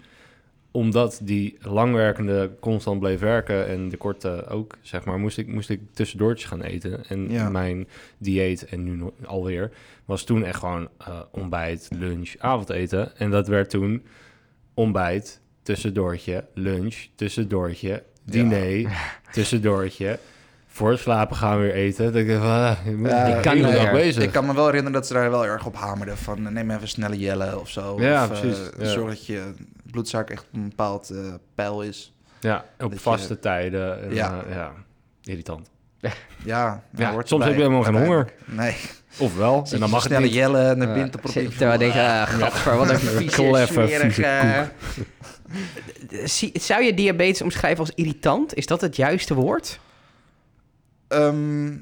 omdat 0.72 1.20
die 1.22 1.56
langwerkende 1.60 2.50
constant 2.60 3.00
bleef 3.00 3.20
werken 3.20 3.66
en 3.68 3.88
de 3.88 3.96
korte 3.96 4.46
ook, 4.48 4.74
zeg 4.82 5.04
maar, 5.04 5.18
moest 5.18 5.38
ik, 5.38 5.46
moest 5.48 5.70
ik 5.70 5.80
tussendoortjes 5.92 6.48
gaan 6.48 6.62
eten. 6.62 7.06
En 7.08 7.30
Ja. 7.30 7.48
mijn 7.50 7.88
dieet, 8.18 8.64
en 8.66 8.84
nu 8.84 8.90
nog- 8.96 9.12
alweer, 9.24 9.70
was 10.04 10.24
toen 10.24 10.44
echt 10.44 10.58
gewoon 10.58 10.88
eh, 10.98 11.20
ontbijt, 11.32 11.88
lunch, 11.98 12.34
avondeten. 12.38 13.16
En 13.16 13.30
dat 13.30 13.48
werd 13.48 13.70
toen 13.70 14.02
ontbijt, 14.74 15.40
tussendoortje, 15.62 16.44
lunch, 16.54 16.96
tussendoortje, 17.14 18.02
diner, 18.24 18.90
tussendoortje. 19.32 20.18
Voor 20.72 20.90
het 20.90 21.00
slapen 21.00 21.36
gaan 21.36 21.56
we 21.56 21.62
weer 21.62 21.74
eten. 21.74 22.04
Dan 22.04 22.12
denk 22.12 22.28
ik, 22.28 22.36
van, 22.36 22.46
ah, 22.46 22.76
moet 22.96 23.10
Ja, 23.10 23.24
de 23.24 23.36
ik 23.36 23.42
kan 23.42 23.52
hele 23.54 23.66
niet 23.66 23.74
dag 23.76 23.82
meer. 23.84 23.92
bezig. 23.92 24.22
Ik 24.22 24.32
kan 24.32 24.46
me 24.46 24.54
wel 24.54 24.64
herinneren 24.64 24.92
dat 24.92 25.06
ze 25.06 25.12
daar 25.12 25.30
wel 25.30 25.46
erg 25.46 25.66
op 25.66 25.76
hamerden. 25.76 26.16
Van 26.18 26.46
eh, 26.46 26.52
neem 26.52 26.70
even 26.70 26.88
snelle 26.88 27.18
jellen 27.18 27.60
of 27.60 27.68
zo. 27.68 27.96
Ja, 28.00 28.24
of, 28.24 28.30
eh, 28.30 28.40
precies, 28.40 28.58
ja. 28.78 28.84
Zorg 28.88 29.08
dat 29.08 29.26
je 29.26 29.52
bloedsuiker 29.90 30.34
echt 30.34 30.44
op 30.44 30.54
een 30.54 30.68
bepaald 30.68 31.10
eh, 31.10 31.18
pijl 31.54 31.82
is. 31.82 32.12
Ja, 32.40 32.64
op 32.80 32.98
vaste 33.00 33.38
tijden. 33.38 34.02
En, 34.02 34.14
Ja. 34.14 34.42
ja. 34.48 34.54
ja, 34.54 34.72
irritant. 35.22 35.68
Ja, 35.98 36.10
Ja, 36.44 36.82
nou, 36.90 37.12
hoort 37.12 37.28
soms 37.28 37.44
heb 37.44 37.52
je 37.54 37.58
helemaal 37.60 37.82
geen 37.82 37.96
uiteindelijk. 37.96 38.34
Nee. 38.44 38.74
Of 39.18 39.36
wel, 39.36 39.60
Zit 39.66 39.72
en 39.74 39.78
dan 39.78 39.88
je 39.88 39.94
mag 39.94 40.02
het 40.02 40.12
snelle 40.12 40.26
niet. 40.26 40.34
jellen 40.34 40.68
en 40.70 40.78
de 40.78 40.86
Ja, 40.86 40.92
wind 40.94 41.16
op 41.16 41.30
zit- 41.30 41.50
Terwijl 41.58 41.72
ik 41.72 41.78
denk, 41.78 41.92
ah, 41.94 42.22
gadver, 42.22 42.76
wat 42.76 42.90
een 42.90 42.98
vieze, 43.20 43.64
smerige... 43.66 44.68
Zou 46.60 46.82
je 46.84 46.94
diabetes 46.94 47.42
omschrijven 47.42 47.78
als 47.80 47.92
irritant? 47.94 48.54
Is 48.54 48.66
dat 48.66 48.80
het 48.80 48.96
juiste 48.96 49.34
woord? 49.34 49.80
Ehm, 51.10 51.76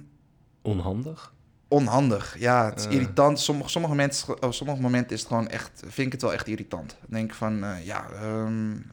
Onhandig? 0.63 1.33
onhandig. 1.69 2.37
Ja, 2.39 2.65
het 2.69 2.79
is 2.79 2.87
Eh. 2.87 2.93
irritant. 2.93 3.39
Sommige, 3.41 3.69
sommige, 3.71 3.95
momenten, 3.95 4.43
op 4.43 4.55
sommige 4.55 4.81
momenten 4.81 5.11
is 5.13 5.19
het 5.21 5.29
gewoon 5.29 5.49
echt, 5.49 5.83
vind 5.87 6.07
ik 6.07 6.13
het 6.13 6.23
wel 6.23 6.33
echt 6.33 6.47
irritant. 6.47 6.97
Denk 7.07 7.35
van, 7.35 7.65
eh, 7.65 7.85
ja, 7.87 8.09
ehm, 8.11 8.71
in 8.73 8.85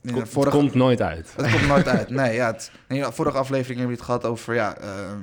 de 0.00 0.12
Komt, 0.12 0.28
vorige, 0.28 0.56
komt 0.56 0.74
nooit 0.74 1.00
uit. 1.02 1.32
het 1.36 1.50
komt 1.50 1.66
nooit 1.66 1.88
uit. 1.88 2.08
Nee, 2.20 2.34
ja, 2.34 2.46
het, 2.46 2.70
vorige 3.14 3.38
aflevering 3.38 3.78
hebben 3.78 3.96
we 3.96 4.02
het 4.02 4.10
gehad 4.12 4.24
over, 4.24 4.54
ja, 4.54 4.76
ehm, 4.76 5.20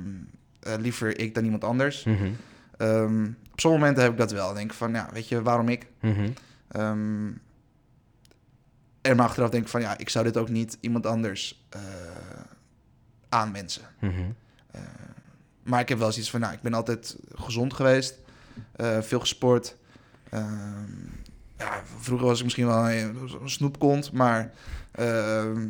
eh, 0.60 0.74
liever 0.78 1.18
ik 1.18 1.34
dan 1.34 1.44
iemand 1.44 1.64
anders. 1.64 2.04
Mhm, 2.04 2.26
op 3.52 3.60
sommige 3.60 3.82
momenten 3.82 4.02
heb 4.02 4.12
ik 4.12 4.18
dat 4.18 4.32
wel. 4.32 4.54
Denk 4.54 4.72
van, 4.74 4.92
ja, 4.92 5.08
weet 5.12 5.28
je, 5.28 5.42
waarom 5.42 5.68
ik? 5.68 5.86
mhm. 6.00 6.28
Ehm, 6.68 7.30
en 9.02 9.16
maar 9.16 9.26
achteraf 9.26 9.50
denk 9.50 9.62
ik 9.62 9.68
van, 9.68 9.80
ja, 9.80 9.98
ik 9.98 10.08
zou 10.08 10.24
dit 10.24 10.36
ook 10.36 10.48
niet 10.48 10.78
iemand 10.80 11.06
anders 11.06 11.66
eh 11.70 11.80
aanwensen. 13.28 13.82
Mhm. 14.00 14.22
Eh, 14.70 14.80
maar 15.62 15.80
ik 15.80 15.88
heb 15.88 15.98
wel 15.98 16.12
zoiets 16.12 16.30
van, 16.30 16.40
nou, 16.40 16.52
ik 16.52 16.60
ben 16.62 16.74
altijd 16.74 17.16
gezond 17.34 17.74
geweest. 17.74 18.14
eh, 18.76 19.00
veel 19.00 19.20
gesport. 19.20 19.76
Ehm, 20.30 20.92
ja, 21.56 21.82
vroeger 21.98 22.26
was 22.26 22.38
ik 22.38 22.44
misschien 22.44 22.66
wel 22.66 22.90
een, 22.90 23.16
een 23.42 23.50
snoepkont, 23.50 24.12
maar... 24.12 24.52
ehm, 24.92 25.68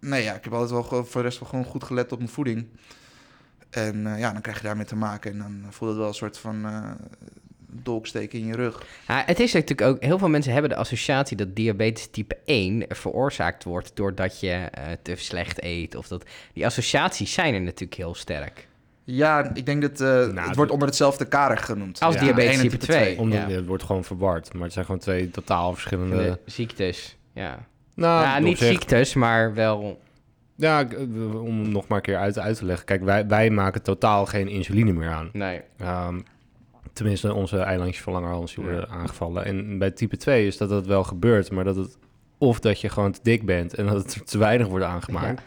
nee, 0.00 0.22
ja, 0.22 0.34
ik 0.34 0.44
heb 0.44 0.52
altijd 0.52 0.70
wel 0.70 1.04
voor 1.04 1.20
de 1.22 1.28
rest 1.28 1.38
wel 1.40 1.48
gewoon 1.48 1.64
goed 1.64 1.84
gelet 1.84 2.12
op 2.12 2.18
mijn 2.18 2.30
voeding. 2.30 2.66
En 3.70 4.06
eh, 4.06 4.18
ja, 4.18 4.32
dan 4.32 4.40
krijg 4.42 4.56
je 4.56 4.62
daarmee 4.66 4.84
te 4.84 4.96
maken. 4.96 5.30
En 5.32 5.38
dan 5.38 5.72
voelt 5.72 5.90
het 5.90 5.98
wel 6.00 6.08
een 6.08 6.14
soort 6.14 6.38
van 6.38 6.64
dolksteken 7.82 8.38
in 8.38 8.46
je 8.46 8.54
rug. 8.54 8.82
Ja, 9.08 9.22
het 9.26 9.40
is 9.40 9.52
natuurlijk 9.52 9.88
ook, 9.88 10.02
heel 10.02 10.18
veel 10.18 10.28
mensen 10.28 10.52
hebben 10.52 10.70
de 10.70 10.76
associatie 10.76 11.36
dat 11.36 11.56
diabetes 11.56 12.08
type 12.10 12.36
1 12.44 12.84
veroorzaakt 12.88 13.64
wordt 13.64 13.90
doordat 13.94 14.40
je 14.40 14.50
eh, 14.50 14.82
te 15.02 15.12
slecht 15.16 15.62
eet. 15.62 15.94
Of 15.94 16.08
dat, 16.08 16.24
die 16.52 16.66
associaties 16.66 17.32
zijn 17.32 17.54
er 17.54 17.60
natuurlijk 17.60 17.94
heel 17.94 18.14
sterk. 18.14 18.68
Ja, 19.04 19.50
ik 19.54 19.66
denk 19.66 19.82
dat 19.82 20.00
eh, 20.00 20.06
Nou, 20.06 20.46
het 20.46 20.56
wordt 20.56 20.70
onder 20.72 20.88
hetzelfde 20.88 21.24
kader 21.28 21.58
genoemd. 21.58 22.00
Als 22.00 22.14
Ja, 22.14 22.20
diabetes 22.20 22.56
type 22.60 22.68
type 22.76 22.92
2. 22.92 23.18
Omdat 23.18 23.38
ja. 23.48 23.48
Het 23.48 23.66
wordt 23.66 23.82
gewoon 23.82 24.04
verward. 24.04 24.52
Maar 24.52 24.62
het 24.62 24.72
zijn 24.72 24.84
gewoon 24.84 25.00
twee 25.00 25.30
totaal 25.30 25.72
verschillende... 25.72 26.16
De 26.16 26.38
ziektes, 26.50 27.16
ja. 27.32 27.66
Nou, 27.94 28.42
niet 28.42 28.58
zich- 28.58 28.68
ziektes, 28.68 29.14
maar 29.14 29.54
wel... 29.54 30.00
Ja, 30.56 30.88
eh, 30.88 31.42
om 31.42 31.68
nog 31.72 31.86
maar 31.88 31.96
een 31.98 32.04
keer 32.04 32.16
uit, 32.16 32.38
uit 32.38 32.56
te 32.56 32.64
leggen. 32.64 32.86
Kijk, 32.86 33.04
wij, 33.04 33.26
wij 33.26 33.50
maken 33.50 33.82
totaal 33.82 34.26
geen 34.26 34.48
insuline 34.48 34.92
meer 34.92 35.10
aan. 35.10 35.30
Nee. 35.32 35.60
Ehm, 35.78 36.20
tenminste, 36.96 37.34
onze 37.34 37.58
eilandjesverlangerhans 37.58 38.54
die 38.54 38.64
Ja. 38.64 38.70
worden 38.70 38.88
aangevallen. 38.90 39.44
En 39.44 39.78
bij 39.78 39.90
type 39.90 40.16
2 40.16 40.46
is 40.46 40.56
dat 40.56 40.68
dat 40.68 40.86
wel 40.86 41.04
gebeurt, 41.04 41.50
maar 41.50 41.64
dat 41.64 41.76
het... 41.76 41.98
Of 42.38 42.60
dat 42.60 42.80
je 42.80 42.88
gewoon 42.88 43.12
te 43.12 43.20
dik 43.22 43.46
bent 43.46 43.74
en 43.74 43.86
dat 43.86 43.96
het 43.96 44.26
te 44.26 44.38
weinig 44.38 44.66
wordt 44.66 44.84
aangemaakt. 44.84 45.42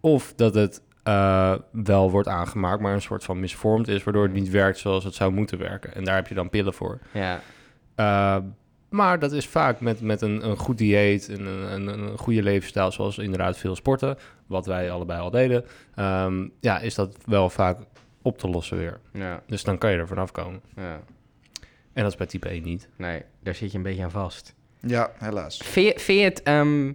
Of 0.00 0.32
dat 0.36 0.54
het 0.54 0.82
eh, 1.02 1.54
wel 1.72 2.10
wordt 2.10 2.28
aangemaakt, 2.28 2.80
maar 2.80 2.94
een 2.94 3.02
soort 3.02 3.24
van 3.24 3.40
misvormd 3.40 3.88
is... 3.88 4.04
waardoor 4.04 4.22
het 4.22 4.32
niet 4.32 4.50
werkt 4.50 4.78
zoals 4.78 5.04
het 5.04 5.14
zou 5.14 5.32
moeten 5.32 5.58
werken. 5.58 5.94
En 5.94 6.04
daar 6.04 6.14
heb 6.14 6.28
je 6.28 6.34
dan 6.34 6.50
pillen 6.50 6.74
voor. 6.74 6.98
Ja. 7.12 7.40
Uh, 7.96 8.36
maar 8.88 9.18
dat 9.18 9.32
is 9.32 9.46
vaak 9.46 9.80
met, 9.80 10.00
met 10.00 10.20
een, 10.22 10.48
een 10.48 10.56
goed 10.56 10.78
dieet 10.78 11.28
en 11.28 11.46
een, 11.46 11.72
een, 11.72 11.86
een 11.88 12.18
goede 12.18 12.42
levensstijl, 12.42 12.92
zoals 12.92 13.18
inderdaad 13.18 13.58
veel 13.58 13.76
sporten, 13.76 14.16
wat 14.46 14.66
wij 14.66 14.90
allebei 14.90 15.20
al 15.20 15.30
deden. 15.30 15.64
Um, 15.96 16.52
ja, 16.60 16.78
is 16.78 16.94
dat 16.94 17.16
wel 17.24 17.50
vaak 17.50 17.78
op 18.28 18.38
te 18.38 18.48
lossen 18.48 18.76
weer. 18.76 19.00
Ja. 19.12 19.42
Dus 19.46 19.64
dan 19.64 19.78
kan 19.78 19.90
je 19.90 19.96
er 19.96 20.06
vanaf 20.06 20.30
komen. 20.32 20.60
Ja. 20.76 21.00
En 21.92 22.02
dat 22.02 22.12
is 22.12 22.18
bij 22.18 22.26
type 22.26 22.48
1 22.48 22.62
niet. 22.62 22.88
Nee, 22.96 23.22
daar 23.42 23.54
zit 23.54 23.70
je 23.70 23.76
een 23.76 23.82
beetje 23.82 24.02
aan 24.02 24.10
vast. 24.10 24.54
Ja, 24.80 25.10
helaas. 25.18 25.56
Vind 25.64 25.86
je, 25.86 26.00
vind 26.00 26.18
je 26.18 26.24
het... 26.24 26.42
ehm, 26.42 26.92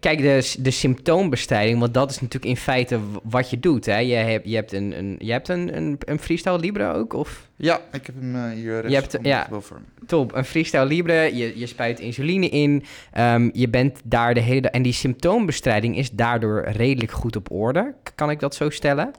kijk, 0.00 0.18
de, 0.18 0.54
de 0.58 0.70
symptoombestrijding, 0.70 1.78
want 1.80 1.94
dat 1.94 2.10
is 2.10 2.20
natuurlijk 2.20 2.44
in 2.52 2.56
feite 2.56 2.98
wat 3.22 3.50
je 3.50 3.60
doet. 3.60 3.86
Hè? 3.86 3.98
Je, 3.98 4.14
hebt, 4.14 4.48
je 4.48 4.54
hebt, 4.54 4.72
een, 4.72 4.98
een, 4.98 5.16
je 5.18 5.32
hebt 5.32 5.48
een, 5.48 5.76
een, 5.76 5.96
een 5.98 6.18
freestyle 6.18 6.58
libre 6.58 6.92
ook, 6.94 7.12
of... 7.12 7.48
Ja, 7.56 7.80
ik 7.92 8.06
heb 8.06 8.14
hem 8.14 8.34
eh, 8.36 8.50
hier 8.50 8.72
rechts 8.80 8.88
Je 8.88 8.94
hebt- 8.94 9.18
ja. 9.26 9.48
Top, 10.06 10.34
een 10.34 10.44
freestyle 10.44 10.84
libre, 10.86 11.36
je, 11.36 11.58
je 11.58 11.66
spuit 11.66 12.00
insuline 12.00 12.48
in, 12.48 12.84
ehm, 13.12 13.50
je 13.52 13.68
bent 13.68 14.00
daar 14.04 14.34
de 14.34 14.40
hele 14.40 14.60
dag... 14.60 14.70
En 14.70 14.82
die 14.82 14.92
symptoombestrijding 14.92 15.96
is 15.96 16.10
daardoor 16.10 16.64
redelijk 16.68 17.12
goed 17.12 17.36
op 17.36 17.50
orde. 17.50 17.94
Kan 18.14 18.30
ik 18.30 18.40
dat 18.40 18.54
zo 18.54 18.70
stellen? 18.70 19.10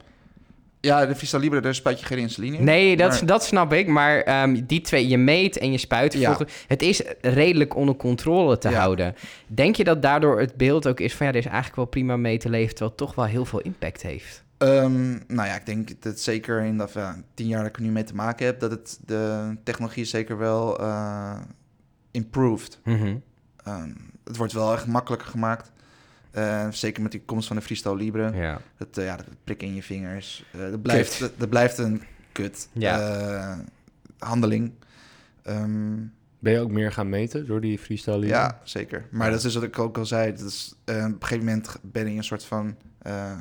Ja, 0.86 1.06
de 1.06 1.14
Vista 1.14 1.38
Libre, 1.38 1.60
daar 1.60 1.74
spuit 1.74 2.00
je 2.00 2.06
geen 2.06 2.18
insuline 2.18 2.56
in. 2.56 2.64
Nee, 2.64 2.96
dat, 2.96 3.10
Maar- 3.10 3.26
dat 3.26 3.44
snap 3.44 3.72
ik, 3.72 3.86
maar 3.86 4.20
ehm, 4.20 4.60
die 4.66 4.80
twee, 4.80 5.08
je 5.08 5.18
meet 5.18 5.58
en 5.58 5.72
je 5.72 5.78
spuit. 5.78 6.12
Ja. 6.12 6.38
Het 6.66 6.82
is 6.82 7.02
redelijk 7.20 7.74
onder 7.76 7.96
controle 7.96 8.58
te 8.58 8.68
Ja. 8.68 8.78
houden. 8.78 9.14
Denk 9.46 9.76
je 9.76 9.84
dat 9.84 10.02
daardoor 10.02 10.40
het 10.40 10.54
beeld 10.56 10.88
ook 10.88 11.00
is 11.00 11.14
van... 11.14 11.26
ja, 11.26 11.32
er 11.32 11.38
is 11.38 11.44
eigenlijk 11.44 11.76
wel 11.76 11.84
prima 11.84 12.16
mee 12.16 12.38
te 12.38 12.50
leven... 12.50 12.68
terwijl 12.68 12.90
het 12.90 12.98
toch 12.98 13.14
wel 13.14 13.24
heel 13.24 13.44
veel 13.44 13.60
impact 13.60 14.02
heeft? 14.02 14.44
Ehm, 14.58 15.10
nou 15.10 15.48
ja, 15.48 15.54
ik 15.54 15.66
denk 15.66 16.02
dat 16.02 16.20
zeker 16.20 16.60
in 16.62 16.78
de 16.78 16.86
ja, 16.94 17.16
tien 17.34 17.46
jaar 17.46 17.58
dat 17.60 17.68
ik 17.68 17.76
er 17.76 17.82
nu 17.82 17.90
mee 17.90 18.04
te 18.04 18.14
maken 18.14 18.46
heb, 18.46 18.60
dat 18.60 18.70
het, 18.70 18.98
de 19.06 19.54
technologie 19.64 20.04
zeker 20.04 20.38
wel 20.38 20.78
eh, 20.80 21.38
improved. 22.10 22.78
Mhm. 22.84 23.14
Ehm, 23.64 23.90
het 24.24 24.36
wordt 24.36 24.52
wel 24.52 24.72
echt 24.72 24.86
makkelijker 24.86 25.28
gemaakt. 25.28 25.70
Eh, 26.36 26.66
zeker 26.70 27.02
met 27.02 27.12
die 27.12 27.22
komst 27.24 27.46
van 27.46 27.56
de 27.56 27.62
Freestyle 27.62 27.96
Libre. 27.96 28.32
Ja. 28.36 28.60
Het, 28.76 28.98
eh, 28.98 29.04
ja, 29.04 29.16
dat 29.16 29.26
prik 29.44 29.62
in 29.62 29.74
je 29.74 29.82
vingers. 29.82 30.44
Eh, 30.52 30.60
dat, 30.70 30.82
blijft, 30.82 31.20
dat, 31.20 31.32
dat 31.36 31.48
blijft 31.48 31.78
een 31.78 32.02
kut 32.32 32.68
Ja. 32.72 33.00
eh, 33.00 33.58
handeling. 34.18 34.72
Ehm, 35.42 35.94
Ben 36.38 36.52
je 36.52 36.60
ook 36.60 36.70
meer 36.70 36.92
gaan 36.92 37.08
meten 37.08 37.46
door 37.46 37.60
die 37.60 37.78
freestyle 37.78 38.18
libre? 38.18 38.34
ja, 38.36 38.60
zeker. 38.64 39.04
Maar 39.10 39.28
dat 39.28 39.36
is 39.36 39.42
dus 39.42 39.54
wat 39.54 39.62
ik 39.62 39.78
ook 39.78 39.98
al 39.98 40.06
zei. 40.06 40.32
Dat 40.32 40.46
is, 40.46 40.74
eh, 40.84 40.96
op 40.96 41.02
een 41.02 41.16
gegeven 41.20 41.44
moment 41.44 41.76
ben 41.82 42.06
ik 42.06 42.16
een 42.16 42.24
soort 42.24 42.44
van... 42.44 42.76
eh, 42.98 43.32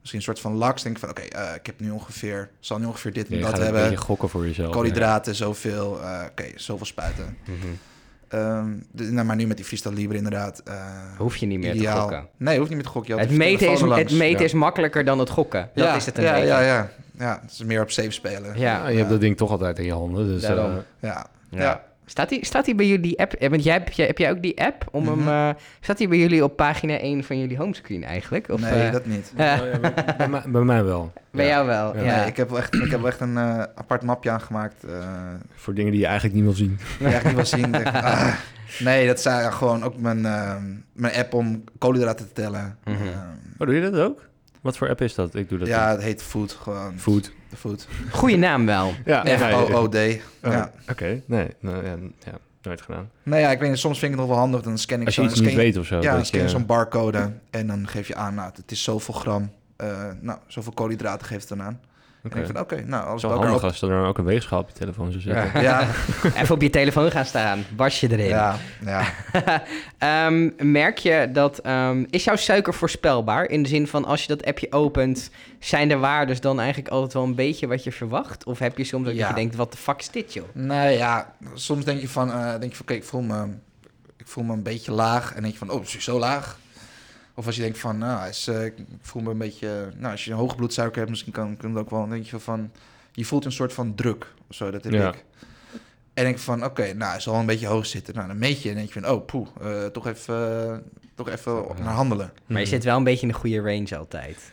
misschien 0.00 0.18
een 0.18 0.26
soort 0.26 0.40
van 0.40 0.52
laks. 0.54 0.82
Denk 0.82 0.94
ik 0.94 1.00
van, 1.00 1.10
oké, 1.10 1.20
eh, 1.22 1.54
ik 1.54 1.66
heb 1.66 1.80
nu 1.80 1.90
ongeveer... 1.90 2.50
zal 2.60 2.78
nu 2.78 2.84
ongeveer 2.86 3.12
dit 3.12 3.28
en 3.28 3.36
je 3.36 3.42
dat 3.42 3.58
hebben. 3.58 3.82
beetje 3.82 3.96
gokken 3.96 4.28
voor 4.28 4.46
jezelf. 4.46 4.72
Koolhydraten, 4.72 5.34
zoveel. 5.34 6.02
eh, 6.02 6.24
oké, 6.30 6.44
zoveel 6.54 6.86
spuiten. 6.86 7.36
Mhm. 7.44 7.56
Ehm, 8.30 8.66
de- 8.92 9.04
nou, 9.12 9.26
maar 9.26 9.36
nu 9.36 9.46
met 9.46 9.56
die 9.56 9.66
Freestyle 9.66 9.94
Libre 9.94 10.16
inderdaad. 10.16 10.62
eh, 10.64 10.74
Hoef 11.18 11.36
je 11.36 11.46
niet 11.46 11.58
meer 11.58 11.74
ideaal. 11.74 11.94
te 11.94 12.00
gokken. 12.00 12.28
Nee, 12.36 12.56
hoeft 12.56 12.68
niet 12.68 12.76
meer 12.78 12.86
te 12.86 12.92
gokken. 12.92 13.18
Het 13.18 13.30
meten, 13.30 13.70
is, 13.72 13.80
het 13.80 14.10
meten 14.12 14.38
Ja. 14.38 14.44
is 14.44 14.52
makkelijker 14.52 15.04
dan 15.04 15.18
het 15.18 15.30
gokken. 15.30 15.68
Dat 15.74 15.84
ja, 15.86 15.94
is 15.94 16.06
het 16.06 16.18
een 16.18 16.24
ja, 16.24 16.32
beetje. 16.32 16.46
ja, 16.46 16.60
ja, 16.60 16.90
ja. 17.18 17.38
Het 17.42 17.50
is 17.50 17.62
meer 17.64 17.82
op 17.82 17.90
safe 17.90 18.10
spelen. 18.10 18.58
Ja. 18.58 18.76
Ja, 18.82 18.88
je 18.88 18.96
hebt 18.98 19.10
dat 19.10 19.20
ding 19.20 19.36
toch 19.36 19.50
altijd 19.50 19.78
in 19.78 19.84
je 19.84 19.92
handen. 19.92 20.26
Dus, 20.26 20.42
Daarom. 20.42 20.70
eh, 20.70 20.76
Ja, 21.10 21.26
Ja. 21.50 21.82
Staat 22.10 22.28
die, 22.28 22.44
staat 22.44 22.64
die 22.64 22.74
bij 22.74 22.86
jullie 22.86 23.18
app? 23.20 23.32
eh, 23.32 23.50
Want 23.50 23.62
jij, 23.64 23.72
heb, 23.72 23.88
jij, 23.92 24.06
heb 24.06 24.18
jij 24.18 24.30
ook 24.30 24.42
die 24.42 24.60
app? 24.62 24.86
Om 24.90 25.02
Mhm. 25.04 25.18
hem, 25.18 25.28
eh, 25.28 25.62
staat 25.80 25.98
die 25.98 26.08
bij 26.08 26.18
jullie 26.18 26.44
op 26.44 26.56
pagina 26.56 26.98
1 27.00 27.24
van 27.24 27.38
jullie 27.38 27.56
homescreen 27.56 28.04
eigenlijk? 28.04 28.48
Of, 28.48 28.60
nee, 28.60 28.86
eh, 28.86 28.92
dat 28.92 29.06
niet. 29.06 29.32
oh 29.38 29.38
ja, 29.38 29.78
bij, 29.80 29.92
bij 30.16 30.28
mij, 30.28 30.42
bij 30.46 30.62
mij 30.62 30.84
wel. 30.84 31.12
bij 31.30 31.44
Ja. 31.44 31.50
jou 31.50 31.66
wel, 31.66 31.96
Ja. 31.96 32.02
ja. 32.02 32.16
Nee, 32.16 32.26
ik 32.26 32.36
heb 32.36 32.48
wel 32.50 32.58
echt, 32.58 32.74
ik 32.74 32.90
heb 32.90 33.00
wel 33.00 33.08
echt 33.08 33.20
een 33.20 33.38
apart 33.74 34.02
mapje 34.02 34.30
aangemaakt. 34.30 34.84
eh 34.84 34.92
Voor 35.54 35.74
dingen 35.74 35.90
die 35.92 36.00
je 36.00 36.06
eigenlijk 36.06 36.34
niet 36.34 36.44
wil 36.44 36.54
zien. 36.54 36.78
die 36.98 37.06
je 37.08 37.12
eigenlijk 37.14 37.36
niet 37.36 37.50
wil 37.50 37.58
zien. 37.60 37.86
Ah. 37.94 38.34
nee, 38.78 39.06
dat 39.06 39.20
zijn 39.20 39.52
gewoon 39.52 39.82
ook 39.84 39.96
mijn, 39.98 40.26
eh, 40.26 40.56
mijn 40.92 41.14
app 41.14 41.34
om 41.34 41.64
koolhydraten 41.78 42.26
te 42.26 42.32
tellen. 42.32 42.76
Mhm. 42.84 42.96
Ehm, 42.96 43.06
Oh, 43.58 43.66
doe 43.66 43.74
je 43.74 43.90
dat 43.90 44.00
ook? 44.00 44.28
Wat 44.60 44.76
voor 44.76 44.88
app 44.88 45.00
is 45.00 45.14
dat? 45.14 45.34
Ik 45.34 45.48
doe 45.48 45.58
dat 45.58 45.68
ja, 45.68 45.90
het 45.90 46.02
heet 46.02 46.22
Food 46.22 46.52
gewoon. 46.52 46.98
Food. 46.98 47.32
De 47.50 47.56
Food. 47.56 47.86
Goeie 48.10 48.36
naam 48.36 48.66
wel. 48.66 48.92
Ja, 49.04 49.24
F-O-O-D. 49.38 49.94
Oh, 49.94 50.52
Ja. 50.52 50.70
Oké, 50.90 51.22
nee, 51.26 51.48
nou, 51.60 51.84
ja, 51.84 51.96
ja, 52.24 52.32
nooit 52.62 52.80
gedaan. 52.80 53.10
Nee, 53.22 53.40
ja, 53.40 53.50
ik 53.50 53.58
weet 53.60 53.70
niet, 53.70 53.78
soms 53.78 53.98
vind 53.98 54.12
ik 54.12 54.18
het 54.18 54.26
nog 54.28 54.36
wel 54.36 54.44
handig. 54.44 54.62
Dan 54.62 54.78
scan 54.78 55.00
ik 55.00 55.06
Als 55.06 55.14
je 55.14 55.22
iets 55.22 55.40
niet 55.40 55.54
weet 55.54 55.76
of 55.76 55.86
zo. 55.86 55.94
Ja, 55.96 56.00
dat 56.02 56.12
dan 56.12 56.24
scan 56.26 56.40
je 56.42 56.48
zo'n 56.48 56.66
barcode 56.66 57.32
en 57.50 57.66
dan 57.66 57.88
geef 57.88 58.08
je 58.08 58.14
aan, 58.14 58.34
nou, 58.34 58.50
het 58.54 58.70
is 58.72 58.82
zoveel 58.82 59.14
gram. 59.14 59.50
eh, 59.76 60.08
nou, 60.20 60.38
zoveel 60.46 60.72
koolhydraten 60.72 61.26
geeft 61.26 61.48
het 61.48 61.58
dan 61.58 61.66
aan. 61.66 61.80
En 62.22 62.28
ik 62.28 62.34
denk 62.34 62.46
van, 62.46 62.58
oké, 62.60 62.82
nou, 62.86 63.06
als 63.06 63.20
Zo 63.20 63.28
handig 63.30 63.54
op... 63.54 63.62
als 63.62 63.82
er 63.82 63.88
dan 63.88 64.04
ook 64.06 64.18
een 64.18 64.24
weegschaal 64.24 64.60
op 64.60 64.68
je 64.68 64.74
telefoon 64.74 65.10
zou 65.10 65.22
zitten. 65.22 65.62
Ja, 65.62 65.88
Even 66.36 66.54
op 66.54 66.62
je 66.62 66.70
telefoon 66.70 67.10
gaan 67.10 67.24
staan. 67.24 67.64
Was 67.76 68.00
je 68.00 68.10
erin. 68.12 68.26
ja, 68.28 68.56
ja. 68.84 69.04
Ehm, 69.98 70.50
merk 70.58 70.98
je 70.98 71.28
dat... 71.32 71.58
ehm, 71.58 72.04
is 72.10 72.24
jouw 72.24 72.36
suiker 72.36 72.74
voorspelbaar? 72.74 73.44
In 73.48 73.62
de 73.62 73.68
zin 73.68 73.86
van, 73.86 74.04
als 74.04 74.22
je 74.22 74.28
dat 74.28 74.44
appje 74.44 74.72
opent... 74.72 75.30
zijn 75.58 75.88
de 75.88 75.96
waardes 75.96 76.40
dan 76.40 76.58
eigenlijk 76.60 76.88
altijd 76.88 77.12
wel 77.12 77.22
een 77.22 77.34
beetje 77.34 77.66
wat 77.66 77.84
je 77.84 77.92
verwacht? 77.92 78.44
Of 78.44 78.58
heb 78.58 78.78
je 78.78 78.84
soms 78.84 79.08
ook 79.08 79.14
Ja. 79.14 79.18
dat 79.20 79.28
je 79.28 79.34
denkt, 79.34 79.56
wat 79.56 79.72
de 79.72 79.78
fuck 79.78 79.98
is 80.00 80.10
dit, 80.10 80.32
joh? 80.32 80.44
Nou 80.52 80.90
ja, 80.90 81.34
soms 81.54 81.84
denk 81.84 82.00
je 82.00 82.08
van, 82.08 82.32
eh, 82.32 82.50
denk 82.50 82.70
je 82.70 82.76
van, 82.76 82.80
oké, 82.82 82.94
ik 82.94 83.04
voel 83.04 83.20
me, 83.22 83.46
ik 84.16 84.26
voel 84.26 84.44
me 84.44 84.52
een 84.52 84.62
beetje 84.62 84.92
laag. 84.92 85.34
En 85.34 85.40
denk 85.42 85.52
je 85.52 85.58
van, 85.58 85.70
oh, 85.70 85.82
is 85.82 85.98
zo 85.98 86.18
laag? 86.18 86.58
Of 87.34 87.46
als 87.46 87.56
je 87.56 87.62
denkt 87.62 87.78
van, 87.78 87.98
nou, 87.98 88.28
is, 88.28 88.46
eh, 88.46 88.64
ik 88.64 88.74
voel 89.00 89.22
me 89.22 89.30
een 89.30 89.38
beetje, 89.38 89.88
nou, 89.96 90.12
als 90.12 90.24
je 90.24 90.30
een 90.30 90.36
hoge 90.36 90.54
bloedsuiker 90.56 90.96
hebt, 90.98 91.10
misschien 91.10 91.32
kan, 91.32 91.56
kan 91.56 91.70
het 91.70 91.78
ook 91.78 91.90
wel, 91.90 92.00
dan 92.00 92.10
denk 92.10 92.24
je 92.24 92.38
van, 92.38 92.70
je 93.12 93.24
voelt 93.24 93.44
een 93.44 93.52
soort 93.52 93.72
van 93.72 93.94
druk 93.94 94.26
of 94.48 94.56
zo, 94.56 94.70
dat 94.70 94.84
heb 94.84 94.92
Ja. 94.92 95.08
ik. 95.08 95.24
En 96.14 96.24
denk 96.24 96.38
van, 96.38 96.64
oké, 96.64 96.92
nou, 96.92 97.10
hij 97.10 97.20
zal 97.20 97.32
wel 97.32 97.40
een 97.40 97.46
beetje 97.46 97.66
hoog 97.66 97.86
zitten. 97.86 98.14
Nou, 98.14 98.26
dan 98.26 98.38
meet 98.38 98.62
je 98.62 98.68
en 98.68 98.74
denk 98.74 98.92
je 98.92 99.00
van, 99.00 99.10
oh, 99.10 99.26
poeh, 99.26 99.46
eh, 99.60 99.86
toch 99.86 100.06
even, 100.06 100.70
eh, 100.72 100.76
toch 101.14 101.28
even 101.28 101.64
naar 101.82 101.94
handelen. 101.94 102.32
Maar 102.46 102.60
je 102.60 102.66
zit 102.66 102.84
wel 102.84 102.96
een 102.96 103.04
beetje 103.04 103.26
in 103.26 103.32
de 103.32 103.38
goede 103.38 103.60
range 103.60 103.96
altijd. 103.96 104.52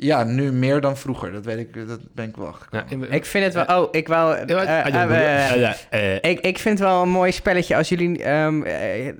Ja, 0.00 0.24
nu 0.24 0.52
meer 0.52 0.80
dan 0.80 0.96
vroeger, 0.96 1.32
dat 1.32 1.44
weet 1.44 1.58
ik, 1.58 1.88
dat 1.88 2.00
ben 2.14 2.28
ik 2.28 2.36
wel. 2.36 2.54
Ja, 2.70 2.84
Ik 3.10 3.24
vind 3.24 3.44
het 3.44 3.54
wel... 3.66 3.82
Oh, 3.82 3.88
ik 3.90 4.08
wou... 4.08 4.34
eh, 5.90 6.14
Ik, 6.30 6.40
ik 6.40 6.58
vind 6.58 6.78
het 6.78 6.88
wel 6.88 7.02
een 7.02 7.08
mooi 7.08 7.32
spelletje 7.32 7.76
als 7.76 7.88
jullie... 7.88 8.22
ehm, 8.22 8.62
eh, 8.62 9.12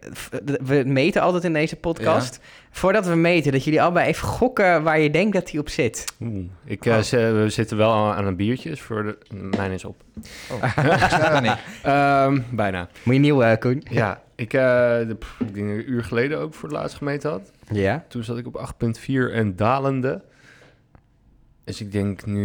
we 0.65 0.83
meten 0.87 1.23
altijd 1.23 1.45
in 1.45 1.53
deze 1.53 1.77
podcast. 1.77 2.41
Voordat 2.71 3.07
we 3.07 3.15
meten, 3.15 3.53
dat 3.53 3.65
jullie 3.65 3.83
allebei 3.83 4.07
even 4.09 4.29
gokken 4.29 4.83
waar 4.83 4.99
je 5.01 5.11
denkt 5.11 5.33
dat 5.35 5.51
hij 5.51 5.61
op 5.61 5.69
zit. 5.69 6.05
Oeh, 6.21 6.45
ik, 6.65 6.87
eh, 6.87 6.97
Oh. 6.97 7.01
ze- 7.03 7.33
we 7.43 7.49
zitten 7.49 7.77
wel 7.77 7.93
aan, 7.93 8.27
een 8.27 8.37
biertje, 8.37 8.71
dus 8.71 8.81
voor 8.81 9.03
de, 9.03 9.19
mijn 9.57 9.73
is 9.73 9.85
op. 9.85 10.03
Oh. 10.53 10.63
Ehm, 11.83 12.41
bijna. 12.51 12.89
Moet 13.03 13.15
je 13.15 13.21
nieuw, 13.21 13.43
eh, 13.43 13.59
Koen? 13.59 13.83
Ja, 13.91 14.21
ik, 14.37 14.53
eh, 14.53 14.61
de, 15.09 15.17
pff, 15.19 15.41
ik 15.41 15.55
denk 15.55 15.69
een 15.69 15.91
uur 15.91 16.05
geleden 16.05 16.39
ook 16.39 16.55
voor 16.55 16.69
het 16.69 16.79
laatst 16.79 16.97
gemeten 16.97 17.31
had. 17.31 17.51
Ja. 17.73 18.05
Toen 18.09 18.25
zat 18.25 18.39
ik 18.39 18.47
op 18.47 18.57
8,4 18.57 19.33
en 19.33 19.57
dalende. 19.57 20.23
Dus 21.69 21.81
ik 21.81 21.93
denk 21.93 22.27
nu 22.27 22.43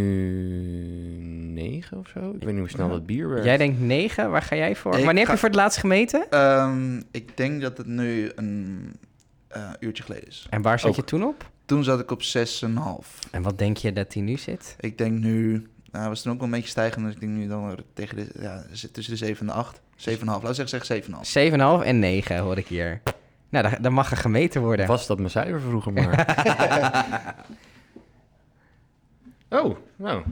9 1.53 1.97
of 1.97 2.07
zo. 2.07 2.19
Ik 2.19 2.43
weet 2.43 2.51
niet 2.53 2.59
hoe 2.59 2.69
snel 2.69 2.85
Ja. 2.87 2.91
dat 2.91 3.05
bier 3.05 3.29
werkt. 3.29 3.45
Jij 3.45 3.57
denkt 3.57 3.79
9, 3.79 4.31
waar 4.31 4.41
ga 4.41 4.55
jij 4.55 4.75
voor? 4.75 4.97
Ik 4.97 5.05
Wanneer 5.05 5.23
heb 5.23 5.33
je 5.33 5.39
voor 5.39 5.49
het 5.49 5.57
laatst 5.57 5.79
gemeten? 5.79 6.25
Ehm, 6.29 7.01
ik 7.11 7.37
denk 7.37 7.61
dat 7.61 7.77
het 7.77 7.87
nu 7.87 8.31
een 8.35 8.77
eh, 9.47 9.69
uurtje 9.79 10.03
geleden 10.03 10.27
is. 10.27 10.47
En 10.49 10.61
waar 10.61 10.79
zat 10.79 10.89
Ook. 10.89 10.95
je 10.95 11.03
toen 11.03 11.23
op? 11.23 11.49
Toen 11.65 11.83
zat 11.83 11.99
ik 11.99 12.11
op 12.11 12.21
6,5. 12.21 13.19
En 13.31 13.41
wat 13.41 13.57
denk 13.57 13.77
je 13.77 13.93
dat 13.93 14.13
hij 14.13 14.23
nu 14.23 14.37
zit? 14.37 14.75
Ik 14.79 14.97
denk 14.97 15.19
nu, 15.19 15.67
nou, 15.91 16.09
was 16.09 16.21
toen 16.21 16.31
ook 16.31 16.37
wel 16.37 16.47
een 16.47 16.53
beetje 16.53 16.69
stijgend, 16.69 17.05
dus 17.05 17.13
ik 17.13 17.19
denk 17.19 17.31
nu 17.31 17.47
dan 17.47 17.77
tegen 17.93 18.15
de, 18.15 18.27
ja, 18.39 18.63
zit 18.71 18.93
tussen 18.93 19.13
de 19.13 19.19
7 19.25 19.39
en 19.39 19.53
de 19.53 19.59
8. 19.59 19.81
7,5, 19.95 20.23
laten 20.25 20.47
we 20.63 20.67
zeggen 20.67 21.03
7,5. 21.03 21.81
7,5 21.81 21.85
en 21.85 21.99
9 21.99 22.37
hoor 22.37 22.57
ik 22.57 22.67
hier. 22.67 23.01
Nou, 23.49 23.69
dan, 23.69 23.81
dan 23.81 23.93
mag 23.93 24.11
er 24.11 24.17
gemeten 24.17 24.61
worden. 24.61 24.87
Was 24.87 25.07
dat 25.07 25.17
mijn 25.17 25.29
cijfer 25.29 25.61
vroeger 25.61 25.93
maar. 25.93 26.25
oh, 29.53 29.77
nou. 29.95 30.23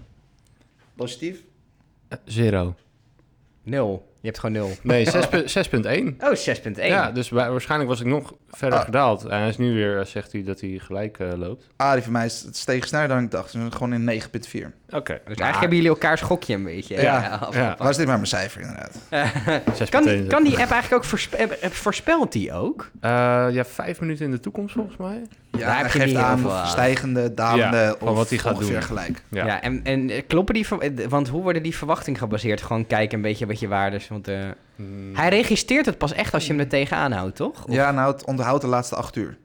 Positief? 0.95 1.43
eh, 2.09 2.17
Zero. 2.27 2.75
Nul. 3.63 4.01
Je 4.21 4.27
hebt 4.27 4.39
gewoon 4.39 4.55
nul. 4.55 4.71
Nee, 4.81 5.05
6,1. 5.05 5.11
Oh, 6.19 6.33
6,1. 6.35 6.85
Ja, 6.87 7.11
dus 7.11 7.29
wa- 7.29 7.51
waarschijnlijk 7.51 7.89
was 7.89 7.99
ik 7.99 8.05
nog 8.05 8.33
verder 8.49 8.79
Ah. 8.79 8.85
gedaald. 8.85 9.25
En 9.25 9.39
hij 9.39 9.47
is 9.47 9.57
nu 9.57 9.73
weer, 9.73 9.99
eh, 9.99 10.05
zegt 10.05 10.31
hij, 10.31 10.43
dat 10.43 10.59
hij 10.59 10.79
gelijk 10.83 11.19
eh, 11.19 11.27
loopt. 11.35 11.67
Ah, 11.75 11.93
die 11.93 12.01
van 12.01 12.11
mij 12.11 12.25
is 12.25 12.41
het 12.45 12.57
steeg 12.57 12.87
sneller 12.87 13.07
dan 13.07 13.23
ik 13.23 13.31
dacht. 13.31 13.51
Dus 13.53 13.61
gewoon 13.73 13.93
in 13.93 14.03
9,4. 14.03 14.73
Oké. 14.89 15.13
Dus 15.13 15.23
eigenlijk 15.25 15.59
hebben 15.59 15.75
jullie 15.77 15.89
elkaar 15.91 16.17
schokje 16.17 16.53
een 16.53 16.63
beetje. 16.63 16.95
Ja, 16.95 17.01
ja. 17.01 17.27
afgepakt. 17.35 17.79
Waar 17.79 17.89
is 17.89 17.95
dit 17.97 18.05
maar 18.05 18.15
mijn 18.15 18.27
cijfer 18.27 18.61
inderdaad? 18.61 18.97
Kan, 19.89 20.27
kan 20.27 20.43
die 20.43 20.51
app 20.59 20.71
eigenlijk 20.71 20.93
ook 20.93 21.03
voorspe- 21.03 21.37
eh, 21.37 21.69
voorspelt 21.69 22.31
die 22.31 22.53
ook? 22.53 22.91
Eh, 23.01 23.09
ja, 23.51 23.65
vijf 23.65 23.99
minuten 23.99 24.25
in 24.25 24.31
de 24.31 24.39
toekomst 24.39 24.73
volgens 24.73 24.97
mij. 24.97 25.21
Ja, 25.51 25.57
Daar 25.59 25.67
hij 25.73 25.81
heb 25.81 25.91
je 25.91 25.99
geeft 25.99 26.15
aan 26.15 26.45
of 26.45 26.67
stijgende, 26.67 27.33
dalende 27.33 27.77
Ja, 27.77 27.95
of 27.99 28.15
wat 28.15 28.29
hij 28.29 28.37
gaat 28.37 28.53
ongeveer 28.53 28.73
doen. 28.73 28.83
gelijk. 28.83 29.21
Ja. 29.29 29.45
Ja, 29.45 29.61
en, 29.61 29.79
en 29.83 30.09
eh, 30.09 30.21
kloppen 30.27 30.53
die... 30.53 30.67
ver- 30.67 30.79
eh, 30.79 31.07
Want 31.07 31.27
hoe 31.27 31.41
worden 31.41 31.63
die 31.63 31.75
verwachtingen 31.77 32.19
gebaseerd? 32.19 32.61
Gewoon 32.61 32.87
kijken 32.87 33.15
een 33.15 33.21
beetje 33.23 33.45
wat 33.45 33.59
je 33.59 33.67
waardes... 33.67 34.07
Want 34.11 34.27
eh, 34.27 34.49
Mm, 34.75 35.15
hij 35.15 35.29
registreert 35.29 35.85
het 35.85 35.97
pas 35.97 36.13
echt 36.13 36.33
als 36.33 36.45
je 36.45 36.51
hem 36.51 36.59
er 36.61 36.67
tegenaan 36.67 37.11
houdt, 37.11 37.35
toch? 37.35 37.65
Of- 37.67 37.73
Ja, 37.73 37.91
nou, 37.91 38.11
het 38.11 38.25
onderhoudt 38.25 38.61
de 38.61 38.67
laatste 38.67 38.95
8 38.95 39.15
uur. 39.15 39.37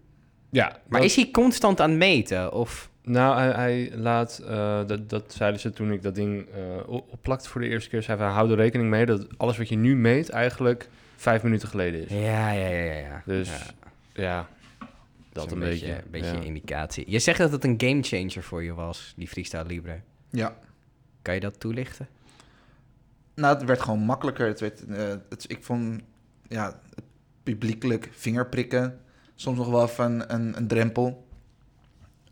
ja, 0.50 0.66
Maar 0.88 1.00
dat- 1.00 1.08
is 1.10 1.16
hij 1.16 1.28
constant 1.30 1.80
aan 1.80 1.90
het 1.90 1.98
meten? 1.98 2.52
Of... 2.52 2.90
Nou, 3.02 3.38
hij, 3.38 3.50
hij 3.50 3.90
laat, 3.96 4.38
eh, 4.38 4.80
dat, 4.86 5.10
dat 5.10 5.32
zeiden 5.32 5.60
ze 5.60 5.70
toen 5.70 5.92
ik 5.92 6.02
dat 6.02 6.14
ding 6.14 6.46
eh 6.48 6.88
op- 6.88 7.12
opplakte 7.12 7.48
voor 7.48 7.60
de 7.60 7.68
eerste 7.68 7.90
keer. 7.90 8.02
Zei 8.02 8.18
van, 8.18 8.26
hou 8.28 8.50
er 8.50 8.56
rekening 8.56 8.90
mee 8.90 9.06
dat 9.06 9.26
alles 9.38 9.58
wat 9.58 9.68
je 9.68 9.76
nu 9.76 9.96
meet 9.96 10.28
eigenlijk 10.28 10.88
vijf 11.16 11.42
minuten 11.42 11.68
geleden 11.68 12.04
is. 12.04 12.10
Ja, 12.12 12.50
ja, 12.50 12.68
ja, 12.68 12.82
ja. 12.84 12.92
ja. 13.00 13.22
Dus 13.26 13.48
Ja, 13.48 14.22
ja, 14.22 14.48
dat 15.32 15.52
een 15.52 15.58
beetje. 15.58 15.92
Een 15.92 16.00
beetje 16.10 16.32
ja. 16.36 16.40
indicatie. 16.42 17.04
Je 17.10 17.18
zegt 17.18 17.38
dat 17.38 17.52
het 17.52 17.64
een 17.64 17.74
gamechanger 17.78 18.42
voor 18.42 18.62
je 18.64 18.74
was, 18.74 19.12
die 19.16 19.28
Freestyle 19.28 19.64
Libre. 19.66 20.00
Ja. 20.30 20.56
Kan 21.22 21.34
je 21.34 21.40
dat 21.40 21.60
toelichten? 21.60 22.08
Nou, 23.36 23.54
het 23.58 23.64
werd 23.64 23.80
gewoon 23.80 23.98
makkelijker. 24.00 24.46
Het 24.46 24.60
werd, 24.60 24.86
eh, 24.86 25.14
het, 25.28 25.44
ik 25.48 25.64
vond 25.64 26.02
ja, 26.48 26.80
het 26.94 27.04
publiekelijk 27.42 28.08
vingerprikken 28.12 29.00
soms 29.34 29.58
nog 29.58 29.68
wel 29.68 29.82
even 29.82 30.34
een, 30.34 30.56
een 30.56 30.66
drempel. 30.66 31.26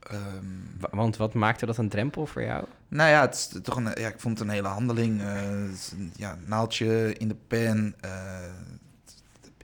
Ehm, 0.00 0.44
Wa- 0.80 0.88
Want 0.90 1.16
wat 1.16 1.34
maakte 1.34 1.66
dat 1.66 1.76
een 1.78 1.88
drempel 1.88 2.26
voor 2.26 2.42
jou? 2.42 2.64
nou 2.88 3.10
ja, 3.10 3.20
het 3.20 3.34
is 3.34 3.60
toch 3.62 3.76
een, 3.76 3.84
ja, 3.84 4.08
ik 4.08 4.20
vond 4.20 4.38
het 4.38 4.48
een 4.48 4.54
hele 4.54 4.68
handeling. 4.68 5.20
een, 5.22 6.12
ja, 6.16 6.38
naaldje 6.46 7.14
in 7.14 7.28
de 7.28 7.36
pen, 7.46 7.94
eh, 8.00 8.38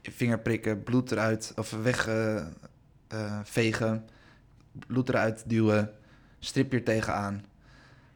vingerprikken, 0.03 0.83
bloed 0.83 1.11
eruit 1.13 1.53
of 1.57 1.71
weg 1.83 2.07
eh, 2.07 2.37
eh, 3.09 3.39
vegen, 3.43 4.09
bloed 4.87 5.09
eruit 5.09 5.43
duwen, 5.47 5.91
stripje 6.39 6.77
er 6.79 6.85
tegenaan. 6.85 7.45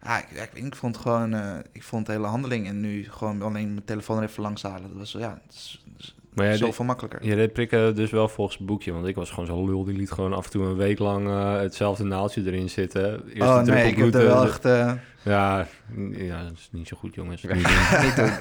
Ja, 0.04 0.18
ik, 0.18 0.26
ik, 0.54 0.64
ik 0.64 0.74
vond 0.76 0.94
het 0.94 1.02
gewoon, 1.04 1.34
eh, 1.34 1.54
ik 1.72 1.82
vond 1.82 2.06
het 2.06 2.16
hele 2.16 2.28
handeling 2.28 2.66
en 2.66 2.80
nu 2.80 3.06
gewoon 3.10 3.42
alleen 3.42 3.68
mijn 3.68 3.84
telefoon 3.84 4.16
er 4.16 4.22
even 4.28 4.42
langs 4.42 4.62
halen. 4.62 4.82
Dat 4.88 4.98
was 4.98 5.12
ja, 5.12 5.40
het 5.46 5.54
is, 5.54 5.82
het 5.92 6.02
is 6.02 6.14
Maar 6.34 6.46
ja, 6.46 6.56
zoveel 6.56 6.84
makkelijker. 6.84 7.24
je 7.26 7.34
deed 7.36 7.52
prikken 7.52 7.94
dus 7.94 8.10
wel 8.10 8.28
volgens 8.28 8.56
het 8.58 8.66
boekje. 8.66 8.92
Want 8.92 9.06
ik 9.06 9.14
was 9.14 9.30
gewoon 9.30 9.46
zo 9.46 9.66
lul. 9.66 9.84
Die 9.84 9.96
liet 9.96 10.10
gewoon 10.10 10.32
af 10.32 10.44
en 10.44 10.50
toe 10.50 10.64
een 10.64 10.76
week 10.76 10.98
lang 10.98 11.28
eh, 11.28 11.56
hetzelfde 11.60 12.04
naaldje 12.04 12.42
erin 12.46 12.70
zitten. 12.70 13.22
Eerst 13.28 13.40
oh 13.48 13.60
nee, 13.62 13.86
ik 13.88 13.96
heb 13.96 14.14
er 14.14 14.24
wel 14.24 14.42
eh, 14.42 14.48
echt... 14.48 14.64
eh, 14.64 14.92
Ja, 15.22 15.66
ja, 16.10 16.42
dat 16.42 16.52
is 16.52 16.68
niet 16.72 16.88
zo 16.88 16.96
goed, 16.96 17.14
jongens. 17.14 17.40
Doe 17.42 17.50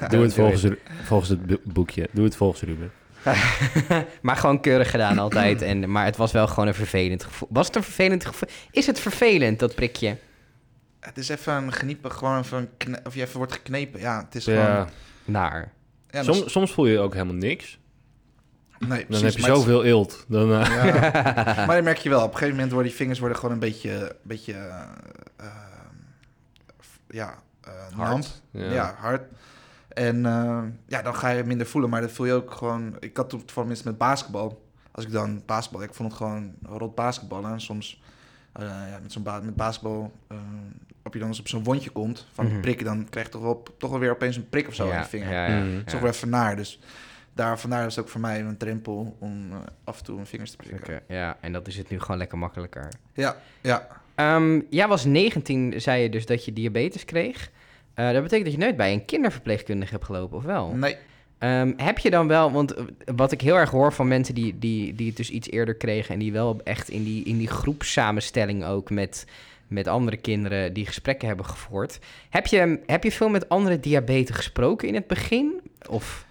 Don't 0.08 0.22
het 0.22 0.34
volgens, 0.34 0.64
volgens 1.02 1.28
het 1.28 1.64
boekje. 1.64 2.08
Doe 2.12 2.24
het 2.24 2.36
volgens 2.36 2.60
Ruben. 2.62 2.92
maar 4.22 4.36
gewoon 4.36 4.60
keurig 4.60 4.90
gedaan 4.90 5.18
altijd. 5.18 5.62
En, 5.62 5.90
maar 5.90 6.04
het 6.04 6.16
was 6.16 6.32
wel 6.32 6.46
gewoon 6.46 6.66
een 6.66 6.74
vervelend 6.74 7.24
gevoel. 7.24 7.48
Was 7.50 7.66
het 7.66 7.76
een 7.76 7.82
vervelend 7.82 8.24
gevoel? 8.26 8.48
Is 8.70 8.86
het 8.86 9.00
vervelend, 9.00 9.58
dat 9.58 9.74
prikje? 9.74 10.16
Het 11.06 11.18
is 11.18 11.28
even 11.28 11.52
een 11.54 11.72
geniepen, 11.72 12.12
gewoon 12.12 12.38
even 12.38 12.68
of 13.04 13.14
je 13.14 13.22
even 13.22 13.36
wordt 13.36 13.52
geknepen. 13.52 14.00
Ja, 14.00 14.24
het 14.24 14.34
is 14.34 14.44
gewoon... 14.44 14.60
Ja. 14.64 14.88
Naar. 15.24 15.72
Ja, 16.10 16.20
is- 16.20 16.26
Soms, 16.26 16.52
soms 16.52 16.72
voel 16.72 16.86
je 16.86 16.98
ook 16.98 17.12
helemaal 17.12 17.34
niks. 17.34 17.78
nee, 18.78 18.88
Dan 18.88 19.06
precies, 19.06 19.22
heb 19.24 19.32
je 19.34 19.40
maar 19.40 19.50
het- 19.50 19.58
zoveel 19.58 19.84
eelt. 19.84 20.24
Dan, 20.28 20.52
eh, 20.52 20.84
Ja. 20.84 21.54
maar 21.66 21.74
dat 21.76 21.84
merk 21.84 21.98
je 21.98 22.08
wel. 22.08 22.18
Op 22.22 22.26
een 22.26 22.32
gegeven 22.32 22.54
moment 22.54 22.72
worden 22.72 22.88
die 22.88 22.98
vingers 22.98 23.18
worden 23.18 23.38
gewoon 23.38 23.52
een 23.54 23.60
beetje, 23.60 23.90
een 23.92 24.12
beetje 24.22 24.54
f- 26.82 27.00
ja, 27.08 27.34
eh 27.60 27.72
Hard. 27.96 28.42
Ja. 28.50 28.72
Ja. 28.72 28.94
hard. 28.98 29.22
En 29.88 30.26
eh, 30.26 30.62
ja, 30.86 31.02
dan 31.02 31.14
ga 31.14 31.28
je 31.28 31.44
minder 31.44 31.66
voelen, 31.66 31.90
maar 31.90 32.00
dat 32.00 32.12
voel 32.12 32.26
je 32.26 32.32
ook 32.32 32.50
gewoon. 32.52 32.96
Ik 33.00 33.16
had 33.16 33.28
toen 33.30 33.44
toevallig 33.44 33.84
met 33.84 33.98
basketbal. 33.98 34.62
Als 34.90 35.04
ik 35.04 35.12
dan 35.12 35.42
basketbal, 35.46 35.82
ik 35.82 35.94
vond 35.94 36.08
het 36.08 36.16
gewoon 36.18 36.52
rot 36.62 36.94
basketballen. 36.94 37.52
En 37.52 37.60
soms 37.60 38.02
eh, 38.52 38.62
ja, 38.66 38.98
met 39.02 39.12
zo'n 39.12 39.22
ba 39.22 39.40
met 39.40 39.56
basketbal, 39.56 40.12
op 41.04 41.12
je 41.12 41.18
dan 41.18 41.28
eens 41.28 41.40
op 41.40 41.48
zo'n 41.48 41.64
wondje 41.64 41.90
komt 41.90 42.26
van 42.32 42.46
Mhm. 42.46 42.60
prikken, 42.60 42.84
dan 42.84 43.06
krijg 43.10 43.26
je 43.26 43.32
toch 43.32 43.42
wel, 43.42 43.62
toch 43.78 43.90
wel 43.90 43.98
weer 43.98 44.10
opeens 44.10 44.36
een 44.36 44.48
prik 44.48 44.68
of 44.68 44.74
zo 44.74 44.86
ja, 44.86 44.92
aan 44.94 45.02
je 45.02 45.08
vinger. 45.08 45.30
Ja, 45.32 45.46
ja, 45.46 45.58
Mm. 45.62 45.74
Dat 45.76 45.86
is 45.86 45.92
toch 45.92 46.00
wel 46.00 46.10
even 46.10 46.28
naar. 46.28 46.56
Dus 46.56 46.78
daar, 47.32 47.58
vandaar 47.58 47.86
is 47.86 47.96
het 47.96 48.04
ook 48.04 48.10
voor 48.10 48.20
mij 48.20 48.40
een 48.40 48.56
drempel 48.56 49.16
om 49.18 49.48
eh, 49.52 49.58
af 49.84 49.98
en 49.98 50.04
toe 50.04 50.14
mijn 50.14 50.26
vingers 50.26 50.50
te 50.50 50.56
prikken. 50.56 50.80
Oké, 50.82 51.14
ja, 51.14 51.36
en 51.40 51.52
dat 51.52 51.66
is 51.66 51.76
het 51.76 51.90
nu 51.90 52.00
gewoon 52.00 52.16
lekker 52.18 52.38
makkelijker. 52.38 52.88
Ja, 53.14 53.36
ja. 53.60 53.86
Ehm, 54.14 54.60
jij 54.70 54.88
was 54.88 55.04
19, 55.04 55.80
zei 55.80 56.02
je 56.02 56.08
dus 56.10 56.26
dat 56.26 56.44
je 56.44 56.52
diabetes 56.52 57.04
kreeg. 57.04 57.50
Eh, 57.94 58.12
dat 58.12 58.22
betekent 58.22 58.44
dat 58.44 58.52
je 58.54 58.60
nooit 58.64 58.76
bij 58.76 58.92
een 58.92 59.04
kinderverpleegkundige 59.04 59.92
hebt 59.92 60.04
gelopen, 60.04 60.36
of 60.36 60.44
wel? 60.44 60.68
Nee. 60.72 60.96
Ehm, 61.38 61.72
heb 61.76 61.98
je 61.98 62.10
dan 62.10 62.28
wel, 62.28 62.52
want 62.52 62.74
eh, 62.74 62.84
wat 63.16 63.32
ik 63.32 63.40
heel 63.40 63.56
erg 63.56 63.70
hoor 63.70 63.92
van 63.92 64.08
mensen 64.08 64.34
die, 64.34 64.58
die, 64.58 64.94
die 64.94 65.06
het 65.06 65.16
dus 65.16 65.30
iets 65.30 65.50
eerder 65.50 65.74
kregen 65.74 66.12
en 66.14 66.18
die 66.20 66.32
wel 66.32 66.60
echt 66.64 66.88
in 66.88 67.04
die, 67.04 67.24
in 67.24 67.38
die 67.38 67.48
groepssamenstelling 67.48 68.64
ook 68.64 68.90
met, 68.90 69.26
met 69.74 69.88
andere 69.88 70.16
kinderen 70.16 70.72
die 70.72 70.86
gesprekken 70.86 71.28
hebben 71.28 71.46
gevoerd. 71.46 71.98
Heb 72.30 72.46
je, 72.46 72.80
heb 72.86 73.04
je 73.04 73.12
veel 73.12 73.28
met 73.28 73.48
andere 73.48 73.80
diabetes 73.80 74.36
gesproken 74.36 74.88
in 74.88 74.94
het 74.94 75.06
begin? 75.06 75.60
Of 75.88 76.26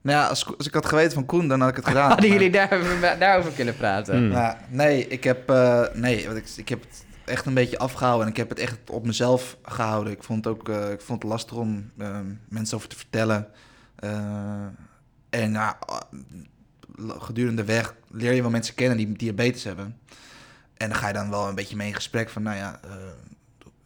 Nou 0.00 0.18
ja, 0.18 0.26
als, 0.26 0.56
als 0.56 0.66
ik 0.66 0.74
had 0.74 0.86
geweten 0.86 1.12
van 1.12 1.26
Koen, 1.26 1.48
dan 1.48 1.60
had 1.60 1.70
ik 1.70 1.76
het 1.76 1.86
gedaan. 1.92 2.08
hadden 2.08 2.28
Maar- 2.28 2.38
jullie 2.38 2.52
daar, 2.52 3.16
daarover 3.18 3.52
kunnen 3.52 3.76
praten? 3.76 4.22
Mm. 4.24 4.28
Nou, 4.30 4.56
nee, 4.68 5.06
ik 5.08 5.24
heb, 5.24 5.50
eh, 5.50 5.82
nee, 5.94 6.26
want 6.26 6.36
ik, 6.38 6.46
ik 6.56 6.68
heb 6.68 6.80
het 6.80 7.04
echt 7.24 7.46
een 7.46 7.54
beetje 7.54 7.78
afgehouden. 7.78 8.24
En 8.26 8.30
ik 8.32 8.36
heb 8.38 8.48
het 8.48 8.58
echt 8.58 8.90
op 8.90 9.06
mezelf 9.06 9.56
gehouden. 9.62 10.12
Ik 10.12 10.22
vond 10.22 10.44
het 10.44 10.54
ook 10.54 10.68
eh, 10.68 10.90
ik 10.90 11.00
vond 11.00 11.22
het 11.22 11.30
lastig 11.32 11.56
om 11.56 11.90
eh, 11.98 12.18
mensen 12.48 12.76
over 12.76 12.88
te 12.88 12.96
vertellen. 12.96 13.48
Eh, 13.96 14.10
en 15.30 15.52
ja, 15.52 15.78
uh, 16.98 17.10
gedurende 17.20 17.62
de 17.64 17.72
weg 17.72 17.94
leer 18.10 18.32
je 18.32 18.40
wel 18.42 18.50
mensen 18.50 18.74
kennen 18.74 18.96
die 18.96 19.12
diabetes 19.12 19.64
hebben. 19.64 19.96
En 20.78 20.88
dan 20.88 20.98
ga 20.98 21.06
je 21.06 21.12
dan 21.12 21.30
wel 21.30 21.48
een 21.48 21.54
beetje 21.54 21.76
mee 21.76 21.88
in 21.88 21.94
gesprek 21.94 22.28
van, 22.28 22.42
nou 22.42 22.56
ja, 22.56 22.80
uh, 22.84 22.90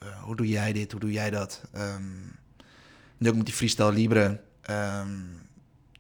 uh, 0.03 0.23
hoe 0.23 0.37
doe 0.37 0.49
jij 0.49 0.73
dit, 0.73 0.91
hoe 0.93 1.01
doe 1.01 1.13
jij 1.13 1.31
dat? 1.31 1.63
Um, 1.77 2.37
nu 3.19 3.29
ook 3.29 3.37
met 3.37 3.47
die 3.47 3.55
freestyle 3.55 3.93
libre. 3.93 4.41
Um, 4.71 5.41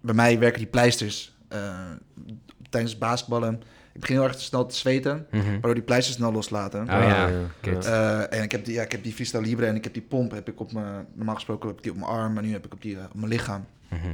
bij 0.00 0.14
mij 0.14 0.38
werken 0.38 0.58
die 0.58 0.68
pleisters 0.68 1.36
uh, 1.52 1.78
tijdens 2.70 2.98
basketballen. 2.98 3.62
Ik 3.94 4.00
begin 4.00 4.16
heel 4.16 4.24
erg 4.24 4.40
snel 4.40 4.66
te 4.66 4.76
zweten, 4.76 5.26
Mhm. 5.30 5.50
waardoor 5.50 5.74
die 5.74 5.82
pleisters 5.82 6.16
snel 6.16 6.32
loslaten. 6.32 6.80
Oh 6.80 6.86
ja. 6.86 7.30
Uh, 7.64 8.32
en 8.32 8.42
ik 8.42 8.52
heb, 8.52 8.64
die, 8.64 8.74
ja, 8.74 8.82
ik 8.82 8.92
heb 8.92 9.02
die 9.02 9.12
freestyle 9.12 9.42
libre 9.42 9.66
en 9.66 9.76
ik 9.76 9.84
heb 9.84 9.92
die 9.92 10.02
pomp. 10.02 10.30
Heb 10.30 10.48
ik 10.48 10.60
op 10.60 10.72
mijn, 10.72 11.06
normaal 11.14 11.34
gesproken 11.34 11.68
heb 11.68 11.76
ik 11.76 11.82
die 11.82 11.92
op 11.92 11.98
mijn 11.98 12.10
arm, 12.10 12.32
maar 12.32 12.42
nu 12.42 12.52
heb 12.52 12.64
ik 12.64 12.72
op, 12.72 12.82
die, 12.82 12.94
uh, 12.94 13.04
op 13.04 13.14
mijn 13.14 13.28
lichaam. 13.28 13.64
Mhm. 13.88 14.08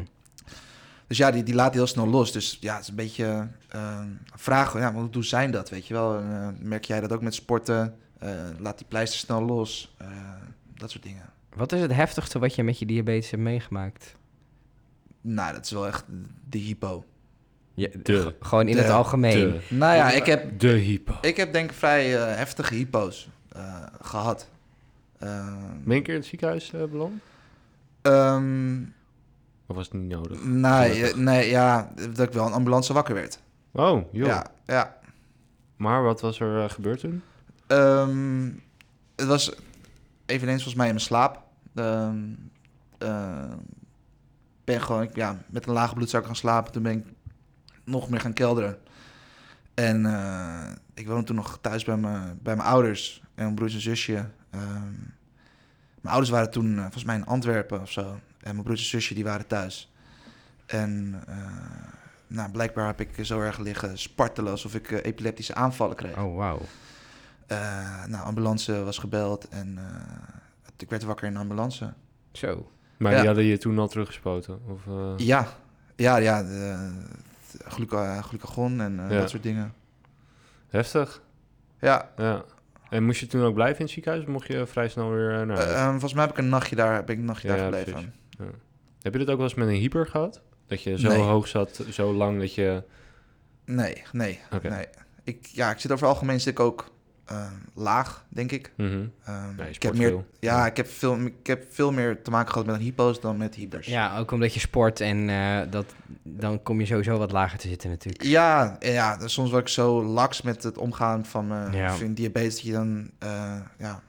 Dus 1.09 1.17
ja, 1.17 1.31
die, 1.31 1.43
die 1.43 1.55
laat 1.55 1.75
heel 1.75 1.87
snel 1.87 2.07
los. 2.09 2.33
Dus 2.33 2.59
ja, 2.61 2.73
het 2.75 2.83
is 2.83 2.89
een 2.89 2.95
beetje 2.95 3.49
uh, 3.75 4.01
vragen. 4.35 4.81
Ja, 4.81 4.93
hoe, 4.93 5.09
hoe 5.13 5.25
zijn 5.25 5.51
dat? 5.51 5.71
Weet 5.71 5.87
je 5.87 5.95
wel? 5.95 6.21
Uh, 6.21 6.49
merk 6.61 6.85
jij 6.85 7.01
dat 7.01 7.13
ook 7.13 7.23
met 7.23 7.35
sporten? 7.35 7.95
Uh, 8.23 8.31
laat 8.59 8.79
die 8.79 8.87
pleister 8.87 9.19
snel 9.19 9.43
los. 9.43 9.95
Uh, 10.03 10.09
dat 10.75 10.91
soort 10.91 11.03
dingen. 11.03 11.23
Wat 11.55 11.73
is 11.73 11.81
het 11.81 11.93
heftigste 11.93 12.39
wat 12.39 12.55
je 12.55 12.63
met 12.65 12.79
je 12.79 12.87
diabetes 12.87 13.31
hebt 13.31 13.43
meegemaakt? 13.43 14.17
Nou, 15.21 15.53
dat 15.53 15.65
is 15.65 15.71
wel 15.71 15.87
echt 15.87 16.05
de 16.49 16.59
hypo. 16.59 17.05
Ja, 17.75 17.89
De. 18.03 18.35
Gewoon 18.41 18.69
in 18.69 18.77
De. 18.77 18.83
het 18.83 18.91
algemeen. 18.91 19.51
De, 19.51 19.61
Nou 19.75 19.95
ja, 19.97 20.11
ik 20.11 20.27
heb, 20.27 20.59
de 20.61 20.69
hypo. 20.69 21.15
ik 21.21 21.37
heb 21.37 21.53
denk 21.53 21.71
ik 21.71 21.77
vrij 21.77 22.15
uh, 22.15 22.37
heftige 22.37 22.75
hypo's 22.75 23.29
uh, 23.57 23.83
gehad. 24.01 24.49
Uh, 25.23 25.29
Ben 25.85 25.93
je 25.93 25.95
een 25.95 26.03
keer 26.03 26.15
in 26.15 26.21
het 26.21 26.29
ziekenhuis 26.29 26.73
uh, 26.75 26.85
beland? 26.85 27.13
Um, 28.03 28.95
Of 29.69 29.77
was 29.77 29.85
het 29.85 29.95
niet 29.95 30.11
nodig? 30.11 30.45
nee, 30.45 31.15
nee, 31.15 31.51
ja, 31.51 31.93
dat 31.95 32.19
ik 32.27 32.33
wel 32.33 32.47
een 32.47 32.53
ambulance 32.53 32.93
wakker 32.93 33.15
werd. 33.15 33.41
Oh, 33.73 34.13
joh. 34.13 34.27
Ja, 34.27 34.47
ja. 34.67 34.97
Maar 35.77 36.03
wat 36.03 36.21
was 36.21 36.41
er 36.41 36.63
uh, 36.63 36.71
gebeurd 36.71 37.01
toen? 37.01 37.23
Um, 37.67 38.63
het 39.17 39.27
was 39.27 39.55
eveneens 40.27 40.63
volgens 40.63 40.75
mij 40.75 40.87
in 40.87 40.93
mijn 40.93 41.05
slaap. 41.05 41.43
Um, 41.75 42.51
uh, 42.99 43.53
ben 44.65 44.83
gewoon 44.83 45.11
ja, 45.13 45.39
met 45.47 45.67
een 45.67 45.73
lage 45.73 45.95
bloedsuiker 45.95 46.31
gaan 46.31 46.41
slapen. 46.41 46.73
Toen 46.73 46.83
ben 46.83 46.93
ik 46.93 47.05
nog 47.85 48.09
meer 48.09 48.21
gaan 48.21 48.33
kelderen. 48.33 48.79
En 49.75 50.05
uh, 50.05 50.71
ik 50.95 51.07
woonde 51.07 51.25
toen 51.25 51.37
nog 51.37 51.59
thuis 51.61 51.85
bij 51.85 51.97
mijn, 51.97 52.39
bij 52.43 52.57
mijn 52.57 52.69
ouders 52.69 53.23
en 53.35 53.43
mijn 53.43 53.55
broers 53.55 53.75
en 53.75 53.81
zusje. 53.81 54.17
Um, 54.55 55.15
mijn 56.01 56.15
ouders 56.15 56.31
waren 56.31 56.51
toen 56.51 56.77
volgens 56.77 57.05
mij 57.05 57.17
in 57.17 57.27
Antwerpen 57.27 57.81
of 57.81 57.91
zo. 57.91 58.19
En 58.49 58.55
mijn 58.55 58.63
broers 58.67 58.81
en 58.81 58.87
zusje 58.87 59.15
die 59.15 59.25
waren 59.25 59.47
thuis. 59.47 59.93
En 60.67 61.23
uh, 61.29 61.35
nou, 62.27 62.51
blijkbaar 62.51 62.87
heb 62.87 63.01
ik 63.01 63.25
zo 63.25 63.41
erg 63.41 63.59
liggen 63.59 63.99
spartelen 63.99 64.51
alsof 64.51 64.75
ik 64.75 64.91
uh, 64.91 64.99
epileptische 65.05 65.55
aanvallen 65.55 65.97
kreeg. 65.97 66.17
Oh, 66.19 66.37
wauw. 66.37 66.61
Uh, 67.53 68.05
nou, 68.05 68.25
ambulance 68.25 68.85
was 68.85 68.99
gebeld 68.99 69.49
en 69.49 69.79
ik 70.77 70.91
werd 70.91 71.03
wakker 71.03 71.27
in 71.27 71.33
de 71.33 71.39
ambulance. 71.39 71.93
Zo. 72.33 72.71
Maar 72.97 73.13
Ja. 73.13 73.19
die 73.19 73.27
hadden 73.27 73.45
je 73.45 73.59
toen 73.59 73.79
al 73.79 73.89
teruggespoten? 73.89 74.61
Of. 74.67 74.81
Ja, 75.17 75.47
ja, 75.97 76.17
ja, 76.17 76.43
de, 76.43 76.91
de 77.53 77.59
gluca, 77.71 78.23
glucagon 78.23 78.81
en 78.81 78.97
Ja. 79.09 79.19
dat 79.19 79.31
soort 79.31 79.43
dingen. 79.43 79.73
Heftig. 80.69 81.23
Ja, 81.81 82.11
Ja. 82.17 82.45
En 82.91 83.05
moest 83.05 83.21
je 83.21 83.27
toen 83.27 83.43
ook 83.43 83.55
blijven 83.55 83.77
in 83.79 83.85
het 83.85 83.95
ziekenhuis? 83.95 84.23
Of 84.25 84.29
mocht 84.31 84.47
je 84.47 84.67
vrij 84.67 84.89
snel 84.89 85.11
weer 85.11 85.47
naar 85.47 85.57
huis? 85.57 85.81
um, 85.81 85.91
volgens 85.91 86.13
mij 86.15 86.23
heb 86.25 86.33
ik 86.33 86.39
een 86.39 86.49
nachtje 86.49 86.77
daar, 86.77 87.05
ben 87.05 87.15
ik 87.15 87.21
een 87.21 87.27
nachtje 87.27 87.49
Ja, 87.49 87.57
daar 87.57 87.65
gebleven. 87.65 88.13
Heb 89.03 89.13
je 89.13 89.19
dat 89.19 89.29
ook 89.31 89.37
wel 89.37 89.47
eens 89.47 89.55
met 89.55 89.69
een 89.69 89.75
hyper 89.75 90.07
gehad? 90.07 90.41
Dat 90.67 90.83
je 90.83 90.99
zo 90.99 91.09
Nee. 91.09 91.19
hoog 91.23 91.49
zat, 91.49 91.85
zo 91.91 92.13
lang 92.13 92.39
dat 92.41 92.55
je... 92.55 92.83
Nee, 93.65 94.03
nee, 94.13 94.41
nee. 94.63 94.87
Ik, 95.25 95.47
ja, 95.47 95.71
ik 95.71 95.79
zit 95.79 95.93
over 95.93 96.07
het 96.07 96.15
algemeen 96.15 96.41
zit 96.41 96.53
ik 96.53 96.61
ook 96.61 96.91
uh, 97.33 97.47
laag, 97.75 98.25
denk 98.29 98.53
ik. 98.53 98.73
Mhm. 98.77 98.93
Um, 98.93 99.11
Ja, 99.27 99.65
je 99.65 99.71
ik 99.71 99.83
heb 99.83 99.95
meer, 99.97 100.09
veel. 100.09 100.27
ja, 100.41 100.67
ik 100.67 100.77
heb, 100.77 100.89
veel, 100.89 101.19
ik 101.21 101.47
heb 101.47 101.65
veel 101.69 101.93
meer 101.93 102.23
te 102.23 102.31
maken 102.31 102.53
gehad 102.53 102.67
met 102.67 102.77
een 102.77 102.81
hypo's 102.83 103.21
dan 103.21 103.37
met 103.37 103.55
hypers. 103.55 103.87
Ja, 103.87 104.19
ook 104.19 104.31
omdat 104.31 104.55
je 104.55 104.61
sport 104.61 105.01
en 105.01 105.29
eh, 105.29 105.61
dat, 105.71 105.95
dan 106.23 106.63
kom 106.63 106.81
je 106.81 106.87
sowieso 106.87 107.19
wat 107.19 107.33
lager 107.33 107.59
te 107.59 107.69
zitten 107.69 107.91
natuurlijk. 107.91 108.25
Ja, 108.25 108.77
ja, 108.81 109.19
soms 109.29 109.51
word 109.51 109.63
ik 109.63 109.69
zo 109.69 110.05
laks 110.05 110.43
met 110.43 110.63
het 110.63 110.79
omgaan 110.79 111.25
van 111.27 111.47
mijn 111.47 111.73
Ja. 111.73 111.95
van 111.95 112.15
diabetes 112.15 112.55
dat 112.55 112.65
je 112.65 112.73
dan 112.73 113.11
eh, 113.19 113.61
ja, 113.79 114.03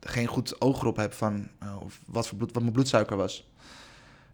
geen 0.00 0.26
goed 0.26 0.60
oog 0.60 0.80
erop 0.80 0.96
hebt 0.96 1.14
van 1.16 1.48
eh, 1.58 1.76
of 1.82 2.00
wat, 2.06 2.28
voor 2.28 2.36
bloed, 2.38 2.52
wat 2.52 2.62
mijn 2.62 2.74
bloedsuiker 2.74 3.16
was. 3.16 3.50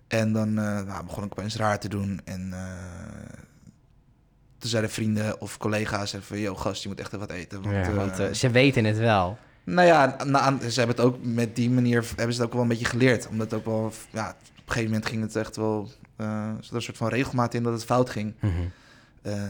En 0.08 0.32
dan 0.32 0.48
eh, 0.48 0.80
nou, 0.82 1.04
begon 1.04 1.24
ik 1.24 1.32
opeens 1.32 1.56
raar 1.56 1.78
te 1.80 1.88
doen. 1.88 2.20
En 2.24 2.52
eh, 2.52 3.38
toen 4.58 4.70
zeiden 4.70 4.90
vrienden 4.90 5.40
of 5.40 5.58
collega's 5.58 6.12
even 6.12 6.26
van... 6.26 6.38
Yo, 6.38 6.54
gast, 6.54 6.82
je 6.82 6.88
moet 6.88 7.00
echt 7.00 7.12
even 7.12 7.26
wat 7.26 7.36
eten. 7.36 7.62
Want, 7.62 7.74
Ja, 7.86 7.92
want 7.92 8.36
ze 8.36 8.50
weten 8.50 8.84
het 8.84 8.98
wel. 8.98 9.38
nou 9.64 9.86
ja, 9.86 10.16
na, 10.24 10.58
ze 10.68 10.78
hebben 10.80 10.96
het 10.96 11.04
ook 11.04 11.16
met 11.24 11.56
die 11.56 11.70
manier 11.70 12.04
hebben 12.16 12.34
ze 12.34 12.40
het 12.40 12.48
ook 12.48 12.52
wel 12.52 12.62
een 12.62 12.68
beetje 12.68 12.84
geleerd. 12.84 13.28
Omdat 13.28 13.50
het 13.50 13.60
ook 13.60 13.66
wel, 13.66 13.92
ja, 14.10 14.28
op 14.28 14.36
een 14.38 14.62
gegeven 14.66 14.90
moment 14.90 15.06
ging 15.06 15.22
het 15.22 15.36
echt 15.36 15.56
wel... 15.56 15.88
eh, 16.16 16.26
er 16.48 16.74
een 16.74 16.82
soort 16.82 16.96
van 16.96 17.08
regelmaat 17.08 17.54
in 17.54 17.62
dat 17.62 17.72
het 17.72 17.84
fout 17.84 18.10
ging. 18.10 18.34
Mhm. 18.40 18.52
Eh, 19.22 19.42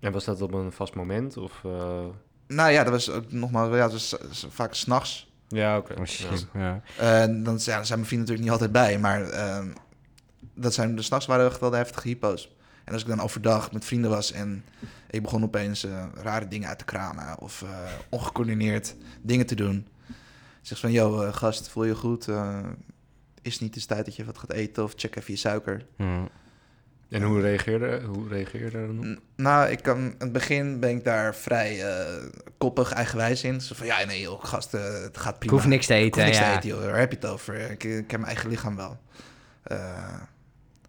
En 0.00 0.12
was 0.12 0.24
dat 0.24 0.42
op 0.42 0.52
een 0.52 0.72
vast 0.72 0.94
moment? 0.94 1.36
Of, 1.36 1.62
uh... 1.66 2.04
Nou 2.48 2.70
ja, 2.70 2.82
dat 2.84 2.92
was 2.92 3.10
ook 3.10 3.32
nogmaals, 3.32 3.74
ja, 3.74 3.82
dat 3.82 3.92
was 3.92 4.08
s- 4.30 4.46
vaak 4.48 4.74
s'nachts. 4.74 5.30
Ja, 5.48 5.76
oké. 5.78 5.92
Oh, 5.92 6.06
Ja. 6.54 6.80
dan 7.26 7.54
ja, 7.54 7.58
zijn 7.58 7.74
mijn 7.74 7.86
vrienden 7.88 8.18
natuurlijk 8.18 8.40
niet 8.40 8.50
altijd 8.50 8.72
bij, 8.72 8.98
maar 8.98 9.20
uh, 9.30 9.64
dat 10.54 10.74
zijn, 10.74 10.96
de 10.96 11.02
s'nachts 11.02 11.26
waren 11.26 11.46
echt 11.46 11.60
wel 11.60 11.70
de 11.70 11.76
heftige 11.76 12.08
hypo's. 12.08 12.56
En 12.84 12.92
als 12.92 13.02
ik 13.02 13.08
dan 13.08 13.20
overdag 13.20 13.72
met 13.72 13.84
vrienden 13.84 14.10
was 14.10 14.32
en 14.32 14.64
ik 15.10 15.22
begon 15.22 15.42
opeens 15.42 15.84
uh, 15.84 16.04
rare 16.14 16.48
dingen 16.48 16.68
uit 16.68 16.78
te 16.78 16.84
kramen 16.84 17.38
of 17.38 17.62
uh, 17.62 17.68
ongecoördineerd 18.08 18.94
dingen 19.22 19.46
te 19.46 19.54
doen. 19.54 19.86
Zeg 20.62 20.78
van, 20.78 20.92
yo, 20.92 21.22
uh, 21.24 21.32
gast, 21.32 21.68
voel 21.68 21.84
je 21.84 21.94
goed? 21.94 22.28
is 23.42 23.52
het 23.52 23.62
niet 23.62 23.74
eens 23.74 23.84
tijd 23.86 24.04
dat 24.04 24.16
je 24.16 24.24
wat 24.24 24.38
gaat 24.38 24.52
eten 24.52 24.82
of 24.84 24.92
check 24.96 25.16
even 25.16 25.32
je 25.32 25.38
suiker? 25.38 25.86
En 27.10 27.22
hoe 27.22 27.40
reageerde, 27.40 28.00
hoe 28.06 28.28
reageerde 28.28 28.78
er 28.78 28.86
dan 28.86 29.18
Nou, 29.36 29.68
ik 29.70 29.82
kan, 29.82 29.98
in 29.98 30.14
het 30.18 30.32
begin 30.32 30.80
ben 30.80 30.90
ik 30.90 31.04
daar 31.04 31.34
vrij 31.34 31.76
uh, 31.84 32.24
koppig 32.58 32.92
eigenwijs 32.92 33.44
in. 33.44 33.60
Zo 33.60 33.74
van, 33.74 33.86
ja, 33.86 34.04
nee 34.04 34.20
joh, 34.20 34.44
gast, 34.44 34.74
uh, 34.74 34.80
het 35.02 35.18
gaat 35.18 35.32
Ik 35.32 35.38
prima. 35.38 35.54
hoef 35.54 35.66
niks 35.66 35.86
te 35.86 35.94
Ik 35.94 36.00
eten. 36.00 36.22
hoef 36.22 36.30
niks 36.30 36.38
ja. 36.44 36.50
te 36.50 36.56
eten, 36.56 36.68
joh. 36.68 36.90
Waar 36.90 36.98
heb 36.98 37.10
je 37.10 37.16
het 37.20 37.26
over? 37.26 37.54
Ik, 37.70 37.84
ik 37.84 38.10
heb 38.10 38.20
mijn 38.20 38.24
eigen 38.24 38.48
lichaam 38.48 38.76
wel. 38.76 38.98
Uh, 39.72 39.78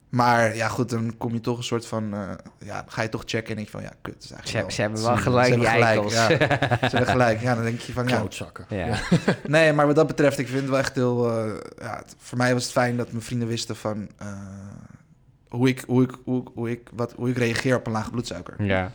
maar 0.10 0.56
ja, 0.56 0.68
goed, 0.68 0.90
dan 0.90 1.18
kom 1.18 1.34
je 1.34 1.40
toch 1.40 1.58
een 1.58 1.64
soort 1.64 1.86
van... 1.86 2.14
Uh, 2.14 2.30
ja, 2.60 2.86
ga 2.88 3.02
je 3.02 3.10
toch 3.10 3.24
checken 3.26 3.50
en 3.50 3.56
denk 3.56 3.66
je 3.68 3.72
van, 3.72 3.82
ja, 3.82 3.92
kut. 4.02 4.16
Is 4.24 4.28
Ze, 4.28 4.34
eigenlijk 4.36 4.72
ze 4.72 4.82
hebben 4.82 5.02
wel, 5.04 5.18
gelijk, 5.18 5.48
ze 5.54 5.60
die 5.60 5.68
hebben 5.68 5.88
eikels. 5.88 6.16
gelijk, 6.16 6.40
ja. 6.40 6.58
ze 6.90 6.96
hebben 6.96 7.08
gelijk. 7.08 7.42
Ja, 7.42 7.56
dan 7.56 7.64
denk 7.64 7.80
je 7.80 7.94
van, 7.94 8.08
ja... 8.08 8.18
Klootzakken. 8.18 8.66
Ja. 8.70 8.98
Nee, 9.48 9.74
maar 9.74 9.86
wat 9.86 9.96
dat 9.96 10.08
betreft, 10.08 10.38
ik 10.38 10.48
vind 10.48 10.60
het 10.60 10.70
wel 10.70 10.80
echt 10.80 10.96
heel... 10.96 11.46
Uh, 11.48 11.54
ja, 11.80 12.04
voor 12.18 12.38
mij 12.38 12.54
was 12.54 12.64
het 12.64 12.72
fijn 12.72 12.98
dat 12.98 13.12
mijn 13.12 13.24
vrienden 13.24 13.48
wisten 13.48 13.76
van... 13.76 14.10
Hoe, 15.50 15.68
ik, 15.68 15.84
hoe, 15.88 16.04
ik, 16.04 16.12
hoe, 16.24 16.44
hoe, 16.54 16.70
ik, 16.70 16.90
wat, 16.94 17.14
hoe 17.14 17.30
ik 17.30 17.38
reageer 17.38 17.76
op 17.76 17.86
een 17.86 17.92
lage 17.92 18.12
bloedsuiker. 18.12 18.64
ja. 18.64 18.92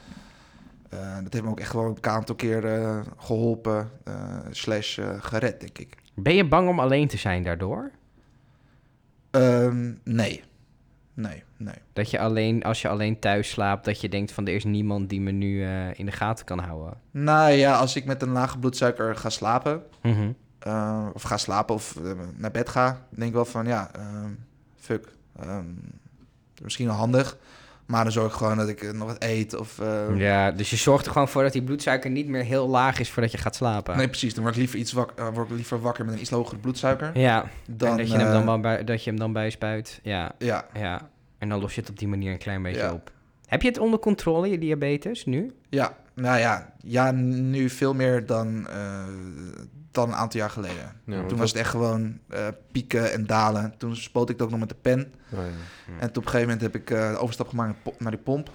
Uh, 0.95 1.14
dat 1.23 1.33
heeft 1.33 1.45
me 1.45 1.51
ook 1.51 1.61
echt 1.61 1.73
wel 1.73 1.85
een 1.85 2.05
aantal 2.05 2.35
keer 2.35 2.64
uh, 2.64 3.01
geholpen, 3.17 3.90
uh, 4.09 4.38
slash 4.51 4.99
uh, 4.99 5.09
gered, 5.19 5.61
denk 5.61 5.79
ik. 5.79 5.97
Ben 6.14 6.35
je 6.35 6.49
bang 6.49 6.69
om 6.69 6.81
alleen 6.81 7.09
te 7.09 7.17
zijn 7.17 7.43
daardoor? 7.43 7.90
Um, 9.31 10.01
nee. 10.05 10.43
Nee, 11.14 11.43
nee. 11.57 11.75
Dat 11.93 12.11
je 12.11 12.19
alleen, 12.19 12.62
als 12.62 12.83
je 12.83 12.88
alleen 12.88 13.19
thuis 13.19 13.51
slaapt, 13.51 13.85
dat 13.85 14.01
je 14.01 14.09
denkt 14.09 14.33
van 14.33 14.47
er 14.47 14.55
is 14.55 14.64
niemand 14.64 15.09
die 15.09 15.21
me 15.21 15.31
nu 15.31 15.64
in 15.93 16.07
de 16.07 16.12
gaten 16.12 16.45
kan 16.45 16.59
houden. 16.59 16.95
Nou 17.11 17.53
ja, 17.53 17.77
als 17.77 17.97
ik 17.97 18.05
met 18.05 18.23
een 18.23 18.33
lage 18.33 18.59
bloedsuiker 18.59 19.17
ga 19.17 19.31
slapen, 19.31 19.83
mm 20.03 20.12
-hmm. 20.12 20.35
uh, 20.67 21.07
of 21.12 21.23
ga 21.23 21.37
slapen 21.37 21.75
of 21.75 21.99
naar 22.37 22.51
bed 22.51 22.69
ga, 22.69 23.07
denk 23.11 23.29
ik 23.29 23.35
wel 23.35 23.45
van 23.45 23.67
ja, 23.67 23.90
um, 23.97 24.38
fuck. 24.77 25.09
Um, 25.45 25.79
misschien 26.64 26.87
wel 26.87 26.96
handig. 26.96 27.37
Maar 27.87 28.03
dan 28.03 28.12
zorg 28.12 28.27
ik 28.33 28.38
gewoon 28.38 28.57
dat 28.57 28.68
ik 28.68 28.92
nog 28.92 29.09
wat 29.09 29.22
eet. 29.22 29.57
Of, 29.57 29.79
uh... 29.81 30.20
Ja, 30.20 30.50
dus 30.50 30.70
je 30.70 30.77
zorgt 30.77 31.07
er 31.07 31.12
gewoon 31.12 31.29
voor 31.29 31.42
dat 31.42 31.53
die 31.53 31.62
bloedsuiker 31.62 32.11
niet 32.11 32.29
meer 32.29 32.42
heel 32.42 32.68
laag 32.68 32.98
is 32.98 33.11
voordat 33.11 33.33
je 33.33 33.38
gaat 33.38 33.55
slapen. 33.55 33.96
Nee, 33.96 34.09
precies. 34.09 34.35
Dan 34.35 34.42
word 34.42 34.55
ik 34.55 34.61
liever, 34.61 34.79
iets 34.79 34.92
wak 34.92 35.12
uh, 35.18 35.29
word 35.29 35.50
ik 35.50 35.57
liever 35.57 35.81
wakker 35.81 36.05
met 36.05 36.14
een 36.14 36.20
iets 36.20 36.31
logere 36.31 36.57
bloedsuiker. 36.57 37.18
Ja, 37.18 37.44
dan, 37.70 37.90
en 37.90 37.96
dat 37.96 38.11
je, 38.11 38.16
hem 38.16 38.46
dan 38.46 38.61
bij, 38.61 38.85
dat 38.85 39.05
je 39.05 39.11
hem 39.11 39.18
dan 39.18 39.33
bijspuit. 39.33 40.00
Ja, 40.03 40.33
ja. 40.38 40.66
ja. 40.74 41.09
En 41.38 41.48
dan 41.48 41.61
los 41.61 41.74
je 41.74 41.81
het 41.81 41.90
op 41.90 41.98
die 41.98 42.09
manier 42.09 42.33
een 42.33 42.38
klein 42.38 42.62
beetje 42.62 42.81
Ja. 42.81 42.92
op. 42.92 43.12
Heb 43.46 43.62
je 43.62 43.68
het 43.68 43.79
onder 43.79 43.98
controle, 43.98 44.50
je 44.50 44.59
diabetes, 44.59 45.24
nu? 45.24 45.53
Ja, 45.68 45.96
nou 46.14 46.38
ja, 46.38 46.72
ja 46.83 47.11
nu 47.11 47.70
veel 47.70 47.94
meer 47.94 48.27
dan, 48.27 48.66
uh, 48.70 49.03
dan 49.95 50.09
een 50.09 50.15
aantal 50.15 50.41
jaar 50.41 50.51
geleden. 50.51 51.01
Ja, 51.05 51.27
Toen 51.27 51.39
was 51.39 51.51
het 51.51 51.59
echt 51.59 51.71
gewoon 51.71 52.19
uh, 52.29 52.47
pieken 52.73 53.13
en 53.13 53.27
dalen. 53.27 53.75
Toen 53.79 53.97
spoot 53.97 54.29
ik 54.31 54.35
het 54.37 54.45
ook 54.45 54.51
nog 54.51 54.61
met 54.61 54.69
de 54.69 54.75
pen. 54.75 55.13
Oh, 55.33 55.39
ja. 55.39 55.45
En 55.99 55.99
toen 55.99 56.09
op 56.09 56.17
een 56.17 56.23
gegeven 56.31 56.41
moment 56.41 56.61
heb 56.61 56.75
ik 56.75 56.91
uh, 56.91 57.11
de 57.11 57.17
overstap 57.19 57.49
gemaakt 57.49 57.77
naar, 57.99 58.11
die 58.11 58.21
pomp. 58.21 58.47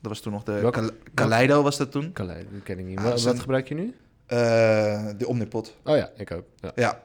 Dat 0.00 0.10
was 0.12 0.20
toen 0.20 0.32
nog 0.32 0.42
de 0.42 0.52
Welke- 0.52 0.80
Kal- 0.80 0.90
Kaleido 1.14 1.62
was 1.62 1.76
dat 1.76 1.90
toen. 1.92 2.12
Kaleido, 2.12 2.48
dat 2.52 2.62
ken 2.62 2.78
ik 2.78 2.84
niet. 2.84 2.98
Ah, 2.98 3.04
wat, 3.04 3.40
gebruik 3.40 3.68
je 3.68 3.74
nu? 3.74 3.94
Eh, 4.26 4.38
de 5.18 5.26
Omnipod. 5.26 5.76
Oh 5.84 5.96
ja, 5.96 6.10
ik 6.16 6.30
ook. 6.30 6.44
Ja. 6.60 6.72
Ja. 6.74 7.02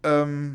Ehm, 0.00 0.48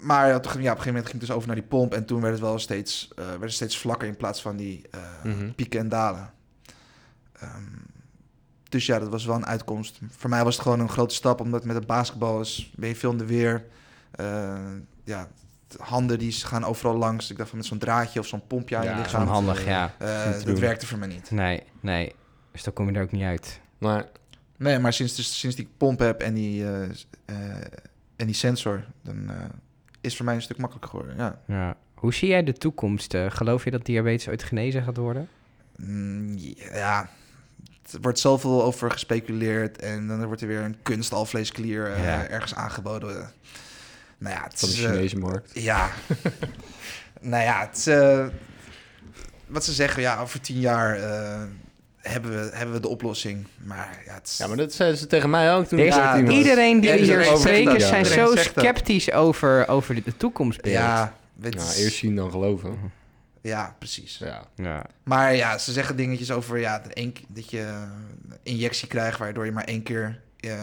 maar 0.00 0.26
ja, 0.26 0.30
ja, 0.30 0.36
op 0.36 0.44
een 0.44 0.50
gegeven 0.50 0.86
moment 0.86 1.06
ging 1.06 1.18
het 1.18 1.20
dus 1.20 1.30
over 1.30 1.46
naar 1.46 1.56
die 1.56 1.64
pomp. 1.66 1.94
En 1.94 2.04
toen 2.04 2.20
werd 2.20 2.32
het 2.32 2.42
wel 2.42 2.58
steeds, 2.58 3.08
eh, 3.16 3.26
werd 3.26 3.40
het 3.40 3.52
steeds 3.52 3.78
vlakker 3.78 4.08
in 4.08 4.16
plaats 4.16 4.42
van 4.42 4.56
die 4.56 4.86
eh, 4.90 5.00
Mhm. 5.24 5.52
pieken 5.52 5.80
en 5.80 5.88
dalen. 5.88 6.30
Ehm, 7.32 7.62
dus 8.68 8.86
ja, 8.86 8.98
dat 8.98 9.08
was 9.08 9.24
wel 9.24 9.34
een 9.36 9.46
uitkomst. 9.46 9.98
Voor 10.10 10.30
mij 10.30 10.44
was 10.44 10.54
het 10.54 10.62
gewoon 10.62 10.80
een 10.80 10.88
grote 10.88 11.14
stap, 11.14 11.40
omdat 11.40 11.64
met 11.64 11.76
het 11.76 11.86
basketbal 11.86 12.40
is, 12.40 12.72
ben 12.76 12.88
je 12.88 12.96
veel 12.96 13.10
in 13.10 13.18
de 13.18 13.26
weer. 13.26 13.64
Eh, 14.10 14.56
ja, 15.04 15.28
handen 15.78 16.18
die 16.18 16.32
gaan 16.32 16.64
overal 16.64 16.96
langs. 16.96 17.30
Ik 17.30 17.36
dacht 17.36 17.48
van 17.48 17.58
met 17.58 17.66
zo'n 17.66 17.78
draadje 17.78 18.20
of 18.20 18.26
zo'n 18.26 18.46
pompje 18.46 18.76
aan 18.76 18.84
Ja, 18.84 18.96
je 18.96 19.02
lichaam. 19.02 19.26
handig, 19.28 19.64
ja. 19.66 19.94
Eh, 19.98 20.22
te 20.22 20.30
dat 20.36 20.44
doen. 20.44 20.58
werkte 20.60 20.86
voor 20.86 20.98
mij 20.98 21.08
niet. 21.08 21.30
Nee, 21.30 21.62
nee. 21.80 22.12
Dus 22.52 22.62
dan 22.62 22.72
kom 22.72 22.88
je 22.90 22.96
er 22.96 23.02
ook 23.02 23.12
niet 23.12 23.22
uit. 23.22 23.60
Maar 23.78 24.06
Nee, 24.56 24.78
maar 24.78 24.92
sinds, 24.92 25.14
dus, 25.14 25.38
sinds 25.38 25.56
die 25.56 25.68
pomp 25.76 25.98
heb 25.98 26.20
en 26.20 26.34
die, 26.34 26.64
eh, 26.64 26.82
eh, 27.24 27.36
en 28.16 28.26
die 28.26 28.34
sensor, 28.34 28.84
dan 29.02 29.30
eh, 29.30 29.36
is 29.40 29.44
het 30.00 30.14
voor 30.14 30.24
mij 30.24 30.34
een 30.34 30.42
stuk 30.42 30.58
makkelijker 30.58 30.90
geworden. 30.90 31.16
Ja. 31.16 31.38
Ja. 31.46 31.76
Hoe 31.94 32.14
zie 32.14 32.28
jij 32.28 32.42
de 32.44 32.52
toekomst? 32.52 33.16
Geloof 33.28 33.64
je 33.64 33.70
dat 33.70 33.84
diabetes 33.84 34.28
ooit 34.28 34.42
genezen 34.42 34.82
gaat 34.82 34.96
worden? 34.96 35.28
Mm, 35.76 36.34
ja, 36.72 37.08
er 37.92 38.00
wordt 38.00 38.18
zoveel 38.18 38.62
over 38.64 38.90
gespeculeerd 38.90 39.78
en 39.82 40.06
dan 40.08 40.24
wordt 40.26 40.40
er 40.42 40.48
weer 40.48 40.60
een 40.60 40.76
kunstalvleesklier 40.82 41.92
eh, 41.92 42.04
Ja. 42.04 42.26
ergens 42.28 42.54
aangeboden. 42.54 43.30
Nou 44.18 44.34
ja, 44.34 44.42
het 44.44 44.58
van 44.58 44.68
de 44.68 44.74
is, 44.74 44.82
eh, 44.84 44.90
Chinese 44.90 45.18
markt. 45.18 45.50
ja. 45.54 45.90
nou 47.20 47.42
ja, 47.44 47.60
het 47.68 47.76
is, 47.76 47.86
eh, 47.86 48.26
wat 49.46 49.64
ze 49.64 49.72
zeggen, 49.72 50.02
ja, 50.02 50.20
over 50.20 50.40
tien 50.40 50.60
jaar 50.60 50.96
eh, 50.96 51.42
hebben, 51.96 52.30
we, 52.30 52.50
hebben 52.56 52.74
we 52.74 52.80
de 52.80 52.88
oplossing. 52.88 53.46
Maar 53.64 54.02
ja, 54.06 54.14
het 54.14 54.26
is, 54.26 54.36
Ja, 54.36 54.46
maar 54.46 54.56
dat 54.56 54.72
zeiden 54.72 54.98
ze 54.98 55.06
tegen 55.06 55.30
mij 55.30 55.54
ook 55.54 55.66
toen 55.66 55.78
Er 55.78 55.84
ik 55.84 55.90
is- 55.90 55.96
13 55.96 56.26
was. 56.26 56.34
iedereen 56.34 56.80
die 56.80 56.92
hier 56.92 57.24
spreken 57.24 57.80
zijn 57.80 58.06
zo 58.06 58.36
sceptisch 58.36 59.12
over, 59.12 59.68
over 59.68 59.94
de, 60.04 60.16
toekomstbeeld. 60.16 60.74
ja, 60.74 61.14
weet 61.34 61.54
eerst 61.78 61.96
zien 61.96 62.16
dan 62.16 62.30
geloven. 62.30 62.78
Ja, 63.48 63.76
precies. 63.78 64.18
Ja. 64.18 64.46
Ja. 64.54 64.86
Maar 65.02 65.34
ja, 65.34 65.58
ze 65.58 65.72
zeggen 65.72 65.96
dingetjes 65.96 66.30
over 66.30 66.58
ja, 66.58 66.78
dat, 66.78 66.92
één, 66.92 67.14
dat 67.28 67.50
je 67.50 67.60
een 67.60 68.38
injectie 68.42 68.88
krijgt 68.88 69.18
waardoor 69.18 69.44
je 69.44 69.52
maar 69.52 69.64
één 69.64 69.82
keer 69.82 70.20
eh, 70.40 70.60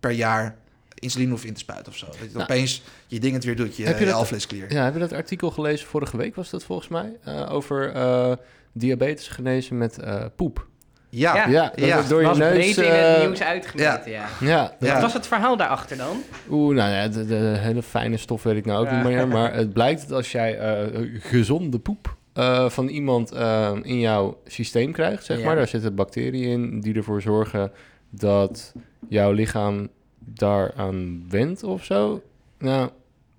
per 0.00 0.10
jaar 0.10 0.56
insuline 1.02 1.30
hoeft 1.30 1.44
in 1.44 1.52
te 1.52 1.60
spuiten 1.60 1.92
of 1.92 1.98
zo. 1.98 2.06
Dat 2.06 2.18
je 2.18 2.28
Nou, 2.32 2.42
opeens 2.42 2.82
je 3.06 3.20
ding 3.20 3.34
het 3.34 3.44
weer 3.44 3.56
doet, 3.56 3.76
je, 3.76 3.86
heb 3.86 3.98
je 3.98 4.12
alvleesklier. 4.12 4.72
ja, 4.72 4.84
heb 4.84 4.92
je 4.94 5.00
dat 5.00 5.12
artikel 5.12 5.50
gelezen 5.50 5.86
vorige 5.86 6.16
week, 6.16 6.34
was 6.34 6.50
dat 6.50 6.64
volgens 6.64 6.88
mij? 6.88 7.16
Eh, 7.24 7.52
over 7.52 7.92
eh, 7.92 8.32
diabetes 8.72 9.28
genezen 9.28 9.78
met 9.78 9.98
eh, 9.98 10.24
poep. 10.36 10.70
Ja, 11.14 11.34
Ja, 11.36 11.48
Ja, 11.48 11.68
dat 11.76 11.84
ja. 11.84 11.96
het 11.96 12.08
door 12.08 12.20
je 12.20 12.26
was 12.26 12.38
neus... 12.38 12.52
breed 12.52 12.76
in 12.76 12.84
eh, 12.92 13.12
het 13.12 13.22
nieuws 13.22 13.42
uitgemeten, 13.42 14.10
ja. 14.10 14.26
Ja, 14.40 14.76
Ja. 14.80 14.92
Wat 14.92 15.02
was 15.02 15.12
het 15.12 15.26
verhaal 15.26 15.56
daarachter 15.56 15.96
dan? 15.96 16.22
Oeh, 16.50 16.76
nou 16.76 16.90
ja, 16.92 17.08
de, 17.08 17.26
de 17.26 17.54
hele 17.58 17.82
fijne 17.82 18.16
stof 18.16 18.42
weet 18.42 18.56
ik 18.56 18.64
nou 18.64 18.80
ook 18.80 18.90
Ja. 18.90 18.94
niet 18.96 19.04
meer. 19.04 19.28
Maar 19.28 19.54
het 19.62 19.72
blijkt 19.72 20.00
dat 20.08 20.16
als 20.16 20.32
jij 20.32 20.58
eh, 20.58 20.86
gezonde 21.20 21.78
poep 21.78 22.16
eh, 22.32 22.68
van 22.68 22.88
iemand 22.88 23.32
eh, 23.32 23.72
in 23.82 23.98
jouw 24.00 24.40
systeem 24.46 24.92
krijgt, 24.92 25.24
zeg 25.24 25.38
Ja. 25.38 25.44
maar, 25.44 25.56
daar 25.56 25.68
zitten 25.68 25.94
bacteriën 25.94 26.50
in 26.50 26.80
die 26.80 26.94
ervoor 26.94 27.22
zorgen 27.22 27.72
dat 28.10 28.72
jouw 29.08 29.32
lichaam 29.32 29.88
daaraan 30.18 31.24
wendt 31.28 31.62
of 31.62 31.84
zo. 31.84 32.22
Nou, 32.58 32.90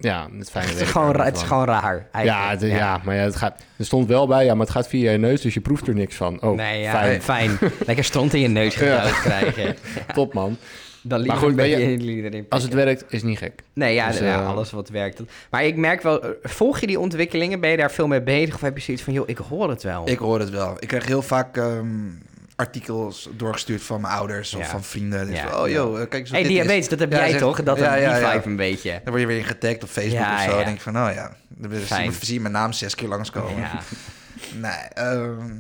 ja, 0.04 0.28
het 0.38 0.52
fijne 0.52 0.70
Het 0.70 0.82
is, 0.82 0.90
gewoon, 0.90 1.12
ra- 1.12 1.18
niet 1.18 1.26
het 1.26 1.36
is 1.36 1.42
gewoon 1.48 1.66
raar. 1.66 2.08
Ja, 2.24 2.50
het- 2.50 2.62
ja. 2.62 3.02
maar 3.04 3.16
ja, 3.16 3.22
het 3.22 3.36
gaat, 3.36 3.62
er 3.78 3.86
stond 3.86 4.08
wel 4.08 4.28
bij, 4.28 4.46
ja, 4.46 4.54
maar 4.54 4.66
het 4.66 4.76
gaat 4.76 4.88
via 4.88 5.12
je 5.12 5.18
neus, 5.18 5.42
dus 5.42 5.54
je 5.54 5.62
proeft 5.62 5.88
er 5.88 5.94
niks 5.94 6.16
van. 6.16 6.42
Oh, 6.42 6.56
nee, 6.56 6.82
ja, 6.82 6.92
fijn. 6.92 7.22
fijn. 7.22 7.58
Lekker 7.88 8.04
stront 8.04 8.34
in 8.34 8.40
je 8.42 8.48
neus 8.48 8.76
gedouwd 8.76 9.22
krijgen. 9.22 9.76
Top, 10.14 10.34
man. 10.34 10.58
Dan 11.06 11.20
liever 11.20 11.38
goed, 11.40 11.56
je, 11.56 12.46
Als 12.50 12.64
het 12.64 12.74
werkt, 12.74 13.04
is 13.10 13.24
niet 13.24 13.38
gek. 13.38 13.62
Nee, 13.74 13.94
ja, 13.94 14.08
Dus, 14.08 14.20
ja, 14.20 14.26
eh, 14.40 14.48
alles 14.48 14.72
wat 14.72 14.90
werkt. 14.90 15.22
Maar 15.50 15.66
ik 15.66 15.76
merk 15.76 16.02
wel, 16.02 16.24
eh, 16.24 16.30
volg 16.44 16.80
je 16.80 16.88
die 16.88 17.00
ontwikkelingen? 17.00 17.60
Ben 17.60 17.70
je 17.70 17.78
daar 17.78 17.92
veel 17.92 18.08
mee 18.08 18.22
bezig? 18.22 18.56
Of 18.56 18.62
heb 18.62 18.78
je 18.78 18.84
zoiets 18.84 19.04
van, 19.04 19.14
joh, 19.14 19.30
ik 19.30 19.38
hoor 19.38 19.70
het 19.70 19.84
wel? 19.84 20.10
Ik 20.10 20.18
hoor 20.18 20.40
het 20.40 20.50
wel. 20.50 20.76
Ik 20.80 20.88
krijg 20.88 21.06
heel 21.06 21.22
vaak 21.22 21.58
ehm, 21.58 21.88
artikels 22.66 23.30
doorgestuurd 23.38 23.82
van 23.84 24.02
mijn 24.02 24.14
ouders 24.14 24.54
of 24.54 24.62
Ja. 24.62 24.68
van 24.68 24.84
vrienden. 24.84 25.26
Die 25.26 25.36
Ja. 25.36 25.62
oh 25.62 25.70
joh, 25.70 26.02
eh, 26.02 26.10
kijk 26.10 26.14
eens 26.14 26.30
wat 26.30 26.40
hey, 26.40 26.42
dit 26.50 26.52
is. 26.52 26.58
diabetes, 26.64 26.90
dat 26.90 27.00
heb 27.00 27.12
jij 27.12 27.30
zeg- 27.30 27.40
toch? 27.40 27.64
Dat 27.64 27.78
ja, 27.78 27.96
die 28.20 28.28
vibe 28.28 28.46
een 28.50 28.56
beetje. 28.56 28.92
Dan 28.92 29.02
word 29.06 29.20
je 29.20 29.28
weer 29.28 29.38
in 29.38 29.44
getagd 29.44 29.84
op 29.84 29.90
Facebook 29.90 30.20
Ja, 30.20 30.34
of 30.36 30.42
zo. 30.44 30.50
ja. 30.50 30.56
Dan 30.56 30.66
denk 30.66 30.76
ik 30.78 30.82
van, 30.82 30.98
oh 31.08 31.14
ja, 31.14 31.36
dan 31.48 31.72
zie 32.22 32.34
je- 32.34 32.40
mijn 32.40 32.54
naam 32.54 32.74
zes 32.74 32.96
keer 32.96 33.08
langskomen. 33.08 33.70
Nee, 34.62 34.72
ehm, 34.72 35.52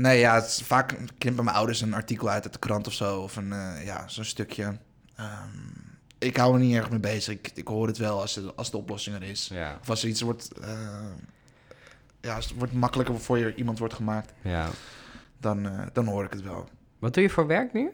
nee, 0.00 0.18
ja, 0.18 0.34
het 0.34 0.46
is 0.46 0.62
vaak 0.66 0.94
knippen 1.18 1.44
mijn 1.44 1.56
ouders 1.56 1.80
een 1.80 1.94
artikel 1.94 2.28
uit 2.30 2.42
uit 2.44 2.52
de 2.52 2.58
krant 2.58 2.86
of 2.86 2.92
zo. 2.92 3.20
Of 3.20 3.36
een, 3.36 3.52
eh, 3.52 3.84
ja, 3.84 4.04
zo'n 4.06 4.24
stukje. 4.24 4.76
Ehm, 5.16 5.28
ik 6.18 6.36
hou 6.36 6.54
er 6.54 6.60
niet 6.60 6.76
erg 6.76 6.90
mee 6.90 6.98
bezig. 6.98 7.34
Ik, 7.34 7.50
ik 7.54 7.68
hoor 7.68 7.86
het 7.86 7.98
wel 7.98 8.20
als 8.20 8.34
de, 8.34 8.52
als 8.56 8.70
de 8.70 8.76
oplossing 8.76 9.16
er 9.16 9.22
is. 9.22 9.50
Ja. 9.52 9.78
Of 9.80 9.90
als 9.90 10.02
er 10.02 10.08
iets 10.08 10.20
wordt, 10.20 10.48
eh, 10.62 10.68
ja, 12.20 12.34
het 12.36 12.52
wordt 12.56 12.72
makkelijker 12.72 13.20
voor 13.20 13.38
je 13.38 13.54
iemand 13.54 13.78
wordt 13.78 13.94
gemaakt, 13.94 14.32
ja. 14.42 14.68
Dan, 15.40 15.66
eh, 15.66 15.86
dan 15.92 16.06
hoor 16.06 16.24
ik 16.24 16.32
het 16.32 16.42
wel. 16.42 16.68
Wat 16.98 17.14
doe 17.14 17.22
je 17.22 17.30
voor 17.30 17.46
werk 17.46 17.72
nu? 17.72 17.90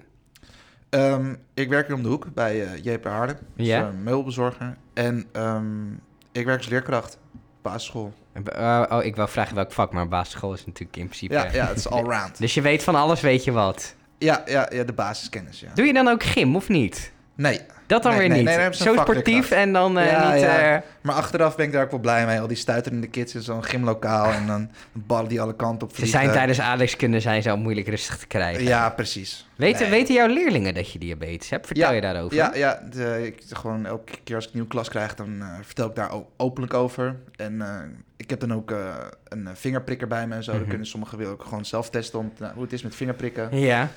Ehm, 0.88 1.34
ik 1.54 1.68
werk 1.68 1.86
hier 1.86 1.96
om 1.96 2.02
de 2.02 2.08
hoek 2.08 2.34
bij 2.34 2.64
eh 2.64 2.84
JP 2.84 3.04
Harden, 3.04 3.38
dus, 3.56 3.82
meubelbezorger. 4.02 4.76
En 4.94 5.24
ehm, 5.32 5.92
ik 6.32 6.44
werk 6.44 6.58
als 6.58 6.68
leerkracht, 6.68 7.18
basisschool. 7.62 8.12
Eh, 8.44 8.82
oh, 8.88 9.04
ik 9.04 9.16
wou 9.16 9.28
vragen 9.28 9.54
welk 9.54 9.72
vak, 9.72 9.92
maar 9.92 10.08
basisschool 10.08 10.52
is 10.52 10.66
natuurlijk 10.66 10.96
in 10.96 11.04
principe... 11.04 11.34
Ja, 11.34 11.52
ja, 11.52 11.66
het 11.66 11.76
is 11.76 11.88
allround. 11.88 12.38
Dus 12.44 12.54
je 12.54 12.60
weet 12.60 12.82
van 12.82 12.94
alles, 12.94 13.20
weet 13.20 13.44
je 13.44 13.52
wat. 13.52 13.94
Ja, 14.18 14.42
ja, 14.46 14.68
ja, 14.72 14.84
de 14.84 14.92
basiskennis, 14.92 15.60
ja. 15.60 15.74
Doe 15.74 15.86
je 15.86 15.92
dan 15.92 16.08
ook 16.08 16.22
gym, 16.22 16.56
of 16.56 16.68
niet? 16.68 17.12
Nee, 17.34 17.60
Dat 17.86 18.02
dan 18.02 18.10
Nee, 18.12 18.20
weer 18.20 18.28
nee, 18.28 18.38
niet. 18.38 18.56
nee, 18.56 18.74
Zo 18.74 18.96
sportief 18.96 19.50
en 19.50 19.72
dan 19.72 19.98
eh, 19.98 20.10
Ja, 20.10 20.32
niet... 20.32 20.40
ja. 20.42 20.74
eh, 20.74 20.82
maar 21.00 21.14
achteraf 21.14 21.56
ben 21.56 21.66
ik 21.66 21.72
daar 21.72 21.84
ook 21.84 21.90
wel 21.90 22.00
blij 22.00 22.26
mee. 22.26 22.40
Al 22.40 22.46
die 22.46 22.56
stuiterende 22.56 23.06
kids 23.06 23.34
in 23.34 23.42
zo'n 23.42 23.64
gymlokaal 23.64 24.32
en 24.32 24.46
dan 24.46 24.70
ballen 24.92 25.28
die 25.28 25.40
alle 25.40 25.56
kanten 25.56 25.88
op 25.88 25.96
ze 25.96 26.06
zijn 26.06 26.30
tijdens 26.30 26.60
aardrijkskunde 26.60 27.20
zijn 27.20 27.42
ze 27.42 27.50
al 27.50 27.56
moeilijk 27.56 27.88
rustig 27.88 28.16
te 28.18 28.26
krijgen. 28.26 28.64
Ja, 28.64 28.90
precies. 28.90 29.46
Weten, 29.56 29.90
weten 29.90 30.14
jouw 30.14 30.26
leerlingen 30.26 30.74
dat 30.74 30.92
je 30.92 30.98
diabetes 30.98 31.50
hebt? 31.50 31.66
Vertel 31.66 31.88
Ja, 31.88 31.94
je 31.94 32.00
daarover? 32.00 32.36
Ja, 32.36 32.54
ja 32.54 32.82
de, 32.90 33.20
ik, 33.26 33.42
gewoon 33.52 33.86
elke 33.86 34.12
keer 34.24 34.34
als 34.34 34.44
ik 34.44 34.50
een 34.50 34.56
nieuwe 34.56 34.70
klas 34.74 34.88
krijg, 34.88 35.14
dan 35.14 35.36
eh, 35.40 35.46
vertel 35.62 35.88
ik 35.88 35.94
daar 35.94 36.10
openlijk 36.36 36.74
over. 36.74 37.16
En 37.36 37.62
eh, 37.62 37.68
ik 38.16 38.30
heb 38.30 38.40
dan 38.40 38.54
ook 38.54 38.70
eh, 38.70 38.94
een 39.28 39.48
vingerprikker 39.54 40.06
bij 40.06 40.26
me 40.26 40.34
en 40.34 40.44
zo. 40.44 40.50
Mhm. 40.50 40.60
Dan 40.60 40.68
kunnen 40.68 40.86
sommigen 40.86 41.26
ook 41.26 41.42
gewoon 41.42 41.64
zelf 41.64 41.90
testen 41.90 42.18
om, 42.18 42.32
nou, 42.38 42.54
hoe 42.54 42.62
het 42.62 42.72
is 42.72 42.82
met 42.82 42.94
vingerprikken. 42.94 43.58
Ja. 43.58 43.88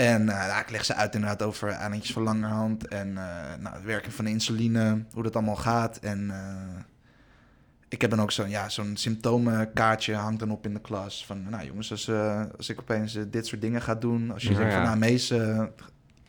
En 0.00 0.24
nou, 0.24 0.60
ik 0.60 0.70
leg 0.70 0.84
ze 0.84 0.94
uit 0.94 1.14
inderdaad 1.14 1.42
over 1.42 1.74
aanetjes 1.74 2.12
van 2.12 2.22
langerhand 2.22 2.88
en 2.88 3.08
eh, 3.08 3.24
nou, 3.60 3.74
het 3.74 3.84
werken 3.84 4.12
van 4.12 4.24
de 4.24 4.30
insuline, 4.30 5.04
hoe 5.12 5.22
dat 5.22 5.34
allemaal 5.36 5.56
gaat. 5.56 5.96
En 5.96 6.30
eh, 6.30 6.80
ik 7.88 8.00
heb 8.00 8.10
dan 8.10 8.20
ook 8.20 8.30
zo'n 8.32 8.48
ja, 8.48 8.68
zo'n 8.68 8.96
symptomenkaartje 8.96 10.14
hangt 10.14 10.38
dan 10.40 10.50
op 10.50 10.64
in 10.66 10.74
de 10.74 10.80
klas. 10.80 11.26
Van 11.26 11.46
nou 11.50 11.64
jongens, 11.66 11.90
als, 11.90 12.10
als 12.56 12.68
ik 12.68 12.80
opeens 12.80 13.18
dit 13.30 13.46
soort 13.46 13.60
dingen 13.60 13.82
ga 13.82 13.94
doen, 13.94 14.30
als 14.32 14.42
je 14.42 14.50
Ja, 14.50 14.56
zegt 14.56 14.72
van 14.72 14.80
ja. 14.80 14.86
nou 14.86 14.98
Mees, 14.98 15.30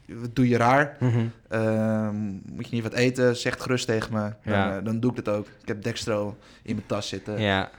wat 0.07 0.35
doe 0.35 0.47
je 0.47 0.57
raar? 0.57 0.97
Mhm. 0.99 1.25
Ehm, 1.49 2.15
moet 2.45 2.67
je 2.69 2.75
niet 2.75 2.83
wat 2.83 2.93
eten? 2.93 3.35
Zeg 3.37 3.53
het 3.53 3.61
gerust 3.61 3.85
tegen 3.87 4.13
me. 4.13 4.19
Dan, 4.19 4.53
Ja. 4.53 4.81
dan 4.81 4.99
doe 4.99 5.15
ik 5.15 5.25
dat 5.25 5.35
ook. 5.35 5.47
Ik 5.61 5.67
heb 5.67 5.83
Dextro 5.83 6.37
in 6.63 6.75
mijn 6.75 6.87
tas 6.87 7.07
zitten. 7.07 7.39
ja. 7.41 7.69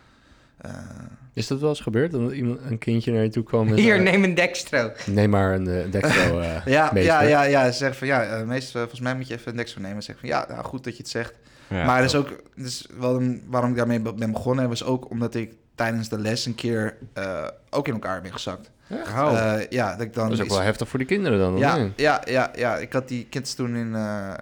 Eh, 1.33 1.38
Is 1.38 1.47
dat 1.47 1.61
wel 1.61 1.68
eens 1.68 1.81
gebeurd? 1.81 2.11
Dat 2.12 2.33
iemand, 2.33 2.61
een 2.68 2.79
kindje 2.79 3.12
naar 3.12 3.23
je 3.23 3.29
toe 3.29 3.42
kwam 3.42 3.68
met... 3.68 3.79
Hier, 3.79 3.97
eh, 3.97 4.03
neem 4.03 4.25
een 4.25 4.35
dextro. 4.35 4.92
neem 5.07 5.31
maar 5.31 5.55
een 5.55 5.68
uh, 5.68 5.90
Dextro 5.90 6.38
eh 6.40 6.66
ja, 6.66 6.90
meester. 6.92 7.12
ja, 7.12 7.23
ja, 7.23 7.42
ja. 7.42 7.71
Ze 7.71 7.79
zeggen 7.79 7.99
van 7.99 8.07
ja, 8.07 8.23
eh, 8.25 8.42
meest, 8.42 8.68
eh, 8.75 8.81
volgens 8.81 9.01
mij 9.01 9.14
moet 9.16 9.29
je 9.29 9.35
even 9.35 9.51
een 9.51 9.57
Dextro 9.57 9.81
nemen. 9.81 10.03
Zeg 10.03 10.18
van 10.18 10.29
ja, 10.29 10.45
nou, 10.49 10.64
goed 10.64 10.85
dat 10.85 10.92
je 10.97 11.03
het 11.03 11.11
zegt. 11.11 11.35
maar 11.68 12.01
dat 12.01 12.09
is 12.11 12.14
ook, 12.16 12.42
dus 12.57 12.87
wel 12.99 13.16
een- 13.21 13.42
waarom 13.47 13.71
ik 13.71 13.77
daarmee 13.77 14.01
be- 14.01 14.14
ben 14.14 14.33
begonnen, 14.33 14.68
was 14.68 14.85
ook 14.85 15.11
omdat 15.11 15.35
ik 15.35 15.53
tijdens 15.75 16.09
de 16.09 16.18
les 16.18 16.47
een 16.47 16.55
keer 16.55 16.97
eh, 17.12 17.47
ook 17.71 17.87
in 17.87 17.92
elkaar 17.92 18.21
ben 18.23 18.33
gezakt. 18.33 18.71
Oh. 18.90 19.33
Eh, 19.37 19.66
ja, 19.71 19.92
dat 19.92 20.01
ik 20.07 20.14
dan. 20.14 20.29
Dat 20.29 20.38
is 20.38 20.45
ook 20.45 20.51
wel 20.51 20.61
heftig 20.61 20.88
voor 20.88 20.99
die 20.99 21.09
kinderen 21.09 21.38
dan. 21.38 21.59
ja, 21.59 21.88
ja, 21.97 22.23
ja, 22.25 22.51
ja, 22.57 22.77
ik 22.77 22.92
had 22.92 23.09
die 23.09 23.27
kids 23.31 23.55
toen 23.55 23.77
in, 23.77 23.95
eh, 23.95 24.33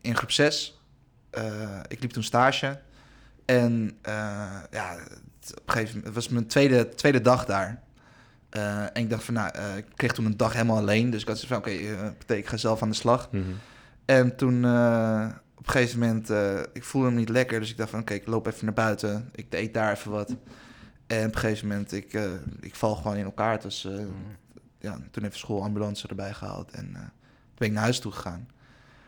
in 0.00 0.16
groep 0.16 0.30
6. 0.30 0.80
ik 1.88 2.00
liep 2.00 2.10
toen 2.10 2.22
stage. 2.22 2.78
En 3.44 3.92
eh, 4.02 4.12
ja, 4.70 4.96
op 5.50 5.62
een 5.66 5.72
gegeven 5.72 5.88
moment, 5.94 6.04
het 6.04 6.14
was 6.14 6.28
mijn 6.28 6.46
tweede, 6.46 6.88
tweede 6.88 7.20
dag 7.20 7.44
daar. 7.44 7.82
Eh, 8.50 8.82
en 8.82 8.94
ik 8.94 9.10
dacht 9.10 9.24
van, 9.24 9.34
nou, 9.34 9.50
eh, 9.54 9.76
ik 9.76 9.86
kreeg 9.96 10.12
toen 10.12 10.24
een 10.24 10.36
dag 10.36 10.52
helemaal 10.52 10.76
alleen. 10.76 11.10
Dus 11.10 11.22
ik 11.22 11.28
had 11.28 11.38
zoiets 11.38 11.54
van, 11.54 11.74
oké, 11.74 11.84
eh, 11.84 12.10
betekent 12.18 12.38
ik 12.38 12.46
ga 12.46 12.56
zelf 12.56 12.82
aan 12.82 12.88
de 12.88 12.94
slag. 12.94 13.28
Mhm. 13.30 13.42
En 14.04 14.36
toen 14.36 14.56
op 15.56 15.66
een 15.66 15.72
gegeven 15.72 15.98
moment, 15.98 16.30
ik 16.72 16.84
voelde 16.84 17.06
hem 17.06 17.16
niet 17.16 17.28
lekker. 17.28 17.60
Dus 17.60 17.70
ik 17.70 17.76
dacht 17.76 17.90
van, 17.90 18.00
oké, 18.00 18.14
ik 18.14 18.26
loop 18.26 18.46
even 18.46 18.64
naar 18.64 18.74
buiten. 18.74 19.28
Ik 19.34 19.46
eet 19.50 19.74
daar 19.74 19.92
even 19.92 20.10
wat. 20.10 20.28
En 21.06 21.26
op 21.26 21.34
een 21.34 21.40
gegeven 21.40 21.68
moment, 21.68 21.92
ik, 21.92 22.20
ik 22.60 22.74
val 22.74 22.94
gewoon 22.94 23.16
in 23.16 23.24
elkaar. 23.24 23.60
Dus 23.60 23.84
eh, 23.84 23.92
ja, 24.78 24.98
toen 25.10 25.22
heeft 25.22 25.34
de 25.34 25.40
schoolambulance 25.40 26.08
erbij 26.08 26.32
gehaald. 26.32 26.70
En 26.70 26.84
toen 26.92 27.10
ben 27.54 27.68
ik 27.68 27.74
naar 27.74 27.82
huis 27.82 28.00
toe 28.00 28.12
gegaan. 28.12 28.48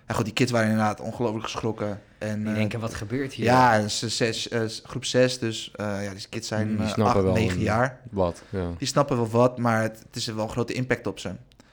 En 0.07 0.15
goed, 0.15 0.25
die 0.25 0.35
kids 0.35 0.51
waren 0.51 0.71
inderdaad 0.71 1.01
ongelooflijk 1.01 1.45
geschrokken. 1.45 2.01
En, 2.23 2.39
Die 2.41 2.49
eh, 2.49 2.55
denken, 2.55 2.81
wat 2.81 2.95
gebeurt 2.95 3.33
hier? 3.33 3.45
ja, 3.45 3.79
eh, 3.79 3.87
zes, 3.87 4.49
eh, 4.49 4.63
groep 4.83 5.05
6, 5.05 5.39
dus 5.39 5.71
eh, 5.75 6.05
ja, 6.05 6.11
die 6.15 6.27
kids 6.29 6.49
zijn 6.49 6.69
Die 6.77 6.95
eh, 6.95 7.05
acht, 7.05 7.23
wel 7.23 7.33
9 7.33 7.57
een- 7.57 7.63
jaar. 7.63 7.99
Wat, 8.11 8.43
ja. 8.49 8.69
Die 8.79 8.89
snappen 8.89 9.17
wel 9.17 9.29
wat, 9.31 9.59
maar 9.59 9.83
het, 9.83 9.99
het 10.07 10.17
is 10.17 10.27
wel 10.27 10.45
een 10.45 10.51
grote 10.51 10.73
impact 10.73 11.07
op 11.07 11.19
ze. 11.19 11.29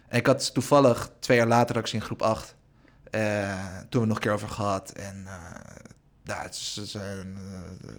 En 0.07 0.17
ik 0.17 0.25
had 0.25 0.53
toevallig 0.53 1.09
twee 1.19 1.37
jaar 1.37 1.47
later, 1.47 1.73
dat 1.73 1.83
ik 1.83 1.89
ze 1.89 1.95
in 1.95 2.01
groep 2.01 2.21
8, 2.21 2.55
eh, 3.11 3.21
toen 3.89 3.89
we 3.89 3.97
het 3.99 4.07
nog 4.07 4.15
een 4.15 4.19
keer 4.23 4.31
over 4.31 4.49
gehad. 4.49 4.91
En 4.91 5.23
eh 5.27 5.33
ja, 6.23 6.43
is- 6.49 6.73
ze 6.73 6.85
zijn 6.85 7.37
eh, 7.37 7.89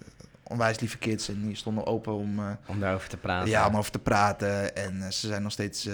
onwijs 0.43 0.79
lieve 0.79 0.97
kids 0.97 1.29
en 1.29 1.41
die 1.47 1.55
stonden 1.55 1.85
open 1.85 2.13
om, 2.13 2.39
eh, 2.39 2.45
Om 2.65 2.79
daarover 2.79 3.09
te 3.09 3.17
praten. 3.17 3.49
ja, 3.49 3.67
om 3.67 3.77
over 3.77 3.91
te 3.91 3.99
praten. 3.99 4.75
En 4.75 5.01
eh, 5.01 5.09
ze, 5.09 5.27
zijn 5.27 5.43
nog 5.43 5.51
steeds, 5.51 5.85
eh, 5.85 5.93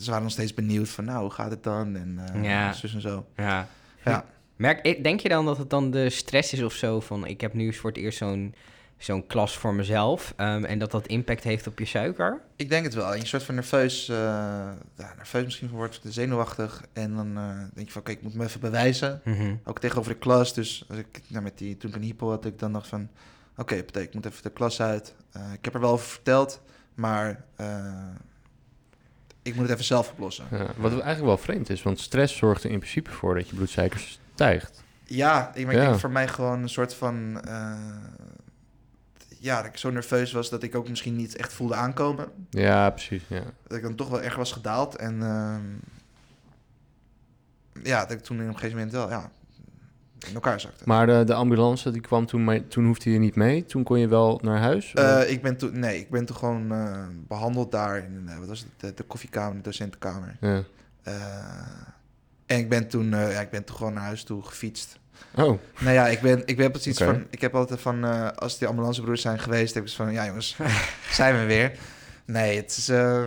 ze 0.00 0.06
waren 0.10 0.22
nog 0.22 0.32
steeds 0.32 0.54
benieuwd 0.54 0.88
van, 0.88 1.04
nou, 1.04 1.20
hoe 1.20 1.30
gaat 1.30 1.50
het 1.50 1.62
dan? 1.62 1.96
En 1.96 2.20
eh 2.34 2.42
Ja. 2.44 2.72
zus 2.72 2.94
en 2.94 3.00
zo. 3.00 3.26
Ja. 3.36 3.66
Ja. 4.04 4.24
Merk, 4.56 5.02
denk 5.02 5.20
je 5.20 5.28
dan 5.28 5.44
dat 5.44 5.58
het 5.58 5.70
dan 5.70 5.90
de 5.90 6.10
stress 6.10 6.52
is 6.52 6.62
of 6.62 6.72
zo 6.72 7.00
van... 7.00 7.26
ik 7.26 7.40
heb 7.40 7.52
nu 7.54 7.72
voor 7.72 7.90
het 7.90 7.98
eerst 7.98 8.18
zo'n 8.18 8.54
zo'n 8.98 9.26
klas 9.26 9.56
voor 9.56 9.74
mezelf... 9.74 10.32
ehm, 10.36 10.64
en 10.64 10.78
dat 10.78 10.90
dat 10.90 11.06
impact 11.06 11.44
heeft 11.44 11.66
op 11.66 11.78
je 11.78 11.84
suiker? 11.84 12.40
Ik 12.56 12.68
denk 12.68 12.84
het 12.84 12.94
wel. 12.94 13.14
Je 13.14 13.26
soort 13.26 13.42
van 13.42 13.54
nerveus, 13.54 14.08
eh, 14.08 14.16
ja, 14.96 15.14
nerveus 15.16 15.44
misschien 15.44 15.68
van 15.68 15.76
wordt, 15.76 16.00
zenuwachtig. 16.04 16.82
En 16.92 17.14
dan 17.14 17.36
eh, 17.36 17.58
denk 17.74 17.86
je 17.86 17.92
van, 17.92 18.00
oké, 18.00 18.10
ik 18.10 18.22
moet 18.22 18.34
me 18.34 18.44
even 18.44 18.60
bewijzen. 18.60 19.20
Mhm. 19.24 19.54
Ook 19.64 19.78
tegenover 19.78 20.12
de 20.12 20.18
klas. 20.18 20.54
Dus 20.54 20.84
als 20.88 20.98
ik, 20.98 21.20
nou, 21.26 21.42
met 21.42 21.58
die, 21.58 21.76
toen 21.76 21.90
ik 21.90 21.96
een 21.96 22.02
hypo 22.02 22.30
had, 22.30 22.44
ik 22.44 22.58
dan 22.58 22.72
dacht 22.72 22.86
van... 22.88 23.08
Oké, 23.56 23.84
okay, 23.86 24.02
ik 24.02 24.14
moet 24.14 24.26
even 24.26 24.42
de 24.42 24.50
klas 24.50 24.80
uit. 24.80 25.14
Eh, 25.32 25.52
ik 25.52 25.64
heb 25.64 25.74
er 25.74 25.80
wel 25.80 25.90
over 25.92 26.06
verteld, 26.06 26.60
maar 26.94 27.44
eh, 27.56 28.08
ik 29.42 29.54
moet 29.54 29.62
het 29.62 29.72
even 29.72 29.84
zelf 29.84 30.10
oplossen. 30.10 30.44
Ja, 30.50 30.66
wat 30.76 30.92
eigenlijk 30.92 31.24
wel 31.24 31.38
vreemd 31.38 31.70
is, 31.70 31.82
want 31.82 32.00
stress 32.00 32.36
zorgt 32.36 32.64
er 32.64 32.70
in 32.70 32.78
principe 32.78 33.10
voor 33.10 33.34
dat 33.34 33.48
je 33.48 33.54
bloedsuiker 33.54 34.18
stijgt. 34.34 34.82
Ja, 35.04 35.50
ik, 35.54 35.66
maar 35.66 35.74
ik 35.74 35.80
denk 35.80 35.98
voor 35.98 36.10
mij 36.10 36.28
gewoon 36.28 36.62
een 36.62 36.68
soort 36.68 36.94
van... 36.94 37.40
eh, 37.44 37.72
ja, 39.38 39.56
dat 39.56 39.66
ik 39.66 39.76
zo 39.76 39.90
nerveus 39.90 40.32
was 40.32 40.50
dat 40.50 40.62
ik 40.62 40.74
ook 40.74 40.88
misschien 40.88 41.16
niet 41.16 41.36
echt 41.36 41.52
voelde 41.52 41.74
aankomen. 41.74 42.28
Ja, 42.50 42.90
precies. 42.90 43.22
Ja. 43.28 43.42
Dat 43.66 43.76
ik 43.76 43.82
dan 43.82 43.94
toch 43.94 44.08
wel 44.08 44.22
erg 44.22 44.36
was 44.36 44.52
gedaald. 44.52 44.96
En 44.96 45.22
ehm, 45.22 45.62
ja, 47.82 48.00
dat 48.00 48.10
ik 48.10 48.20
toen 48.20 48.40
op 48.40 48.46
een 48.46 48.54
gegeven 48.54 48.76
moment 48.76 48.92
wel 48.92 49.10
ja, 49.10 49.30
in 50.28 50.34
elkaar 50.34 50.60
zakte. 50.60 50.84
Maar 50.86 51.06
de, 51.06 51.22
de 51.24 51.34
ambulance 51.34 51.90
die 51.90 52.00
kwam 52.00 52.26
toen, 52.26 52.44
mee, 52.44 52.66
toen 52.68 52.86
hoefde 52.86 53.10
je 53.10 53.18
niet 53.18 53.34
mee. 53.34 53.64
Toen 53.64 53.82
kon 53.82 53.98
je 53.98 54.08
wel 54.08 54.38
naar 54.42 54.58
huis. 54.58 54.92
Eh, 54.94 55.30
ik 55.30 55.42
ben 55.42 55.56
toen, 55.56 55.78
nee, 55.78 55.98
ik 55.98 56.10
ben 56.10 56.24
toen 56.24 56.36
gewoon 56.36 56.72
eh, 56.72 57.06
behandeld 57.28 57.72
daar 57.72 57.96
in 57.96 58.30
wat 58.38 58.48
was 58.48 58.60
het, 58.60 58.68
de, 58.76 58.94
de 58.94 59.02
koffiekamer, 59.02 59.56
de 59.56 59.62
docentenkamer. 59.62 60.36
ja. 60.40 60.62
En 62.46 62.58
ik 62.58 62.68
ben 62.68 62.88
toen, 62.88 63.14
eh, 63.14 63.32
ja, 63.32 63.40
ik 63.40 63.50
ben 63.50 63.64
toen 63.64 63.76
gewoon 63.76 63.92
naar 63.92 64.02
huis 64.02 64.24
toe 64.24 64.42
gefietst. 64.42 64.98
Oh, 65.34 65.58
Nou 65.80 65.94
ja, 65.94 66.06
ik 66.08 66.20
ben, 66.20 66.42
ik 66.46 66.56
ben 66.56 66.70
precies 66.70 66.98
van, 66.98 67.26
ik 67.30 67.40
heb 67.40 67.54
altijd 67.54 67.80
van, 67.80 68.04
eh, 68.04 68.28
als 68.30 68.58
die 68.58 68.68
ambulancebroers 68.68 69.22
zijn 69.22 69.38
geweest, 69.38 69.74
heb 69.74 69.82
ik 69.82 69.88
zo 69.88 70.04
van, 70.04 70.12
ja 70.12 70.26
jongens, 70.26 70.56
zijn 71.10 71.38
we 71.40 71.44
weer. 71.44 71.72
Nee, 72.24 72.56
het 72.56 72.76
is, 72.76 72.88
eh, 72.88 73.22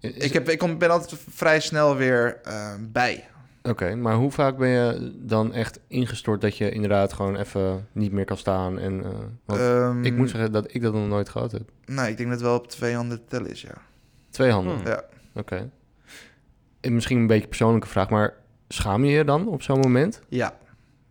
ik, 0.00 0.32
heb, 0.32 0.48
ik 0.48 0.58
kom, 0.58 0.78
ben 0.78 0.90
altijd 0.90 1.20
vrij 1.30 1.60
snel 1.60 1.96
weer 1.96 2.40
eh, 2.44 2.72
bij. 2.80 3.28
Oké, 3.62 3.94
maar 3.94 4.14
hoe 4.14 4.30
vaak 4.30 4.56
ben 4.56 4.68
je 4.68 5.12
dan 5.16 5.52
echt 5.52 5.78
ingestort 5.86 6.40
dat 6.40 6.56
je 6.56 6.70
inderdaad 6.70 7.12
gewoon 7.12 7.36
even 7.36 7.88
niet 7.92 8.12
meer 8.12 8.24
kan 8.24 8.36
staan? 8.36 8.78
En, 8.78 9.04
eh, 9.04 9.10
want 9.44 9.60
Ehm, 9.60 10.04
ik 10.04 10.16
moet 10.16 10.30
zeggen 10.30 10.52
dat 10.52 10.74
ik 10.74 10.82
dat 10.82 10.92
nog 10.92 11.08
nooit 11.08 11.28
gehad 11.28 11.52
heb. 11.52 11.70
Nee, 11.84 12.10
ik 12.10 12.16
denk 12.16 12.28
dat 12.28 12.38
het 12.38 12.48
wel 12.48 12.56
op 12.56 12.68
twee 12.68 12.94
handen 12.94 13.18
te 13.18 13.24
tellen 13.28 13.50
is, 13.50 13.60
ja. 13.60 13.74
Twee 14.30 14.50
handen, 14.50 14.74
Hmm. 14.76 14.86
Ja. 14.86 15.02
oké. 15.34 15.70
Misschien 16.92 17.18
een 17.18 17.26
beetje 17.26 17.42
een 17.42 17.48
persoonlijke 17.48 17.88
vraag, 17.88 18.10
maar 18.10 18.34
schaam 18.68 19.04
je 19.04 19.10
je 19.12 19.24
dan 19.24 19.48
op 19.48 19.62
zo'n 19.62 19.80
moment? 19.80 20.20
Ja, 20.28 20.56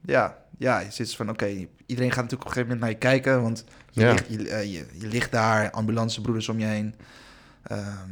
ja, 0.05 0.37
ja. 0.57 0.79
Je 0.79 0.91
zit 0.91 1.15
van, 1.15 1.29
oké, 1.29 1.45
iedereen 1.85 2.11
gaat 2.11 2.23
natuurlijk 2.23 2.31
op 2.31 2.47
een 2.47 2.53
gegeven 2.53 2.61
moment 2.61 2.79
naar 2.79 2.89
je 2.89 2.95
kijken, 2.97 3.41
want 3.41 3.65
je, 3.91 4.01
Ja. 4.01 4.11
ligt, 4.11 4.25
je, 4.29 4.49
eh, 4.49 4.63
je, 4.73 4.85
je 4.93 5.07
ligt 5.07 5.31
daar, 5.31 5.71
ambulancebroeders 5.71 6.49
om 6.49 6.59
je 6.59 6.65
heen. 6.65 6.95
Ehm, 7.63 8.09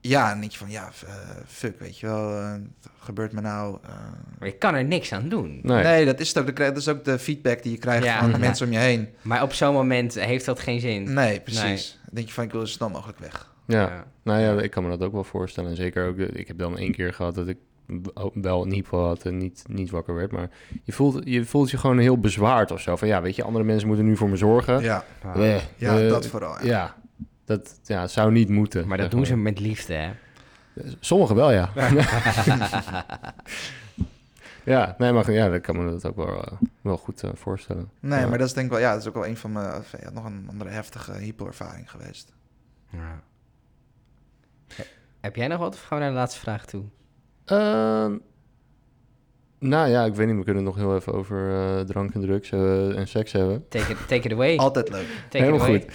ja, 0.00 0.24
en 0.24 0.30
dan 0.30 0.40
denk 0.40 0.52
je 0.52 0.58
van, 0.58 0.70
ja, 0.70 0.90
eh, 1.06 1.14
fuck, 1.46 1.78
weet 1.80 1.98
je 1.98 2.06
wel, 2.06 2.38
eh, 2.40 2.50
wat 2.82 2.90
gebeurt 2.98 3.32
me 3.32 3.40
nou? 3.40 3.78
eh. 3.82 3.90
Maar 4.38 4.48
je 4.48 4.56
kan 4.56 4.74
er 4.74 4.84
niks 4.84 5.12
aan 5.12 5.28
doen. 5.28 5.60
Nee. 5.62 5.82
nee. 5.84 6.04
dat 6.04 6.20
is 6.20 6.34
het 6.34 6.38
ook. 6.48 6.56
Dat 6.56 6.76
is 6.76 6.88
ook 6.88 7.04
de 7.04 7.18
feedback 7.18 7.62
die 7.62 7.72
je 7.72 7.78
krijgt 7.78 8.04
Ja. 8.04 8.18
van 8.18 8.26
de 8.26 8.32
Ja. 8.32 8.38
mensen 8.38 8.66
om 8.66 8.72
je 8.72 8.78
heen. 8.78 9.08
Maar 9.22 9.42
op 9.42 9.52
zo'n 9.52 9.72
moment 9.74 10.14
heeft 10.14 10.44
dat 10.44 10.60
geen 10.60 10.80
zin. 10.80 11.12
Nee, 11.12 11.40
precies. 11.40 11.98
Dan 12.04 12.14
denk 12.14 12.26
je 12.26 12.32
van, 12.34 12.44
ik 12.44 12.52
wil 12.52 12.60
zo 12.60 12.66
snel 12.66 12.90
mogelijk 12.90 13.18
weg. 13.18 13.54
Ja. 13.66 14.04
nou 14.22 14.40
ja, 14.40 14.62
ik 14.62 14.70
kan 14.70 14.82
me 14.82 14.88
dat 14.88 15.02
ook 15.02 15.12
wel 15.12 15.24
voorstellen. 15.24 15.70
En 15.70 15.76
zeker 15.76 16.08
ook, 16.08 16.18
eh, 16.18 16.28
ik 16.40 16.48
heb 16.48 16.58
dan 16.58 16.78
één 16.78 16.92
keer 16.92 17.12
gehad 17.14 17.34
dat 17.34 17.48
ik 17.48 17.56
wel 18.34 18.62
een 18.62 18.72
hypo 18.72 19.04
had 19.04 19.24
en 19.24 19.36
niet, 19.36 19.64
niet 19.68 19.90
wakker 19.90 20.14
werd. 20.14 20.32
Maar 20.32 20.50
je 20.84 20.92
voelt, 20.92 21.20
je 21.24 21.44
voelt 21.44 21.70
je 21.70 21.76
gewoon 21.78 21.98
heel 21.98 22.18
bezwaard 22.18 22.70
of 22.70 22.80
zo. 22.80 22.96
Van 22.96 23.08
ja, 23.08 23.22
weet 23.22 23.36
je, 23.36 23.42
andere 23.42 23.64
mensen 23.64 23.86
moeten 23.88 24.06
nu 24.06 24.16
voor 24.16 24.28
me 24.28 24.36
zorgen. 24.36 24.82
Ja, 24.82 25.04
Eh, 25.34 25.60
ja 25.76 26.00
eh, 26.00 26.08
dat 26.08 26.26
vooral. 26.26 26.56
Ja. 26.58 26.66
Ja, 26.66 26.94
dat 27.44 27.80
ja, 27.82 28.06
zou 28.06 28.32
niet 28.32 28.48
moeten. 28.48 28.88
Maar 28.88 28.98
dat 28.98 29.10
doen 29.10 29.26
ze 29.26 29.36
met 29.36 29.60
liefde, 29.60 29.94
hè? 29.94 30.10
Sommigen 31.00 31.36
wel, 31.36 31.50
ja. 31.52 31.70
ja, 34.64 34.94
nee, 34.98 35.12
maar 35.12 35.32
ja, 35.32 35.48
dat 35.48 35.60
kan 35.60 35.76
me 35.84 35.90
dat 35.90 36.06
ook 36.06 36.16
wel, 36.16 36.58
wel 36.80 36.96
goed 36.96 37.22
voorstellen. 37.34 37.90
Nee, 38.00 38.20
Ja. 38.20 38.28
maar 38.28 38.38
dat 38.38 38.46
is 38.46 38.52
denk 38.52 38.66
ik 38.66 38.72
wel, 38.72 38.80
ja, 38.80 38.92
dat 38.92 39.00
is 39.00 39.08
ook 39.08 39.14
wel 39.14 39.26
een 39.26 39.36
van 39.36 39.52
mijn, 39.52 39.82
nog 40.12 40.24
een 40.24 40.46
andere 40.50 40.70
heftige 40.70 41.12
hypo-ervaring 41.12 41.90
geweest. 41.90 42.32
Ja. 42.90 43.22
Heb 45.26 45.36
jij 45.36 45.46
nog 45.48 45.58
wat 45.58 45.74
of 45.74 45.82
gaan 45.82 45.98
we 45.98 46.04
naar 46.04 46.12
de 46.12 46.18
laatste 46.18 46.40
vraag 46.40 46.66
toe? 46.66 46.82
Ehm, 47.44 48.16
nou 49.58 49.88
ja, 49.88 50.04
ik 50.04 50.14
weet 50.14 50.26
niet, 50.26 50.36
we 50.36 50.44
kunnen 50.44 50.64
het 50.64 50.74
nog 50.74 50.84
heel 50.84 50.96
even 50.96 51.12
over 51.12 51.50
eh, 51.50 51.80
drank 51.80 52.14
en 52.14 52.20
drugs 52.20 52.50
en 52.50 53.08
seks 53.08 53.32
hebben. 53.32 53.64
Take 53.68 53.92
it, 53.92 54.08
take 54.08 54.28
it 54.28 54.32
away. 54.32 54.56
Altijd 54.66 54.88
leuk. 54.90 55.06
Take 55.28 55.44
Helemaal 55.44 55.68
it 55.68 55.74
away. 55.74 55.80
goed. 55.80 55.92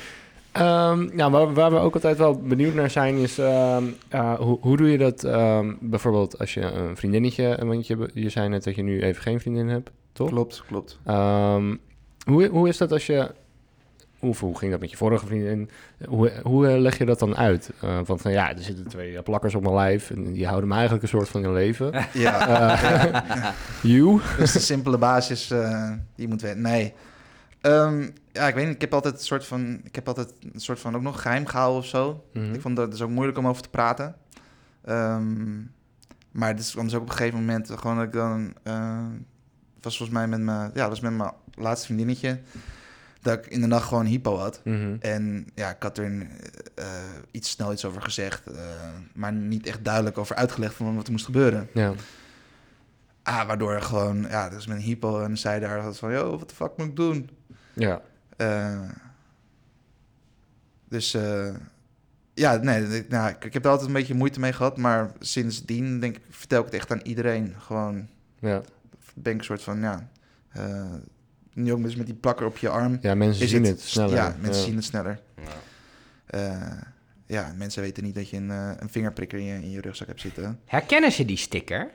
Ehm, 0.52 1.18
ja, 1.18 1.30
waar, 1.30 1.54
waar 1.54 1.72
we 1.72 1.78
ook 1.78 1.94
altijd 1.94 2.18
wel 2.18 2.42
benieuwd 2.42 2.74
naar 2.74 2.90
zijn 2.90 3.16
is... 3.16 3.38
ehm, 3.38 3.84
eh, 4.10 4.34
hoe, 4.34 4.58
hoe 4.62 4.78
doe 4.78 4.92
je 4.92 4.98
dat 4.98 5.24
ehm, 5.24 5.74
bijvoorbeeld 5.80 6.40
als 6.40 6.54
je 6.54 6.62
een 6.62 6.98
vriendinnetje... 6.98 7.58
Want 7.66 7.88
je, 7.88 8.10
je 8.14 8.30
zei 8.30 8.50
net 8.50 8.64
dat 8.64 8.76
je 8.76 8.84
nu 8.84 9.02
even 9.02 9.22
geen 9.22 9.40
vriendin 9.40 9.68
hebt, 9.68 9.92
toch? 10.12 10.30
Klopt, 10.30 10.64
klopt. 10.68 11.00
Ehm, 11.06 11.76
hoe, 12.26 12.48
hoe 12.48 12.68
is 12.68 12.78
dat 12.78 12.92
als 12.92 13.06
je... 13.06 13.32
Hoe, 14.22 14.36
hoe 14.40 14.58
ging 14.58 14.72
dat 14.72 14.80
met 14.80 14.90
je 14.92 14.98
vorige 14.98 15.26
vriendin? 15.26 15.70
Hoe, 16.08 16.32
hoe 16.44 16.68
eh, 16.68 16.80
leg 16.80 16.98
je 16.98 17.06
dat 17.06 17.20
dan 17.20 17.36
uit? 17.38 17.72
Eh, 17.82 18.00
van, 18.04 18.20
van 18.20 18.32
ja, 18.32 18.50
er 18.56 18.64
zitten 18.64 18.88
twee 18.88 19.18
eh, 19.18 19.24
plakkers 19.24 19.56
op 19.56 19.62
mijn 19.62 19.76
lijf... 19.76 20.10
en 20.10 20.34
die 20.34 20.48
houden 20.48 20.68
me 20.68 20.74
eigenlijk 20.74 21.04
een 21.04 21.10
soort 21.10 21.30
van 21.30 21.44
in 21.44 21.54
leven. 21.54 21.92
Ja, 22.14 22.48
Eh, 22.48 23.52
you? 23.82 24.20
dat 24.38 24.40
is 24.40 24.52
de 24.52 24.60
simpele 24.60 24.98
basis 24.98 25.52
eh, 25.52 25.90
die 26.16 26.26
je 26.26 26.28
moet 26.28 26.42
weten. 26.42 26.62
Nee. 26.62 26.94
Ehm, 27.62 28.10
ja, 28.32 28.48
ik 28.48 28.56
weet 28.56 28.66
niet. 28.66 28.76
Ik 28.76 28.82
heb 28.82 28.94
altijd 28.94 29.14
een 29.14 29.20
soort 29.20 29.46
van, 29.46 29.80
ik 29.84 29.96
heb 29.96 30.08
altijd 30.08 30.34
een 30.54 30.60
soort 30.60 30.80
van 30.80 30.96
ook 30.96 31.02
nog 31.02 31.22
geheim 31.22 31.46
gehouden 31.46 31.80
of 31.80 31.86
zo. 31.86 32.24
Mhm. 32.34 32.54
Ik 32.54 32.62
vond 32.62 32.76
dat 32.76 32.92
dus 32.92 33.02
ook 33.02 33.10
moeilijk 33.10 33.38
om 33.38 33.48
over 33.48 33.62
te 33.62 33.70
praten. 33.70 34.16
Ehm, 34.86 35.58
maar 36.32 36.48
het 36.50 36.60
is 36.60 36.72
dus 36.72 36.96
ook 36.96 37.02
op 37.02 37.10
een 37.10 37.16
gegeven 37.16 37.40
moment 37.40 37.70
gewoon 37.76 37.96
dat 37.96 38.06
ik 38.06 38.14
dan... 38.14 38.54
was 39.82 39.98
volgens 39.98 40.18
mij 40.18 40.28
met 40.28 40.40
mijn... 40.40 40.60
Ja, 40.74 40.82
dat 40.82 40.90
was 40.90 41.00
met 41.00 41.14
mijn 41.14 41.32
laatste 41.56 41.86
vriendinnetje. 41.86 42.40
Dat 43.22 43.38
ik 43.38 43.48
in 43.48 43.62
de 43.62 43.68
nacht 43.68 43.88
gewoon 43.88 44.06
hypo 44.06 44.38
had. 44.38 44.62
Mhm. 44.64 44.96
En 45.00 45.48
ja, 45.56 45.70
ik 45.70 45.84
had 45.84 45.98
er 45.98 46.28
eh, 46.76 46.86
iets 47.32 47.50
snel 47.50 47.72
iets 47.72 47.86
over 47.86 48.02
gezegd. 48.02 48.48
eh, 48.48 48.64
maar 49.14 49.34
niet 49.34 49.68
echt 49.68 49.86
duidelijk 49.86 50.18
over 50.18 50.36
uitgelegd 50.36 50.74
van 50.74 50.96
wat 50.96 51.06
er 51.06 51.12
moest 51.12 51.26
gebeuren. 51.26 51.70
Ja. 51.74 51.94
Ah, 53.24 53.48
waardoor 53.48 53.82
gewoon... 53.82 54.22
Ja, 54.30 54.50
dus 54.50 54.68
een 54.68 54.78
hypo 54.78 55.22
en 55.24 55.38
zij 55.38 55.60
daar 55.60 55.80
had 55.80 55.98
van... 55.98 56.12
Yo, 56.12 56.38
wat 56.38 56.50
de 56.50 56.56
fuck 56.56 56.78
moet 56.78 56.88
ik 56.88 56.96
doen? 56.96 57.30
Ja. 57.74 58.02
Eh, 58.38 58.82
dus 60.90 61.16
ja, 62.34 62.56
nee, 62.56 62.98
ik, 62.98 63.10
nou, 63.10 63.30
ik, 63.30 63.46
ik, 63.46 63.54
heb 63.54 63.64
er 63.64 63.70
altijd 63.70 63.88
een 63.88 63.96
beetje 63.96 64.14
moeite 64.14 64.40
mee 64.40 64.54
gehad, 64.54 64.78
maar 64.78 65.12
sindsdien 65.20 66.00
denk 66.00 66.16
ik, 66.16 66.24
vertel 66.30 66.60
ik 66.60 66.66
het 66.66 66.74
echt 66.74 66.92
aan 66.92 67.02
iedereen. 67.04 67.56
Gewoon, 67.58 68.08
ja. 68.40 68.62
ben 69.14 69.34
ik 69.34 69.40
een 69.40 69.46
soort 69.46 69.64
van, 69.64 69.80
ja, 69.82 70.10
nu 71.54 71.74
ook 71.74 71.84
dus 71.84 71.96
met 71.96 72.06
die 72.06 72.16
plakker 72.16 72.46
op 72.46 72.58
je 72.58 72.70
arm. 72.70 72.98
Ja, 73.02 73.16
mensen 73.16 73.48
zien 73.48 73.64
het, 73.64 73.72
het, 73.72 73.82
sneller. 73.82 74.16
Ja, 74.16 74.36
mensen 74.40 74.62
ja. 74.62 74.68
zien 74.68 74.76
het 74.76 74.86
sneller. 74.86 75.20
Ja. 75.36 75.52
Uh, 76.40 76.82
ja, 77.26 77.54
mensen 77.58 77.82
weten 77.82 78.04
niet 78.04 78.16
dat 78.16 78.30
je 78.30 78.38
een, 78.38 78.50
uh, 78.50 78.72
een 78.78 78.90
vingerprikker 78.90 79.40
in 79.40 79.46
je, 79.46 79.54
in 79.54 79.70
je 79.70 79.82
rugzak 79.82 80.08
hebt 80.08 80.22
zitten. 80.22 80.60
Herkennen 80.66 81.12
ze 81.12 81.26
die 81.26 81.38
sticker? 81.38 81.92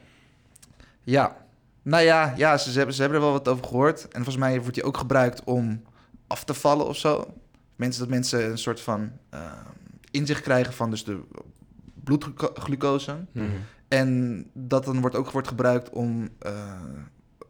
Ja, 1.02 1.36
nou 1.82 2.04
ja, 2.04 2.34
ja 2.36 2.58
ze, 2.58 2.70
ze, 2.70 2.76
hebben, 2.76 2.94
ze 2.94 3.00
hebben 3.00 3.18
er 3.18 3.24
wel 3.24 3.34
wat 3.34 3.48
over 3.48 3.64
gehoord. 3.64 4.02
En 4.02 4.14
volgens 4.14 4.36
mij 4.36 4.60
wordt 4.60 4.74
die 4.74 4.84
ook 4.84 4.96
gebruikt 4.96 5.44
om 5.44 5.82
af 6.26 6.44
te 6.44 6.54
vallen 6.54 6.86
of 6.86 6.96
zo. 6.96 7.34
Mensen, 7.76 8.00
dat 8.00 8.10
mensen 8.10 8.50
een 8.50 8.58
soort 8.58 8.80
van 8.80 9.10
uh, 9.34 9.52
inzicht 10.10 10.42
krijgen 10.42 10.72
van 10.72 10.90
dus 10.90 11.04
de 11.04 11.20
bloedglucose. 12.04 13.12
Mhm. 13.12 13.44
Mm 13.44 13.50
-hmm. 13.50 13.60
En 13.88 14.44
dat 14.52 14.84
dan 14.84 15.00
wordt 15.00 15.16
ook 15.16 15.30
wordt 15.30 15.48
gebruikt 15.48 15.90
om, 15.90 16.28
uh, 16.46 16.80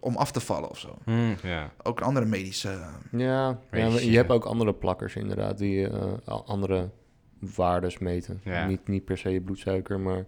om 0.07 0.17
af 0.17 0.31
te 0.31 0.41
vallen 0.41 0.71
of 0.71 0.79
zo. 0.79 0.99
Mm, 1.05 1.37
yeah. 1.43 1.65
Ook 1.83 2.01
andere 2.01 2.27
medische... 2.27 2.79
Ja, 3.11 3.59
ja 3.71 3.87
je 3.87 4.17
hebt 4.17 4.31
ook 4.31 4.45
andere 4.45 4.75
plakkers 4.75 5.17
inderdaad 5.17 5.59
die 5.59 5.91
uh, 5.91 6.13
andere 6.47 6.91
waardes 7.39 7.99
meten. 7.99 8.41
Ja. 8.45 8.67
Niet, 8.67 8.89
niet 8.89 9.05
per 9.05 9.19
se 9.19 9.31
je 9.31 9.41
bloedsuiker, 9.41 10.01
maar 10.01 10.25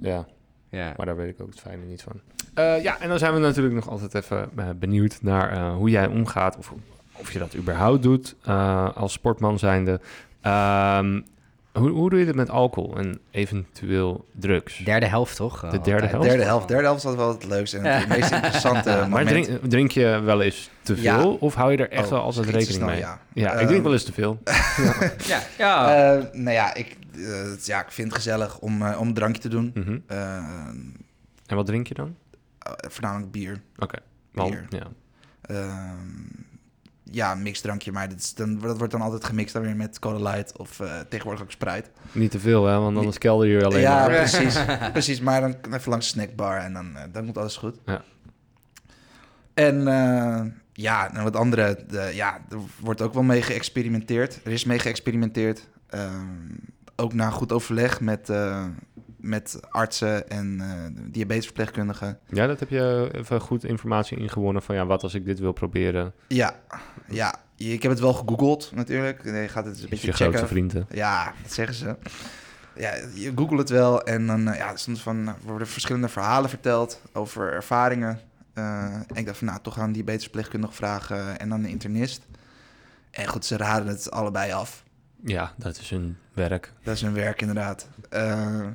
ja. 0.00 0.26
Ja. 0.68 0.94
Maar 0.96 1.06
daar 1.06 1.16
weet 1.16 1.28
ik 1.28 1.40
ook 1.40 1.50
het 1.50 1.60
fijne 1.60 1.84
niet 1.84 2.02
van. 2.02 2.20
Uh, 2.58 2.82
ja, 2.82 3.00
en 3.00 3.08
dan 3.08 3.18
zijn 3.18 3.34
we 3.34 3.40
natuurlijk 3.40 3.74
nog 3.74 3.88
altijd 3.88 4.14
even 4.14 4.50
uh, 4.58 4.70
benieuwd 4.76 5.18
naar 5.22 5.52
uh, 5.52 5.74
hoe 5.74 5.90
jij 5.90 6.06
omgaat. 6.06 6.56
Of, 6.56 6.72
of 7.16 7.32
je 7.32 7.38
dat 7.38 7.56
überhaupt 7.56 8.02
doet 8.02 8.36
uh, 8.48 8.96
als 8.96 9.12
sportman 9.12 9.58
zijnde. 9.58 9.92
Um, 9.92 11.24
Hoe, 11.72 11.90
hoe 11.90 12.10
doe 12.10 12.18
je 12.18 12.24
dit 12.24 12.34
met 12.34 12.50
alcohol 12.50 12.96
en 12.96 13.18
eventueel 13.30 14.24
drugs? 14.32 14.78
Derde 14.84 15.06
helft, 15.06 15.36
toch? 15.36 15.60
De 15.60 15.66
derde 15.70 15.90
altijd. 15.92 16.10
helft? 16.10 16.28
Derde 16.28 16.42
helft. 16.44 16.68
Derde 16.68 16.84
helft 16.84 16.98
is 16.98 17.04
altijd 17.08 17.26
wel 17.26 17.34
het 17.34 17.44
leukste 17.44 17.78
en 17.78 17.84
het 17.98 18.08
meest 18.18 18.30
interessante 18.32 19.06
Maar 19.10 19.24
drink, 19.26 19.48
drink 19.68 19.90
je 19.90 20.20
wel 20.24 20.42
eens 20.42 20.70
te 20.82 21.00
Ja. 21.02 21.20
veel 21.20 21.34
of 21.34 21.54
hou 21.54 21.70
je 21.70 21.76
er 21.76 21.90
echt 21.90 22.04
Oh, 22.04 22.10
wel 22.10 22.20
altijd 22.20 22.48
rekening 22.48 22.84
mee? 22.84 22.98
Ja, 22.98 23.20
Ja, 23.32 23.52
ik 23.52 23.58
Ehm, 23.58 23.66
drink 23.66 23.82
wel 23.82 23.92
eens 23.92 24.04
te 24.04 24.12
veel. 24.12 24.38
Ja, 25.26 25.42
ja. 25.58 25.94
Eh, 26.16 26.24
nou 26.32 26.50
ja 26.50 26.74
ik, 26.74 26.96
eh, 27.14 27.56
ja, 27.64 27.80
ik 27.84 27.90
vind 27.90 28.06
het 28.08 28.16
gezellig 28.16 28.58
om, 28.58 28.82
eh, 28.82 29.00
om 29.00 29.06
een 29.08 29.14
drankje 29.14 29.42
te 29.42 29.48
doen. 29.48 29.70
Mhm. 29.74 29.98
Eh, 30.06 30.36
En 31.46 31.56
wat 31.56 31.66
drink 31.66 31.86
je 31.86 31.94
dan? 31.94 32.16
eh, 32.58 32.72
voornamelijk 32.90 33.32
bier. 33.32 33.60
Want- 33.76 34.50
Bier. 34.50 34.66
ja. 34.68 34.86
Ehm, 35.42 35.98
ja, 37.12 37.34
mixdrankje, 37.34 37.92
maar 37.92 38.08
dat, 38.08 38.18
is 38.18 38.34
dan, 38.34 38.58
dat 38.58 38.78
wordt 38.78 38.92
dan 38.92 39.00
altijd 39.00 39.24
gemixt 39.24 39.52
dan 39.52 39.62
weer 39.62 39.76
met 39.76 39.98
Cola 39.98 40.30
Light 40.30 40.58
of 40.58 40.80
eh, 40.80 41.00
tegenwoordig 41.08 41.42
ook 41.42 41.50
Sprite. 41.50 41.88
Niet 42.12 42.30
te 42.30 42.38
veel, 42.38 42.66
hè? 42.66 42.78
Want 42.78 42.96
anders 42.96 43.18
kelder 43.18 43.46
je 43.46 43.64
alleen 43.64 43.80
ja, 43.80 44.06
maar. 44.06 44.16
precies. 44.16 44.58
precies, 44.92 45.20
maar 45.20 45.40
dan 45.40 45.56
even 45.72 45.90
langs 45.90 46.12
de 46.12 46.12
snackbar 46.12 46.58
en 46.58 46.72
dan, 46.72 46.96
eh, 46.96 47.02
dan 47.12 47.24
komt 47.24 47.38
alles 47.38 47.56
goed. 47.56 47.76
Ja. 47.86 48.02
En 49.54 49.88
eh, 49.88 50.40
ja, 50.72 51.14
en 51.14 51.22
wat 51.22 51.36
andere, 51.36 51.84
de, 51.88 52.10
ja, 52.14 52.34
er 52.50 52.58
wordt 52.80 53.00
ook 53.00 53.14
wel 53.14 53.22
mee 53.22 53.42
geëxperimenteerd. 53.42 54.40
Er 54.44 54.52
is 54.52 54.64
mee 54.64 54.78
geëxperimenteerd. 54.78 55.68
Ehm, 55.88 56.10
ook 56.96 57.12
na 57.12 57.30
goed 57.30 57.52
overleg 57.52 58.00
met, 58.00 58.30
eh, 58.30 58.64
met 59.22 59.60
artsen 59.70 60.28
en 60.28 60.60
eh, 60.60 61.02
diabetesverpleegkundigen. 61.10 62.18
Ja, 62.28 62.46
dat 62.46 62.60
heb 62.60 62.68
je 62.68 63.10
even 63.12 63.40
goed 63.40 63.64
informatie 63.64 64.18
ingewonnen 64.18 64.62
van 64.62 64.74
ja, 64.74 64.86
wat 64.86 65.02
als 65.02 65.14
ik 65.14 65.24
dit 65.24 65.38
wil 65.38 65.52
proberen? 65.52 66.12
Ja, 66.28 66.56
ja, 67.08 67.34
ik 67.56 67.82
heb 67.82 67.90
het 67.90 68.00
wel 68.00 68.12
gegoogeld 68.12 68.72
natuurlijk. 68.74 69.24
Je 69.24 69.48
gaat 69.48 69.64
het 69.64 69.82
een 69.82 69.88
beetje 69.88 70.06
je 70.06 70.12
checken. 70.12 70.32
grootste 70.32 70.46
vrienden. 70.46 70.86
Ja, 70.90 71.34
dat 71.42 71.52
zeggen 71.52 71.74
ze. 71.74 71.96
Ja, 72.76 72.94
je 73.14 73.32
googelt 73.34 73.58
het 73.58 73.70
wel 73.70 74.02
en 74.02 74.26
dan 74.26 74.48
eh, 74.48 74.58
ja, 74.58 74.76
stond 74.76 75.00
van, 75.00 75.34
worden 75.44 75.66
verschillende 75.66 76.08
verhalen 76.08 76.50
verteld 76.50 77.00
over 77.12 77.52
ervaringen. 77.52 78.20
Eh, 78.52 78.84
en 78.94 79.14
ik 79.14 79.26
dacht 79.26 79.38
van, 79.38 79.46
nou, 79.46 79.60
toch 79.62 79.74
gaan 79.74 79.92
diabetesverpleegkundige 79.92 80.72
vragen 80.72 81.38
en 81.38 81.48
dan 81.48 81.62
de 81.62 81.68
internist. 81.68 82.26
En 83.10 83.26
goed, 83.26 83.44
ze 83.44 83.56
raden 83.56 83.88
het 83.88 84.10
allebei 84.10 84.52
af. 84.52 84.84
Ja, 85.24 85.52
dat 85.56 85.78
is 85.78 85.90
hun 85.90 86.16
werk. 86.32 86.72
Dat 86.82 86.94
is 86.94 87.00
hun 87.02 87.14
werk 87.14 87.40
inderdaad. 87.40 87.88
Eh, 88.10 88.66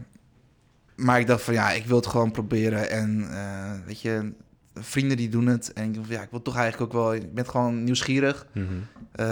maar 0.97 1.19
ik 1.19 1.27
dacht 1.27 1.41
van, 1.41 1.53
ja, 1.53 1.71
ik 1.71 1.85
wil 1.85 1.95
het 1.95 2.07
gewoon 2.07 2.31
proberen. 2.31 2.89
En 2.89 3.27
eh, 3.31 3.85
weet 3.85 4.01
je, 4.01 4.33
vrienden 4.73 5.17
die 5.17 5.29
doen 5.29 5.47
het. 5.47 5.73
En 5.73 5.83
ik 5.83 5.93
dacht 5.93 6.07
van, 6.07 6.15
ja, 6.15 6.21
ik 6.21 6.29
wil 6.31 6.41
toch 6.41 6.55
eigenlijk 6.55 6.93
ook 6.93 7.01
wel... 7.01 7.13
Je 7.13 7.27
bent 7.27 7.49
gewoon 7.49 7.83
nieuwsgierig. 7.83 8.47
Mhm. 8.51 8.65
Eh, 9.11 9.25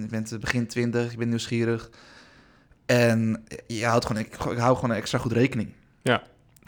je 0.00 0.06
bent 0.10 0.40
begin 0.40 0.66
twintig, 0.66 1.10
je 1.10 1.16
bent 1.16 1.28
nieuwsgierig. 1.28 1.90
En 2.86 3.44
je 3.66 3.84
houdt 3.84 4.06
gewoon, 4.06 4.22
ik, 4.22 4.34
ik 4.34 4.58
hou 4.58 4.76
gewoon 4.76 4.96
extra 4.96 5.18
goed 5.18 5.32
rekening. 5.32 5.72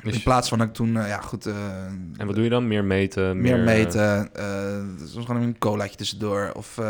Dus- 0.02 0.14
In 0.14 0.22
plaats 0.22 0.48
van 0.48 0.58
dat 0.58 0.66
ik 0.66 0.72
toen, 0.74 0.96
eh, 0.96 1.08
ja 1.08 1.20
goed... 1.20 1.46
eh, 1.46 1.52
en 2.16 2.26
wat 2.26 2.34
doe 2.34 2.44
je 2.44 2.50
dan? 2.50 2.68
Meer 2.68 2.84
meten? 2.84 3.40
Meer 3.40 3.58
eh, 3.58 3.64
meten. 3.64 4.28
eh 4.34 4.44
soms 5.12 5.26
gewoon 5.26 5.42
een 5.42 5.56
colaatje 5.58 5.96
tussendoor. 5.96 6.50
Of 6.54 6.78
eh, 6.78 6.84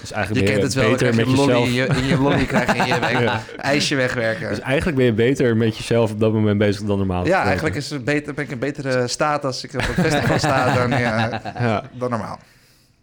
Dus 0.00 0.08
je 0.08 0.14
eigenlijk 0.14 0.46
ben 0.46 0.54
kent 0.54 0.72
je 0.72 0.80
het 0.80 0.86
wel, 0.86 0.90
beter 0.90 1.08
krijg 1.10 1.14
je 1.14 1.20
met 1.32 1.38
een 1.38 1.46
lolly 1.46 1.70
jezelf. 1.70 1.88
in 1.88 1.96
je, 1.96 2.00
in 2.02 2.08
je 2.08 2.18
lolly 2.22 2.44
krijg 2.44 2.72
je 2.72 2.78
in 2.78 2.86
je 2.86 3.00
weg, 3.10 3.20
Ja. 3.20 3.40
ijsje 3.56 3.94
wegwerken. 3.96 4.48
Dus 4.48 4.60
eigenlijk 4.60 4.96
ben 4.96 5.06
je 5.06 5.12
beter 5.12 5.56
met 5.56 5.76
jezelf 5.76 6.10
op 6.12 6.20
dat 6.20 6.32
moment 6.32 6.58
bezig 6.58 6.82
dan 6.82 6.98
normaal. 6.98 7.26
ja, 7.26 7.42
eigenlijk 7.42 7.74
is 7.76 7.90
het 7.90 8.04
beter, 8.04 8.34
ben 8.34 8.44
ik 8.44 8.50
in 8.50 8.58
betere 8.58 9.08
staat 9.08 9.44
als 9.44 9.64
ik 9.64 9.74
op 9.74 9.80
het 9.80 10.06
festival 10.06 10.38
sta 10.38 10.74
dan, 10.74 10.90
ja, 11.00 11.40
Ja. 11.58 11.82
dan 11.92 12.10
normaal. 12.10 12.38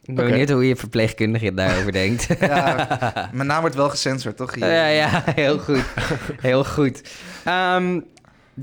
Ik 0.03 0.15
ben 0.15 0.25
benieuwd 0.29 0.49
hoe 0.49 0.67
je 0.67 0.75
verpleegkundige 0.75 1.53
daarover 1.53 1.91
denkt. 1.91 2.27
Ja, 2.39 2.87
mijn 3.31 3.47
naam 3.47 3.61
wordt 3.61 3.75
wel 3.75 3.89
gecensored, 3.89 4.37
toch? 4.37 4.55
Hier? 4.55 4.71
Ja, 4.71 4.85
ja, 4.87 5.23
heel 5.35 5.57
goed. 5.59 5.83
Heel 6.41 6.63
goed. 6.65 7.01
Ehm, 7.43 7.99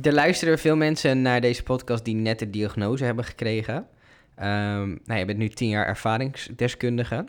er 0.02 0.12
luisteren 0.12 0.58
veel 0.58 0.76
mensen 0.76 1.22
naar 1.22 1.40
deze 1.40 1.62
podcast 1.62 2.04
die 2.04 2.14
net 2.14 2.38
de 2.38 2.50
diagnose 2.50 3.04
hebben 3.04 3.24
gekregen. 3.24 3.86
Ehm 4.34 4.96
nou, 5.04 5.18
je 5.18 5.24
bent 5.24 5.38
nu 5.38 5.48
tien 5.48 5.68
jaar 5.68 5.86
ervaringsdeskundige. 5.86 7.26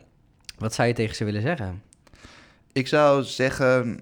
Wat 0.57 0.73
zou 0.73 0.87
je 0.87 0.93
tegen 0.93 1.15
ze 1.15 1.25
willen 1.25 1.41
zeggen? 1.41 1.81
Ik 2.71 2.87
zou 2.87 3.23
zeggen, 3.23 4.01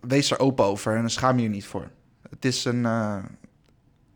wees 0.00 0.30
er 0.30 0.38
open 0.38 0.64
over 0.64 0.96
en 0.96 1.10
schaam 1.10 1.36
je 1.36 1.42
je 1.42 1.48
niet 1.48 1.66
voor. 1.66 1.90
Het 2.30 2.44
is 2.44 2.64
een, 2.64 2.84
eh, 2.84 3.24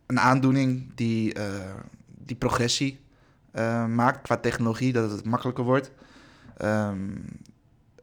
een 0.07 0.21
aandoening 0.21 0.95
die, 0.95 1.35
eh, 1.35 1.75
die 2.07 2.37
progressie 2.37 3.07
eh, 3.53 3.87
maakt 3.87 4.23
qua 4.23 4.37
technologie, 4.37 4.93
dat 4.93 5.11
het 5.11 5.25
makkelijker 5.25 5.65
wordt. 5.65 5.93
Ehm, 6.57 7.09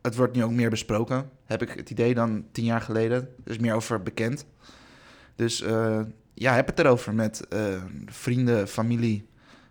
het 0.01 0.15
wordt 0.15 0.35
nu 0.35 0.43
ook 0.43 0.51
meer 0.51 0.69
besproken, 0.69 1.29
heb 1.45 1.61
ik 1.61 1.69
het 1.69 1.89
idee, 1.89 2.13
dan 2.13 2.45
tien 2.51 2.65
jaar 2.65 2.81
geleden. 2.81 3.17
Er 3.17 3.51
is 3.51 3.57
meer 3.57 3.73
over 3.73 4.03
bekend. 4.03 4.45
Dus 5.35 5.61
eh, 5.61 6.01
ja, 6.33 6.53
heb 6.53 6.67
het 6.67 6.79
erover 6.79 7.13
met 7.13 7.47
eh, 7.47 7.83
vrienden, 8.05 8.67
familie, 8.67 9.27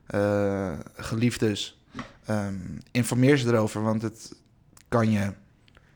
eh, 0.07 0.79
geliefdes. 0.97 1.83
Ehm, 2.25 2.79
informeer 2.91 3.37
ze 3.37 3.49
erover, 3.49 3.83
want 3.83 4.03
het 4.03 4.35
kan 4.89 5.11
je 5.11 5.33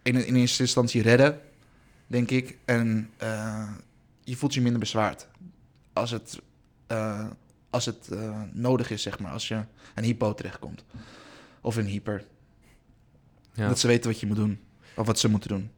in, 0.03 0.27
in 0.27 0.35
eerste 0.35 0.63
instantie 0.63 1.03
redden, 1.03 1.41
denk 2.07 2.31
ik. 2.31 2.59
En 2.65 3.11
je 4.25 4.37
voelt 4.37 4.55
je 4.55 4.61
minder 4.61 4.81
bezwaard 4.81 5.29
als 5.93 6.11
het, 6.11 6.41
als 7.71 7.85
het 7.85 8.09
nodig 8.53 8.91
is, 8.91 9.03
zeg 9.03 9.19
maar. 9.19 9.33
Als 9.33 9.49
je 9.49 9.65
een 9.95 10.05
hypo 10.05 10.35
terechtkomt. 10.35 10.85
Of 11.61 11.77
een 11.77 11.87
hyper. 11.87 12.25
Ja, 13.53 13.69
Dat 13.69 13.79
ze 13.79 13.87
weten 13.87 14.11
wat 14.11 14.21
je 14.21 14.27
moet 14.27 14.37
doen. 14.37 14.61
Of 14.97 15.07
wat 15.07 15.19
ze 15.19 15.29
moeten 15.29 15.49
doen. 15.49 15.71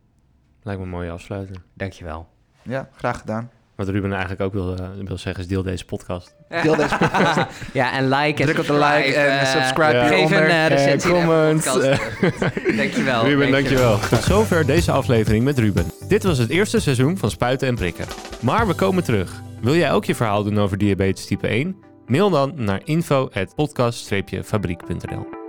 lijkt 0.63 0.81
me 0.81 0.87
een 0.87 0.93
mooie 0.93 1.11
afsluiter. 1.11 1.63
Dankjewel. 1.75 2.29
Ja, 2.63 2.89
graag 2.93 3.19
gedaan. 3.19 3.51
Wat 3.81 3.89
Ruben 3.89 4.13
eigenlijk 4.13 4.41
ook 4.41 4.53
wil, 4.53 4.77
eh, 4.77 4.85
wil 5.05 5.19
zeggen 5.19 5.43
is 5.43 5.49
deel 5.49 5.63
deze 5.63 5.85
podcast. 5.85 6.35
Deel 6.63 6.77
deze 6.77 6.97
podcast. 6.97 7.41
Ja, 7.73 7.93
en 7.93 8.09
like 8.09 8.43
en 8.43 8.49
Druk 8.49 8.59
op 8.59 8.67
de 8.67 8.73
like 8.73 9.15
en 9.15 9.41
eh, 9.41 9.47
subscribe 9.47 9.93
Ja. 9.93 10.07
Geef 10.07 10.17
hieronder. 10.17 10.43
een 10.43 10.51
uh, 10.51 10.67
recensie 10.67 11.15
En 11.15 11.17
in 11.17 11.23
comment. 11.23 11.65
Dankjewel. 12.77 13.25
Ruben, 13.25 13.51
dankjewel. 13.51 13.99
Tot 13.99 14.23
zover 14.23 14.67
deze 14.67 14.93
aflevering 14.93 15.45
met 15.45 15.59
Ruben. 15.59 15.87
Dit 16.09 16.23
was 16.23 16.39
het 16.39 16.51
eerste 16.51 16.81
seizoen 16.81 17.19
van 17.19 17.31
Spuiten 17.31 17.69
en 17.69 17.75
Prikken. 17.75 18.07
Maar 18.41 18.67
we 18.67 18.75
komen 18.75 19.05
terug. 19.05 19.43
Wil 19.61 19.75
jij 19.75 19.93
ook 19.93 20.05
je 20.05 20.15
verhaal 20.15 20.45
doen 20.45 20.59
over 20.59 20.79
diabetes 20.79 21.27
type 21.27 21.47
1? 21.47 21.77
Mail 22.07 22.31
dan 22.31 22.53
naar 22.57 22.81
info.podcast-fabriek.nl 22.85 25.40